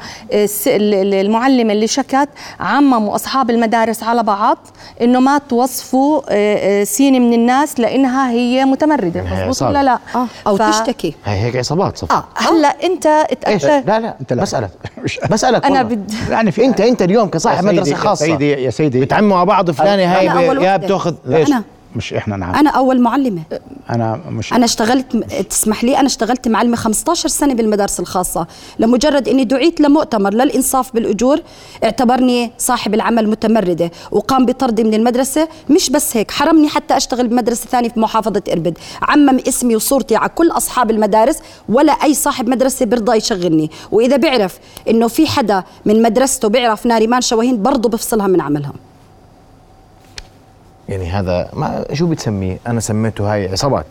المعلمة 0.86 1.72
اللي 1.72 1.86
شكت 1.86 2.28
عمموا 2.60 3.14
أصحاب 3.14 3.50
المدارس 3.50 4.02
على 4.02 4.22
بعض 4.22 4.58
إنه 5.02 5.20
ما 5.20 5.38
توصفوا 5.38 6.20
آه، 6.28 6.80
آه، 6.80 6.84
سينه 6.84 7.18
من 7.18 7.32
الناس 7.32 7.80
لإنها 7.80 8.30
هي 8.30 8.64
متمردة. 8.64 9.20
هي 9.20 9.48
مضبوط. 9.48 9.62
ولا 9.62 9.82
لا؟ 9.82 9.98
آه. 10.14 10.26
أو 10.46 10.56
ف- 10.56 10.62
تشتكي. 10.62 11.14
هي 11.24 11.40
هيك 11.40 11.56
عصابات 11.56 11.98
صف 11.98 12.12
آه. 12.12 12.24
هلأ 12.34 12.68
أنت 12.84 13.06
إيش؟ 13.06 13.64
اتأثر 13.64 13.82
لا 13.86 14.00
لا 14.00 14.14
أنت 14.20 14.32
لا. 14.32 14.42
بسألك. 14.42 14.70
بسألك 15.30 15.64
أنا. 15.64 15.82
بدي 15.82 16.14
يعني 16.30 16.52
في 16.52 16.64
أنت 16.64 16.80
أنت 16.80 17.02
اليوم 17.02 17.28
كصاحب 17.28 17.66
يا 17.66 17.72
مدرسة 17.72 17.90
يا 17.90 17.96
خاصة. 17.96 18.26
سيدي 18.26 18.50
يا 18.50 18.70
سيدي. 18.70 19.00
بتعموا 19.00 19.28
مع 19.36 19.44
بعض 19.44 19.70
فلانة 19.70 20.02
هاي 20.18 20.28
ب- 20.28 20.62
يا. 20.62 20.76
بتاخذ 20.76 21.14
ليش؟ 21.26 21.48
مش 21.96 22.14
إحنا 22.14 22.36
نعم 22.36 22.54
أنا 22.54 22.70
أول 22.70 23.00
معلمة. 23.00 23.42
أنا 23.90 24.20
مش 24.28 24.52
أنا 24.52 24.64
اشتغلت 24.64 25.16
تسمح 25.50 25.84
لي 25.84 25.98
أنا 25.98 26.06
اشتغلت 26.06 26.48
معلمة 26.48 26.76
15 26.76 27.28
سنة 27.28 27.54
بالمدارس 27.54 28.00
الخاصة. 28.00 28.46
لمجرد 28.78 29.28
إني 29.28 29.44
دعيت 29.44 29.80
لمؤتمر 29.80 30.34
للإنصاف 30.34 30.94
بالأجور 30.94 31.40
اعتبرني 31.84 32.52
صاحب 32.58 32.94
العمل 32.94 33.28
متمردة 33.28 33.90
وقام 34.10 34.46
بطردي 34.46 34.84
من 34.84 34.94
المدرسة. 34.94 35.48
مش 35.70 35.90
بس 35.90 36.16
هيك 36.16 36.30
حرمني 36.30 36.68
حتى 36.68 36.96
أشتغل 36.96 37.28
بمدرسة 37.28 37.66
ثانية 37.66 37.88
في 37.88 38.00
محافظة 38.00 38.42
إربد. 38.52 38.78
عمم 39.02 39.38
اسمي 39.48 39.76
وصورتي 39.76 40.16
على 40.16 40.28
كل 40.28 40.50
أصحاب 40.50 40.90
المدارس 40.90 41.38
ولا 41.68 41.92
أي 41.92 42.14
صاحب 42.14 42.48
مدرسة 42.48 42.86
بيرضى 42.86 43.16
يشغلني. 43.16 43.70
وإذا 43.92 44.16
بيعرف 44.16 44.58
إنه 44.88 45.08
في 45.08 45.26
حدا 45.26 45.64
من 45.84 46.02
مدرسته 46.02 46.48
بيعرف 46.48 46.86
ناريمان 46.86 47.20
شواهين 47.20 47.62
برضه 47.62 47.88
بفصلها 47.88 48.26
من 48.26 48.40
عملها 48.40 48.72
يعني 50.90 51.10
هذا 51.10 51.48
ما 51.52 51.84
شو 51.92 52.06
بتسميه؟ 52.06 52.58
أنا 52.66 52.80
سميته 52.80 53.32
هاي 53.32 53.52
عصابات. 53.52 53.86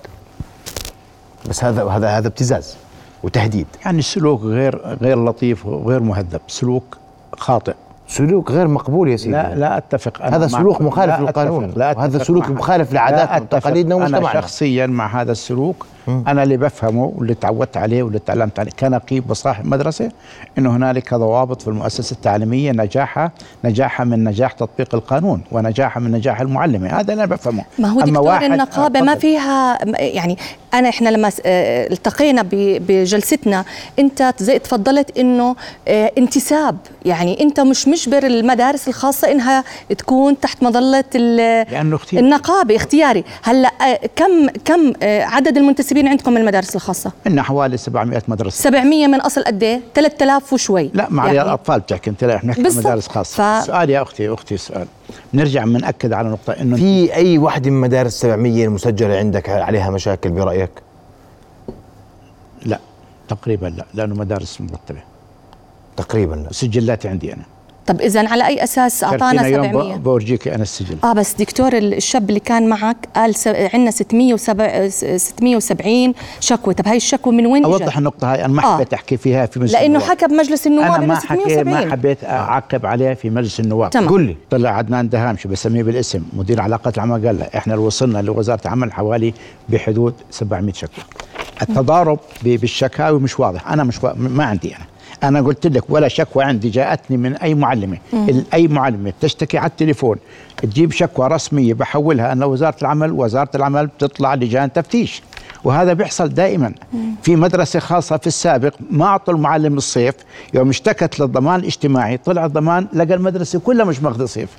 بس 1.49 1.63
هذا 1.63 1.83
هذا 1.83 2.07
هذا 2.07 2.27
ابتزاز 2.27 2.77
وتهديد. 3.23 3.67
يعني 3.85 3.99
السلوك 3.99 4.41
غير 4.41 4.97
غير 5.01 5.25
لطيف 5.25 5.65
وغير 5.65 5.99
مهذب. 5.99 6.41
سلوك 6.47 6.97
خاطئ. 7.37 7.73
سلوك 8.07 8.51
غير 8.51 8.67
مقبول 8.67 9.09
يا 9.09 9.17
سيدي. 9.17 9.31
لا 9.31 9.55
لا 9.55 9.77
أتفق. 9.77 10.21
أنا 10.21 10.35
هذا 10.35 10.47
سلوك 10.47 10.81
مخالف 10.81 11.19
للقانون. 11.19 11.81
أتفق. 11.81 12.23
سلوك 12.23 12.49
مخالف 12.49 12.93
لعاداتنا. 12.93 13.41
وتقاليدنا 13.41 13.95
أنا 13.95 14.05
ومجتمعنا 14.05 14.41
شخصيا 14.41 14.87
مع 14.87 15.21
هذا 15.21 15.31
السلوك 15.31 15.85
أنا 16.27 16.43
اللي 16.43 16.57
بفهمه 16.57 17.13
واللي 17.15 17.33
تعودت 17.33 17.77
عليه 17.77 18.03
واللي 18.03 18.19
تعلمت 18.19 18.59
عليه. 18.59 18.71
كنقيب 18.79 19.29
وصاحب 19.31 19.65
مدرسة 19.65 20.11
إنه 20.57 20.75
هنالك 20.75 21.13
ضوابط 21.13 21.61
في 21.61 21.67
المؤسسة 21.67 22.13
التعليمية 22.13 22.71
نجاحها 22.71 23.31
نجاحها 23.63 24.03
من 24.03 24.23
نجاح 24.23 24.51
تطبيق 24.51 24.95
القانون 24.95 25.41
ونجاحها 25.51 26.01
من 26.01 26.11
نجاح 26.11 26.41
المعلمة. 26.41 26.87
هذا 26.99 27.13
أنا 27.13 27.25
بفهمه. 27.25 27.63
ما 27.79 27.87
هو 27.87 28.01
دكتور 28.01 28.19
واحد- 28.27 28.43
النقابة 28.51 29.01
ما. 29.01 29.15
فيها 29.15 29.79
يعني 29.99 30.37
أنا 30.73 30.89
إحنا 30.89 31.09
لما 31.09 31.31
آه، 31.45 31.87
التقينا 31.93 32.45
بجلستنا 32.51 33.65
أنت 33.99 34.33
زي 34.39 34.59
تفضلت 34.59 35.17
إنه 35.17 35.55
آه، 35.87 36.11
انتساب. 36.17 36.77
يعني 37.05 37.41
أنت 37.43 37.59
مش 37.59 37.87
مجبر 37.87 38.25
المدارس 38.25 38.87
الخاصة 38.87 39.31
إنها 39.31 39.63
تكون 39.97 40.39
تحت 40.39 40.63
مظلة 40.63 41.03
ال- 41.15 41.65
لأنه 41.71 41.95
اختياري. 41.95 42.25
النقابة 42.25 42.75
اختياري. 42.75 43.23
هلأ 43.43 43.71
آه، 43.81 43.99
كم 44.15 44.47
كم 44.65 44.93
عدد 45.03 45.57
المنتسبين 45.57 45.98
طالبين 45.99 46.11
عندكم 46.11 46.31
من 46.33 46.37
المدارس 46.41 46.75
الخاصة؟ 46.75 47.11
عندنا 47.25 47.43
حوالي 47.43 47.77
700 47.77 48.21
مدرسة. 48.27 48.63
700 48.63 49.07
من 49.07 49.21
أصل 49.21 49.43
قد 49.43 49.63
إيه؟ 49.63 49.81
3000 49.95 50.53
وشوي. 50.53 50.91
لا 50.93 51.07
مع 51.09 51.25
يعني 51.25 51.41
الاطفال 51.41 51.79
بتحكي 51.79 52.09
انت 52.09 52.23
لا 52.23 52.35
إحنا 52.35 52.49
نحكي. 52.51 52.77
مدارس 52.77 53.07
خاصة. 53.07 53.61
ف- 53.61 53.65
سؤال 53.65 53.89
يا 53.89 54.01
أختي 54.01 54.29
أختي 54.33 54.57
سؤال. 54.57 54.87
نرجع 55.33 55.63
بنأكد 55.63 56.13
على 56.13 56.29
نقطة 56.29 56.53
إنه 56.53 56.75
في 56.75 57.13
أي 57.15 57.37
وحده 57.37 57.69
من 57.71 57.81
مدارس 57.81 58.13
700 58.13 58.65
المسجلة 58.65 59.17
عندك 59.17 59.49
عليها 59.49 59.89
مشاكل 59.89 60.29
برأيك؟ 60.31 60.69
لا 62.65 62.79
تقريبا 63.27 63.65
لا 63.67 63.85
لأنه 63.93 64.15
مدارس 64.15 64.61
مرتبه 64.61 64.99
تقريبا 65.97 66.35
لا. 66.35 66.53
سجلاتي 66.53 67.07
عندي 67.07 67.33
أنا. 67.33 67.43
طب 67.89 68.01
اذا 68.01 68.27
على 68.29 68.47
أي 68.47 68.63
أساس 68.63 69.03
أعطانا 69.03 69.41
كرتينا 69.41 69.47
يوم 69.57 69.63
700 69.71 69.95
ب- 69.95 70.03
بورجيك 70.03 70.47
أنا 70.47 70.63
السجل 70.63 70.97
آه 71.03 71.13
بس 71.13 71.33
دكتور 71.33 71.77
الشاب 71.77 72.29
اللي 72.29 72.39
كان 72.39 72.69
معك 72.69 72.97
قال 73.15 73.35
س... 73.35 73.47
عندنا 73.47 73.91
670 73.91 76.13
شكوى. 76.39 76.73
طب 76.73 76.87
هاي 76.87 76.97
الشكوى 76.97 77.33
من 77.33 77.45
وين 77.45 77.65
أوضح 77.65 77.85
إجت؟ 77.87 77.97
النقطة 77.97 78.33
هاي 78.33 78.45
أنا 78.45 78.53
ما 78.53 78.63
آه. 78.63 78.75
حبيت 78.75 78.93
أحكي 78.93 79.17
فيها 79.17 79.45
في 79.45 79.59
مجلس 79.59 79.73
لأنه 79.73 79.85
النواب. 79.85 80.03
حكى 80.09 80.27
بمجلس 80.27 80.67
النواب 80.67 80.91
أنا 80.91 81.05
ما 81.05 81.15
حكي 81.15 81.33
ما 81.35 81.43
670 81.49 81.91
حبيت 81.91 82.23
أعقب 82.23 82.85
عليه 82.85 83.13
في 83.13 83.29
مجلس 83.29 83.59
النواب. 83.59 83.89
تمام. 83.89 84.09
قل 84.09 84.21
لي. 84.21 84.35
طلع 84.49 84.69
عدنان 84.69 85.09
دهام 85.09 85.37
شو 85.37 85.49
بسميه 85.49 85.83
بالاسم؟ 85.83 86.21
مدير 86.33 86.61
علاقات 86.61 86.95
العمل 86.95 87.27
قال 87.27 87.39
لا 87.39 87.57
إحنا 87.57 87.73
اللي 87.73 87.85
وصلنا 87.85 88.19
لوزارة 88.21 88.61
العمل 88.65 88.93
حوالي 88.93 89.33
بحدود 89.69 90.13
700 90.31 90.73
شكوى. 90.73 91.03
التضارب 91.61 92.19
بالشكاوي 92.43 93.19
مش 93.19 93.39
واضح. 93.39 93.71
أنا 93.71 93.83
مش 93.83 94.03
وا... 94.03 94.13
ما 94.15 94.43
عندي 94.45 94.75
أنا. 94.75 94.85
أنا 95.23 95.41
قلت 95.41 95.67
لك 95.67 95.83
ولا 95.89 96.07
شكوى 96.07 96.43
عندي 96.43 96.69
جاءتني 96.69 97.17
من 97.17 97.35
أي 97.35 97.55
معلمة. 97.55 97.97
أي 98.53 98.67
معلمة 98.67 99.13
تشتكي 99.21 99.57
على 99.57 99.69
التليفون 99.69 100.17
تجيب 100.57 100.91
شكوى 100.91 101.27
رسمية 101.27 101.73
بحولها 101.73 102.31
أنا 102.31 102.45
وزارة 102.45 102.75
العمل 102.81 103.11
وزارة 103.11 103.49
العمل 103.55 103.87
بتطلع 103.87 104.33
لجان 104.35 104.73
تفتيش. 104.73 105.21
وهذا 105.63 105.93
بيحصل 105.93 106.29
دائما. 106.29 106.73
في 107.23 107.35
مدرسة 107.35 107.79
خاصة 107.79 108.17
في 108.17 108.27
السابق 108.27 108.73
ما 108.91 109.05
أعطوا 109.05 109.33
المعلم 109.33 109.77
الصيف 109.77 110.15
يوم 110.53 110.69
اشتكت 110.69 111.19
للضمان 111.19 111.59
الاجتماعي 111.59 112.17
طلع 112.17 112.45
الضمان 112.45 112.87
لقى 112.93 113.13
المدرسة 113.13 113.59
كلها 113.59 113.85
مش 113.85 114.01
ماخذة 114.03 114.25
صيف. 114.25 114.49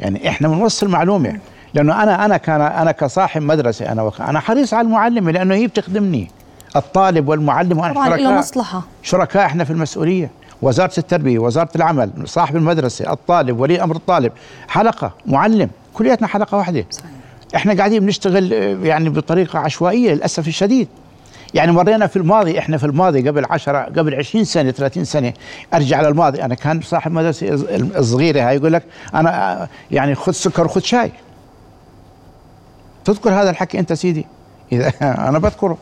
يعني 0.00 0.28
إحنا 0.28 0.48
بنوصل 0.48 0.88
معلومه 0.88 1.38
لأنه 1.74 2.02
أنا 2.02 2.24
أنا 2.24 2.36
كان 2.36 2.60
أنا 2.60 2.92
كصاحب 2.92 3.42
مدرسة 3.42 3.92
أنا 3.92 4.02
وك... 4.02 4.20
أنا 4.20 4.40
حريص 4.40 4.74
على 4.74 4.86
المعلمة 4.86 5.32
لأنه 5.32 5.54
هي 5.54 5.66
بتخدمني. 5.66 6.30
الطالب 6.76 7.28
والمعلم 7.28 7.72
طبعا 7.74 7.92
له 8.08 8.16
شركاء. 8.16 8.38
مصلحة. 8.38 8.82
شركاء 9.02 9.46
إحنا 9.46 9.64
في 9.64 9.70
المسؤولية. 9.70 10.30
وزارة 10.62 10.92
التربية 10.98 11.38
وزارة 11.38 11.68
العمل 11.76 12.10
صاحب 12.24 12.56
المدرسة 12.56 13.12
الطالب 13.12 13.60
ولي 13.60 13.82
أمر 13.82 13.96
الطالب. 13.96 14.32
حلقة 14.68 15.12
معلم. 15.26 15.70
كلياتنا 15.94 16.26
حلقة 16.28 16.56
واحدة. 16.58 16.84
صحيح. 16.90 17.10
إحنا 17.56 17.74
قاعدين 17.74 18.00
بنشتغل 18.00 18.54
آه، 18.54 18.76
يعني 18.86 19.08
بطريقة 19.08 19.58
عشوائية 19.58 20.12
للأسف 20.14 20.48
الشديد. 20.48 20.88
يعني 21.54 21.72
مرينا 21.72 22.06
في 22.06 22.16
الماضي 22.16 22.58
إحنا 22.58 22.76
في 22.76 22.86
الماضي 22.86 23.28
قبل 23.28 23.44
10 23.50 23.78
قبل 23.78 24.14
20 24.14 24.44
سنة 24.44 24.70
30 24.70 25.04
سنة. 25.04 25.32
أرجع 25.74 26.00
للماضي. 26.02 26.42
أنا 26.42 26.54
كان 26.54 26.80
صاحب 26.80 27.12
مدرسة 27.12 27.46
الص- 27.56 27.96
الصغيرة 27.96 28.48
هاي 28.48 28.56
يقول 28.56 28.72
لك 28.72 28.82
أنا 29.14 29.62
آه، 29.62 29.68
يعني 29.90 30.14
خذ 30.14 30.32
سكر 30.32 30.64
وخذ 30.64 30.80
شاي. 30.80 31.12
تذكر 33.04 33.30
هذا 33.30 33.50
الحكي 33.50 33.78
أنت 33.78 33.92
سيدي؟ 33.92 34.26
إذا 34.72 34.92
أنا 35.28 35.38
بذكره. 35.38 35.78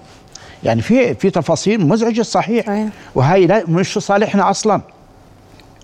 يعني 0.64 0.82
في 0.82 1.14
في 1.14 1.30
تفاصيل 1.30 1.86
مزعجة 1.86 2.22
صحيح. 2.22 2.88
وهي 3.14 3.46
لا 3.46 3.64
مش 3.68 3.92
في 3.92 4.00
صالحنا 4.00 4.50
أصلا. 4.50 4.80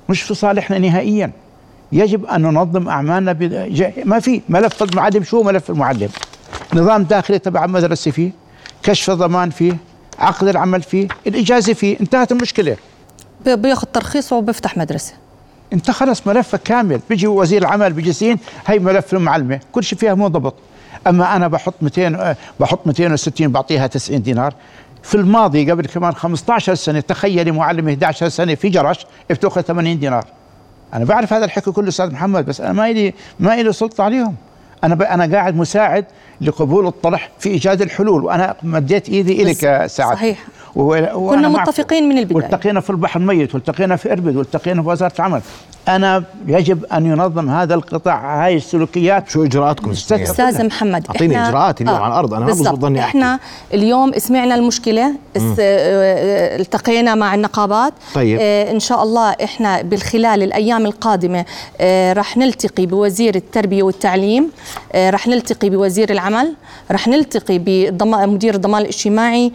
مش 0.08 0.22
في 0.22 0.34
صالحنا 0.34 0.78
نهائيا. 0.78 1.30
يجب 1.92 2.26
أن 2.26 2.42
ننظم 2.42 2.88
أعمالنا 2.88 3.32
ما 4.04 4.20
في. 4.20 4.40
ملف 4.48 4.82
المعلم 4.82 5.24
شو 5.24 5.42
ملف 5.42 5.70
المعلم؟ 5.70 6.08
نظام 6.74 7.02
داخلي 7.02 7.38
تبع 7.38 7.64
المدرسة 7.64 8.10
فيه 8.10 8.30
كشف 8.82 9.10
الضمان 9.10 9.50
فيه 9.50 9.76
عقد 10.18 10.48
العمل 10.48 10.82
فيه 10.82 11.08
الإجازة 11.26 11.72
فيه. 11.72 12.00
انتهت 12.00 12.32
المشكلة. 12.32 12.76
بياخذ 13.46 13.86
ترخيص 13.86 14.32
وبيفتح 14.32 14.76
مدرسة. 14.76 15.12
انت 15.72 15.90
خلص 15.90 16.26
ملفك 16.26 16.62
كامل. 16.62 17.00
بيجي 17.10 17.26
وزير 17.26 17.62
العمل 17.62 17.92
بيجي 17.92 18.12
سين 18.12 18.38
هي 18.66 18.78
ملف 18.78 19.14
المعلمة. 19.14 19.60
كل 19.72 19.84
شيء 19.84 19.98
فيها 19.98 20.14
منضبط 20.14 20.54
أما 21.06 21.36
أنا 21.36 21.48
بحط 21.48 21.74
200 21.82 22.06
آه، 22.06 22.36
بحط 22.60 22.86
260 22.86 23.48
بعطيها 23.48 23.86
90 23.86 24.22
دينار. 24.22 24.54
في 25.02 25.14
الماضي 25.14 25.70
قبل 25.70 25.86
كمان 25.86 26.12
15 26.14 26.74
سنة 26.74 27.00
تخيلي 27.00 27.50
معلمه 27.50 27.92
11 27.92 28.28
سنة 28.28 28.54
في 28.54 28.68
جرش 28.68 29.06
بتأخذ 29.30 29.60
80 29.60 29.98
دينار. 29.98 30.24
أنا 30.94 31.04
بعرف 31.04 31.32
هذا 31.32 31.44
الحكي 31.44 31.70
كله 31.70 31.88
أستاذ 31.88 32.12
محمد 32.12 32.46
بس 32.46 32.60
أنا 32.60 32.72
ما 32.72 32.92
لي 32.92 33.14
ما 33.40 33.62
لي 33.62 33.72
سلطة 33.72 34.04
عليهم. 34.04 34.34
أنا 34.84 34.94
ب... 34.94 35.02
أنا 35.02 35.36
قاعد 35.36 35.56
مساعد 35.56 36.04
لقبول 36.40 36.86
الطرح 36.86 37.30
في 37.38 37.48
إيجاد 37.48 37.82
الحلول 37.82 38.24
وأنا 38.24 38.54
مديت 38.62 39.08
إيدي 39.08 39.42
الك 39.42 39.62
يا 39.62 39.86
سعد. 39.86 40.16
صحيح. 40.16 40.38
و... 40.78 40.82
وأنا 40.82 41.48
كنا. 41.48 41.48
متفقين 41.48 42.08
من 42.08 42.18
البداية. 42.18 42.36
والتقينا 42.36 42.80
في 42.80 42.90
البحر 42.90 43.20
الميت 43.20 43.54
والتقينا 43.54 43.96
في 43.96 44.12
إربد 44.12 44.36
والتقينا 44.36 44.82
في 44.82 44.88
وزارة 44.88 45.12
العمل 45.18 45.40
أنا 45.88 46.24
يجب 46.46 46.84
أن 46.84 47.06
ينظم 47.06 47.50
هذا 47.50 47.74
القطاع 47.74 48.44
هاي 48.46 48.56
السلوكيات 48.56 49.28
شو 49.28 49.44
إجراءاتكم؟ 49.44 49.90
أستاذ 49.90 50.66
محمد 50.66 51.06
أعطيني 51.10 51.34
إحنا- 51.34 51.48
إجراءات 51.48 51.80
اليوم 51.80 51.96
على 51.96 52.06
الأرض، 52.12 52.34
أنا 52.34 52.44
ما. 52.44 52.50
بزبط 52.50 52.78
ظني 52.78 52.98
أحكي. 53.00 53.08
إحنا 53.10 53.38
اليوم 53.74 54.12
سمعنا 54.18 54.54
المشكلة 54.54 55.08
اس- 55.36 55.42
آه، 55.42 55.54
آه، 55.60 56.56
التقينا 56.56 57.14
مع 57.14 57.34
النقابات 57.34 57.92
طيب. 58.14 58.38
آه، 58.40 58.70
إن 58.70 58.80
شاء 58.80 59.02
الله 59.02 59.30
إحنا 59.30 59.82
بالخلال 59.82 60.42
الأيام 60.42 60.86
القادمة 60.86 61.44
آه، 61.80 62.12
رح 62.12 62.36
نلتقي 62.36 62.86
بوزير 62.86 63.34
التربية 63.34 63.82
والتعليم 63.82 64.50
آه، 64.92 65.10
رح 65.10 65.26
نلتقي 65.28 65.70
بوزير 65.70 66.10
العمل 66.12 66.54
رح 66.90 67.08
نلتقي 67.08 67.58
بمدير 67.58 68.54
الضمان 68.54 68.82
الاجتماعي 68.82 69.52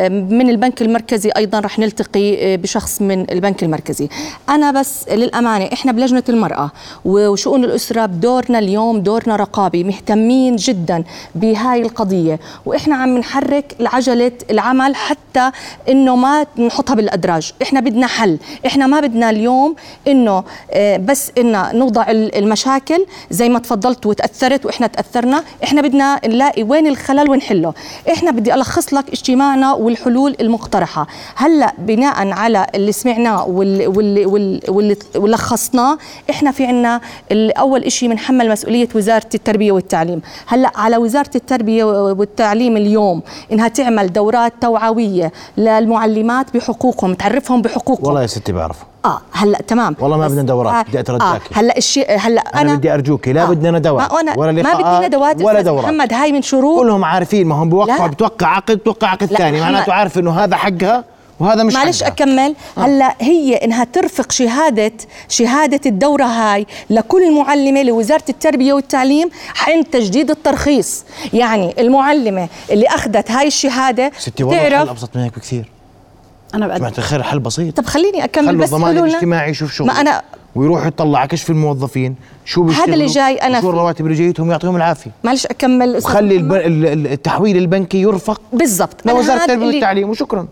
ومن 0.00 0.50
البنك 0.50 0.82
المركزي 0.82 1.30
أيضا 1.36 1.60
رح 1.60 1.78
نلتقي 1.78 2.52
آه، 2.54 2.56
بشخص 2.56 3.02
من 3.02 3.30
البنك 3.30 3.62
المركزي. 3.62 4.08
أنا 4.48 4.70
بس 4.70 5.08
للأمانة 5.08 5.68
إحنا 5.72 5.92
بلجنة 5.92 6.22
المرأة 6.28 6.70
وشؤون 7.04 7.64
الأسرة 7.64 8.06
بدورنا 8.06 8.58
اليوم 8.58 8.98
دورنا 9.00 9.36
رقابي 9.36 9.84
مهتمين 9.84 10.56
جدا 10.56 11.04
بهاي 11.34 11.82
القضية. 11.82 12.40
وإحنا 12.66 12.96
عم 12.96 13.18
نحرك 13.18 13.76
العجله 13.80 14.32
العمل 14.50 14.94
حتى 14.96 15.50
إنه 15.88 16.16
ما 16.16 16.46
نحطها 16.58 16.94
بالأدراج. 16.94 17.52
إحنا 17.62 17.80
بدنا 17.80 18.06
حل. 18.06 18.38
إحنا 18.66 18.86
ما 18.86 19.00
بدنا 19.00 19.30
اليوم 19.30 19.74
إنه 20.08 20.44
آه، 20.70 20.96
بس 20.96 21.30
انه 21.38 21.72
نوضع 21.72 22.10
ال- 22.10 22.34
المشاكل 22.38 23.06
زي 23.30 23.48
ما 23.48 23.58
تفضلت 23.58 24.06
وتأثرت 24.06 24.66
وإحنا 24.66 24.86
تأثرنا. 24.86 25.44
إحنا 25.64 25.82
بدنا 25.82 26.20
نلاقي 26.26 26.62
وين 26.62 26.86
الخلل 26.86 27.30
ونحله. 27.30 27.74
إحنا 28.12 28.30
بدي 28.30 28.54
ألخص 28.54 28.94
لك 28.94 29.08
اجتماعنا 29.10 29.72
والحلول 29.76 30.36
المقترحة. 30.40 31.06
هلأ 31.36 31.74
بناء 31.78 32.28
على 32.28 32.66
اللي 32.74 32.92
سمعناه 32.92 33.48
واللي 33.48 33.86
واللي 33.86 34.26
واللي, 34.68 34.96
ولخصناه 35.16 35.98
إحنا 36.30 36.50
في 36.50 36.66
عنا 36.66 37.00
أول 37.32 37.92
شيء 37.92 38.10
بنحمل 38.10 38.50
مسؤولية 38.50 38.88
وزارة 38.94 39.28
التربية 39.34 39.72
والتعليم. 39.72 40.22
هلأ 40.46 40.72
على 40.74 40.96
وزارة 40.96 41.30
التربية 41.34 41.84
والتعليم 42.12 42.76
اليوم 42.76 43.22
إنها 43.52 43.68
تعمل 43.68 44.12
دورات 44.12 44.52
توعوية 44.60 45.32
للمعلمات 45.56 46.56
بحقوقهم 46.56 47.14
تعرفهم 47.14 47.62
بحقوقهم. 47.62 48.06
والله 48.06 48.22
يا 48.22 48.26
ستي 48.26 48.52
بعرف 48.52 48.76
آه 49.06 49.20
هلا 49.32 49.58
تمام. 49.58 49.96
والله 50.00 50.16
ما 50.16 50.28
بدنا 50.28 50.42
دورات، 50.42 50.74
آه 50.74 50.82
بدي 50.82 51.00
أترجاكي. 51.00 51.54
آه 51.54 51.58
هلا 51.58 51.76
الشيء 51.76 52.16
هلا 52.18 52.40
أنا, 52.40 52.60
أنا, 52.60 52.74
بدي 52.74 52.94
أرجوك 52.94 53.28
لا 53.28 53.44
بدنا 53.44 53.78
ندوات 53.78 54.12
ما 54.12 54.20
أنا 54.20 54.38
ولا 54.38 54.52
ما 54.52 54.74
بدي 54.74 55.06
ندوات 55.06 55.42
ولا 55.42 55.60
دورات. 55.60 55.84
محمد 55.84 56.12
هاي 56.12 56.32
من 56.32 56.42
شروط. 56.42 56.80
كلهم 56.80 57.04
عارفين 57.04 57.46
ما 57.46 57.54
هم 57.54 57.68
بيوقع 57.68 57.96
لا. 57.96 58.06
بتوقع 58.06 58.46
عقد 58.46 58.76
بتوقع 58.76 59.08
عقد 59.08 59.26
ثاني. 59.26 59.60
معناته 59.60 59.92
عارف 59.92 60.18
إنه 60.18 60.30
هذا 60.44 60.56
حقها 60.56 61.04
وهذا 61.40 61.62
مش 61.62 61.74
معلش 61.74 62.02
حقها. 62.02 62.12
أكمل. 62.12 62.54
هلا 62.78 63.14
هي 63.20 63.56
إنها 63.56 63.84
ترفق 63.84 64.32
شهاده 64.32 64.92
شهادة 65.28 65.80
الدورة 65.86 66.24
هاي 66.24 66.66
لكل 66.90 67.38
معلمة 67.38 67.82
لوزارة 67.82 68.24
التربية 68.28 68.72
والتعليم 68.72 69.30
عند 69.66 69.84
تجديد 69.84 70.30
الترخيص. 70.30 71.04
يعني 71.32 71.74
المعلمة 71.78 72.48
اللي 72.70 72.86
أخذت 72.86 73.30
هاي 73.30 73.46
الشهادة 73.46 74.12
ستي 74.18 74.44
والله 74.44 74.90
أبسط 74.90 75.16
من 75.16 75.22
هيك 75.22 75.36
بكثير. 75.36 75.75
أنا 76.54 76.66
بقدم 76.66 76.78
سمعت 76.78 77.00
خير 77.00 77.22
حل 77.22 77.38
بسيط. 77.38 77.76
طب 77.76 77.86
خليني 77.86 78.24
أكمل 78.24 78.56
بس 78.56 78.72
الضمان 78.72 78.98
الاجتماعي 78.98 79.50
يشوف 79.50 79.72
شغل 79.72 79.86
ما 79.86 80.00
أنا 80.00 80.22
ويروح 80.54 80.86
يطلع 80.86 81.26
كشف 81.26 81.50
الموظفين؟ 81.50 82.14
شو 82.44 82.62
بيشتغلوا 82.62 82.94
اللي 82.94 83.06
جاي 83.06 83.34
أنا 83.36 83.60
شو. 83.60 83.70
الرواتب 83.70 84.06
اللي 84.06 84.18
جايتهم 84.18 84.50
يعطيهم 84.50 84.76
العافية. 84.76 85.10
معلش 85.24 85.46
أكمل 85.46 85.96
وخلي 85.96 86.36
الب... 86.36 86.52
التحويل 87.12 87.56
البنكي 87.56 88.00
يرفق 88.00 88.40
بالضبط. 88.52 89.06
لوزارة 89.06 89.36
هذا 89.36 89.44
التربية 89.44 89.66
والتعليم 89.66 90.08
وشكرا. 90.08 90.46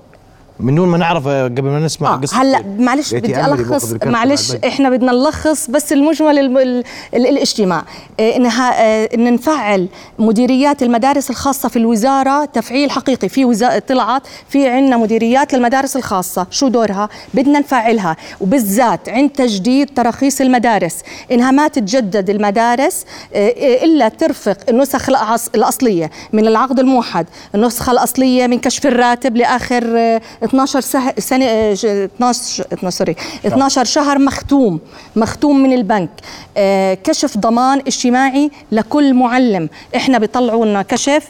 من 0.60 0.74
دون 0.74 0.88
ما 0.88 0.98
نعرف 0.98 1.26
آه، 1.26 1.44
قبل 1.44 1.62
ما 1.62 1.78
نسمع 1.80 2.14
آه 2.14 2.16
قصة 2.16 2.42
هلا 2.42 2.64
معلش 2.78 3.14
بيتي 3.14 3.32
بدي 3.32 3.40
ألخص 3.46 3.94
معلش. 4.06 4.52
إحنا 4.54 4.90
بدنا 4.90 5.12
نلخص 5.12 5.70
بس 5.70 5.92
المجمل 5.92 6.38
الم- 6.38 6.58
ال- 6.58 6.84
ال- 7.14 7.26
الاجتماع. 7.26 7.84
آه، 8.20 8.36
انها 8.36 8.82
آه، 8.82 9.08
إن 9.14 9.34
نفعل 9.34 9.88
مديريات 10.18 10.82
المدارس 10.82 11.30
الخاصة 11.30 11.68
في 11.68 11.76
الوزارة 11.76 12.44
تفعيل 12.44 12.90
حقيقي. 12.90 13.28
في 13.28 13.44
وزاره 13.44 13.78
طلعت 13.78 14.22
في 14.48 14.68
عندنا 14.68 14.96
مديريات 14.96 15.54
للمدارس 15.54 15.96
الخاصة. 15.96 16.46
شو 16.50 16.68
دورها؟ 16.68 17.08
بدنا 17.34 17.58
نفعلها. 17.58 18.16
وبالذات 18.40 19.08
عند 19.08 19.30
تجديد 19.30 19.90
تراخيص 19.96 20.40
المدارس. 20.40 20.96
إنها 21.32 21.50
ما 21.50 21.68
تتجدد 21.68 22.30
المدارس 22.30 23.04
إلا 23.34 24.08
ترفق 24.08 24.56
النسخ 24.68 25.08
الأصلية 25.54 26.10
من 26.32 26.46
العقد 26.46 26.78
الموحد 26.80 27.26
النسخة 27.54 27.92
الأصلية 27.92 28.46
من 28.46 28.58
كشف 28.58 28.86
الراتب 28.86 29.36
لآخر 29.36 30.20
12 30.44 30.80
سه- 30.80 31.14
سنة 31.18 31.44
آه، 31.44 31.74
ش- 31.74 31.84
12 31.84 32.64
12 32.72 32.90
سوري. 32.98 33.16
12 33.46 33.84
شهر 33.84 34.18
مختوم 34.18 34.80
مختوم 35.16 35.62
من 35.62 35.72
البنك. 35.72 36.10
آه، 36.56 36.94
كشف 36.94 37.38
ضمان 37.38 37.78
اجتماعي 37.86 38.50
لكل 38.72 39.14
معلم. 39.14 39.68
إحنا 39.96 40.18
بيطلعوا 40.18 40.66
لنا 40.66 40.82
كشف 40.82 41.28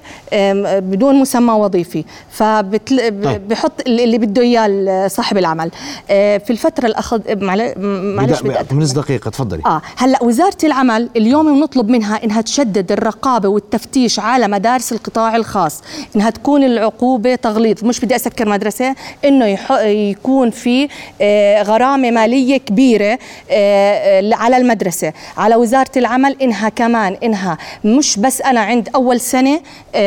بدون 0.63 1.15
مسمى 1.21 1.53
وظيفي. 1.53 2.05
فبحط 2.31 3.73
اللي 3.87 4.19
بده 4.19 4.43
إياه 4.43 5.09
صاحب 5.09 5.39
العمل. 5.39 5.71
آه، 6.11 6.39
في 6.39 6.51
الفترة 6.51 6.87
الاخذ 6.87 7.21
معل- 7.45 7.73
معلش 8.17 8.43
من 8.73 8.85
دقيقة 8.95 9.31
تفضلي. 9.31 9.63
آه 9.67 9.83
هلأ 9.97 10.23
وزارة 10.23 10.57
العمل 10.65 11.09
اليوم 11.17 11.55
بنطلب 11.61 11.89
منها 11.89 12.25
إنها 12.25 12.41
تشدد 12.41 12.93
الرقابة 12.93 13.49
والتفتيش 13.49 14.19
على 14.21 14.49
مدارس 14.49 14.93
القطاع 14.93 15.37
الخاص. 15.37 15.83
إنها 16.17 16.31
تكون 16.31 16.65
العقوبة 16.65 17.35
تغليظ. 17.35 17.85
مش 17.85 18.01
بدي 18.01 18.17
أسكر 18.17 18.49
مدرسة 18.49 18.95
إنه 19.25 19.59
يكون 19.85 20.51
في 20.51 20.89
آه، 21.21 21.63
غرامة 21.63 22.11
مالية 22.11 22.57
كبيرة 22.57 23.19
آه، 23.51 24.31
آه، 24.31 24.35
على 24.35 24.57
المدرسة. 24.57 25.13
على 25.37 25.57
وزارة 25.57 25.91
العمل 25.97 26.37
إنها 26.43 26.69
كمان 26.69 27.17
إنها 27.23 27.59
مش 27.85 28.19
بس 28.19 28.43
أنا 28.43 28.61
عند 28.61 28.89
أول 28.95 29.21
سنة 29.21 29.61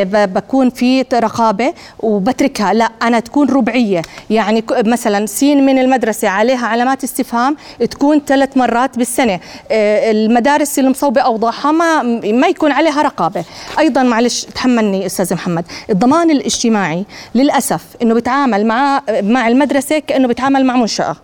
بكون 0.04 0.70
في 0.70 1.04
رقابة 1.14 1.74
وبتركها 2.00 2.72
لا 2.72 2.90
أنا 3.02 3.20
تكون 3.20 3.50
ربعية. 3.50 4.02
يعني 4.30 4.64
مثلا 4.70 5.26
سين 5.26 5.66
من 5.66 5.78
المدرسة 5.78 6.28
عليها 6.28 6.66
علامات 6.66 7.04
استفهام 7.04 7.56
تكون 7.90 8.20
ثلاث 8.26 8.56
مرات 8.56 8.98
بالسنة. 8.98 9.40
المدارس 9.70 10.78
المصوبة 10.78 11.20
أوضاعها 11.20 11.72
ما 11.72 12.02
ما 12.32 12.46
يكون 12.46 12.72
عليها 12.72 13.02
رقابة. 13.02 13.44
أيضا 13.78 14.02
معلش 14.02 14.44
تحملني 14.44 15.06
أستاذ 15.06 15.34
محمد. 15.34 15.64
الضمان 15.90 16.30
الاجتماعي 16.30 17.04
للأسف 17.34 17.82
إنه 18.02 18.14
بيتعامل 18.14 18.66
مع 18.88 19.02
مع 19.22 19.48
المدرسة 19.48 19.98
كأنه 19.98 20.28
بيتعامل 20.28 20.66
مع 20.66 20.76
منشأة 20.76 21.16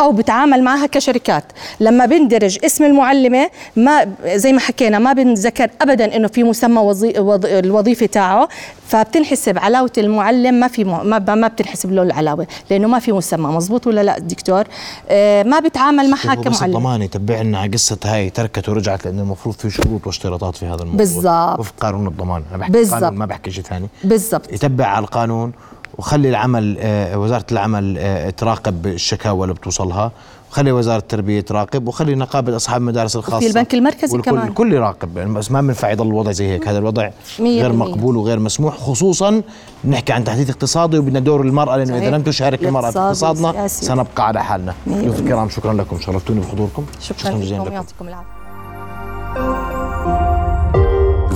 أو 0.00 0.12
بتعامل 0.12 0.62
معها 0.64 0.86
كشركات. 0.86 1.44
لما 1.80 2.06
بندرج 2.06 2.58
اسم 2.64 2.84
المعلمة 2.84 3.50
ما 3.76 4.06
زي 4.26 4.52
ما 4.52 4.60
حكينا 4.60 4.98
ما 4.98 5.12
بنذكر 5.12 5.70
ابدا 5.82 6.16
إنه 6.16 6.28
في 6.28 6.42
مسمى 6.44 6.78
وظي 6.80 7.12
وظ- 7.12 7.44
الوظيفة 7.46 8.06
تاعه 8.06 8.48
فبتنحسب 8.88 9.58
علاوة 9.58 9.90
المعلم 9.98 10.54
ما 10.54 10.68
في 10.68 10.84
م- 10.84 11.06
ما 11.06 11.34
ما 11.34 11.48
بتنحسب 11.48 11.92
له 11.92 12.02
العلاوة 12.02 12.46
لأنه 12.70 12.88
ما 12.88 12.98
في 12.98 13.12
مسمى. 13.12 13.48
مزبوط 13.56 13.86
ولا 13.86 14.00
لا 14.02 14.18
دكتور؟ 14.18 14.64
آه 15.08 15.42
ما 15.42 15.60
بتعامل 15.60 16.10
معها 16.10 16.34
هو 16.34 16.40
بس 16.40 16.44
كمعلم. 16.58 16.64
الضمان 16.76 17.02
يتبع 17.02 17.40
لنا 17.40 17.58
على 17.58 17.70
قصة 17.70 17.98
هاي 18.04 18.30
تركت 18.30 18.68
ورجعت 18.68 19.04
لأن 19.04 19.18
المفروض 19.18 19.54
في 19.54 19.70
شروط 19.70 20.06
واشتراطات 20.06 20.56
في 20.56 20.66
هذا 20.66 20.74
الموضوع. 20.82 20.96
بالضبط. 20.98 21.58
وفق 21.60 21.74
قانون 21.80 22.06
الضمان. 22.06 22.42
أنا 22.50 22.58
بحكي 22.58 22.72
بالضبط. 22.72 23.02
قانون 23.04 23.18
ما 23.18 23.26
بحكي 23.26 23.50
شيء 23.50 23.64
ثاني. 23.64 23.88
بالضبط. 24.04 24.52
يتبع 24.52 24.86
على 24.86 25.04
القانون 25.04 25.52
وخلي 26.00 26.28
العمل 26.28 26.76
آه، 26.80 27.18
وزارة 27.18 27.46
العمل 27.52 27.96
آه، 27.98 28.30
تراقب 28.30 28.86
الشكاوى 28.86 29.42
اللي 29.42 29.54
بتوصلها 29.54 30.12
وخلي 30.50 30.72
وزارة 30.72 30.98
التربية 30.98 31.40
تراقب 31.40 31.88
وخلي 31.88 32.14
نقابة 32.14 32.56
أصحاب 32.56 32.80
المدارس 32.80 33.16
الخاصة 33.16 33.46
البنك 33.46 33.74
المركزي 33.74 34.16
والكل 34.16 34.30
كمان. 34.30 34.48
الكل 34.48 34.72
يراقب 34.72 35.16
يعني 35.16 35.34
بس 35.34 35.50
ما 35.50 35.60
بينفع 35.60 35.90
يضل 35.90 36.06
الوضع 36.06 36.30
زي 36.30 36.48
هيك 36.48 36.68
هذا 36.68 36.78
الوضع 36.78 37.10
غير. 37.40 37.72
مقبول 37.72 38.16
وغير 38.16 38.38
مسموح 38.38 38.76
خصوصا 38.76 39.42
نحكي 39.84 40.12
عن 40.12 40.24
تحديث 40.24 40.50
اقتصادي 40.50 40.98
وبدنا 40.98 41.20
دور 41.20 41.40
المرأة 41.40 41.76
لأنه 41.76 41.98
إذا. 41.98 42.10
لم 42.10 42.22
تشارك 42.22 42.64
المرأة 42.64 42.90
في 42.90 42.98
اقتصادنا. 42.98 43.68
سنبقى 43.68 44.26
على 44.26 44.44
حالنا 44.44 44.74
ضيوف. 44.88 45.20
الكرام 45.20 45.48
شكرا 45.48 45.72
لكم 45.72 45.98
شرفتوني 46.00 46.40
بحضوركم 46.40 46.86
شكرا 47.00 47.30
جزيلا 47.30 47.54
لكم 47.56 47.64
لكم 47.64 47.72
يعطيكم 47.74 48.08
العافية 48.08 48.40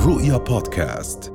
رؤيا 0.06 0.36
بودكاست 0.36 1.33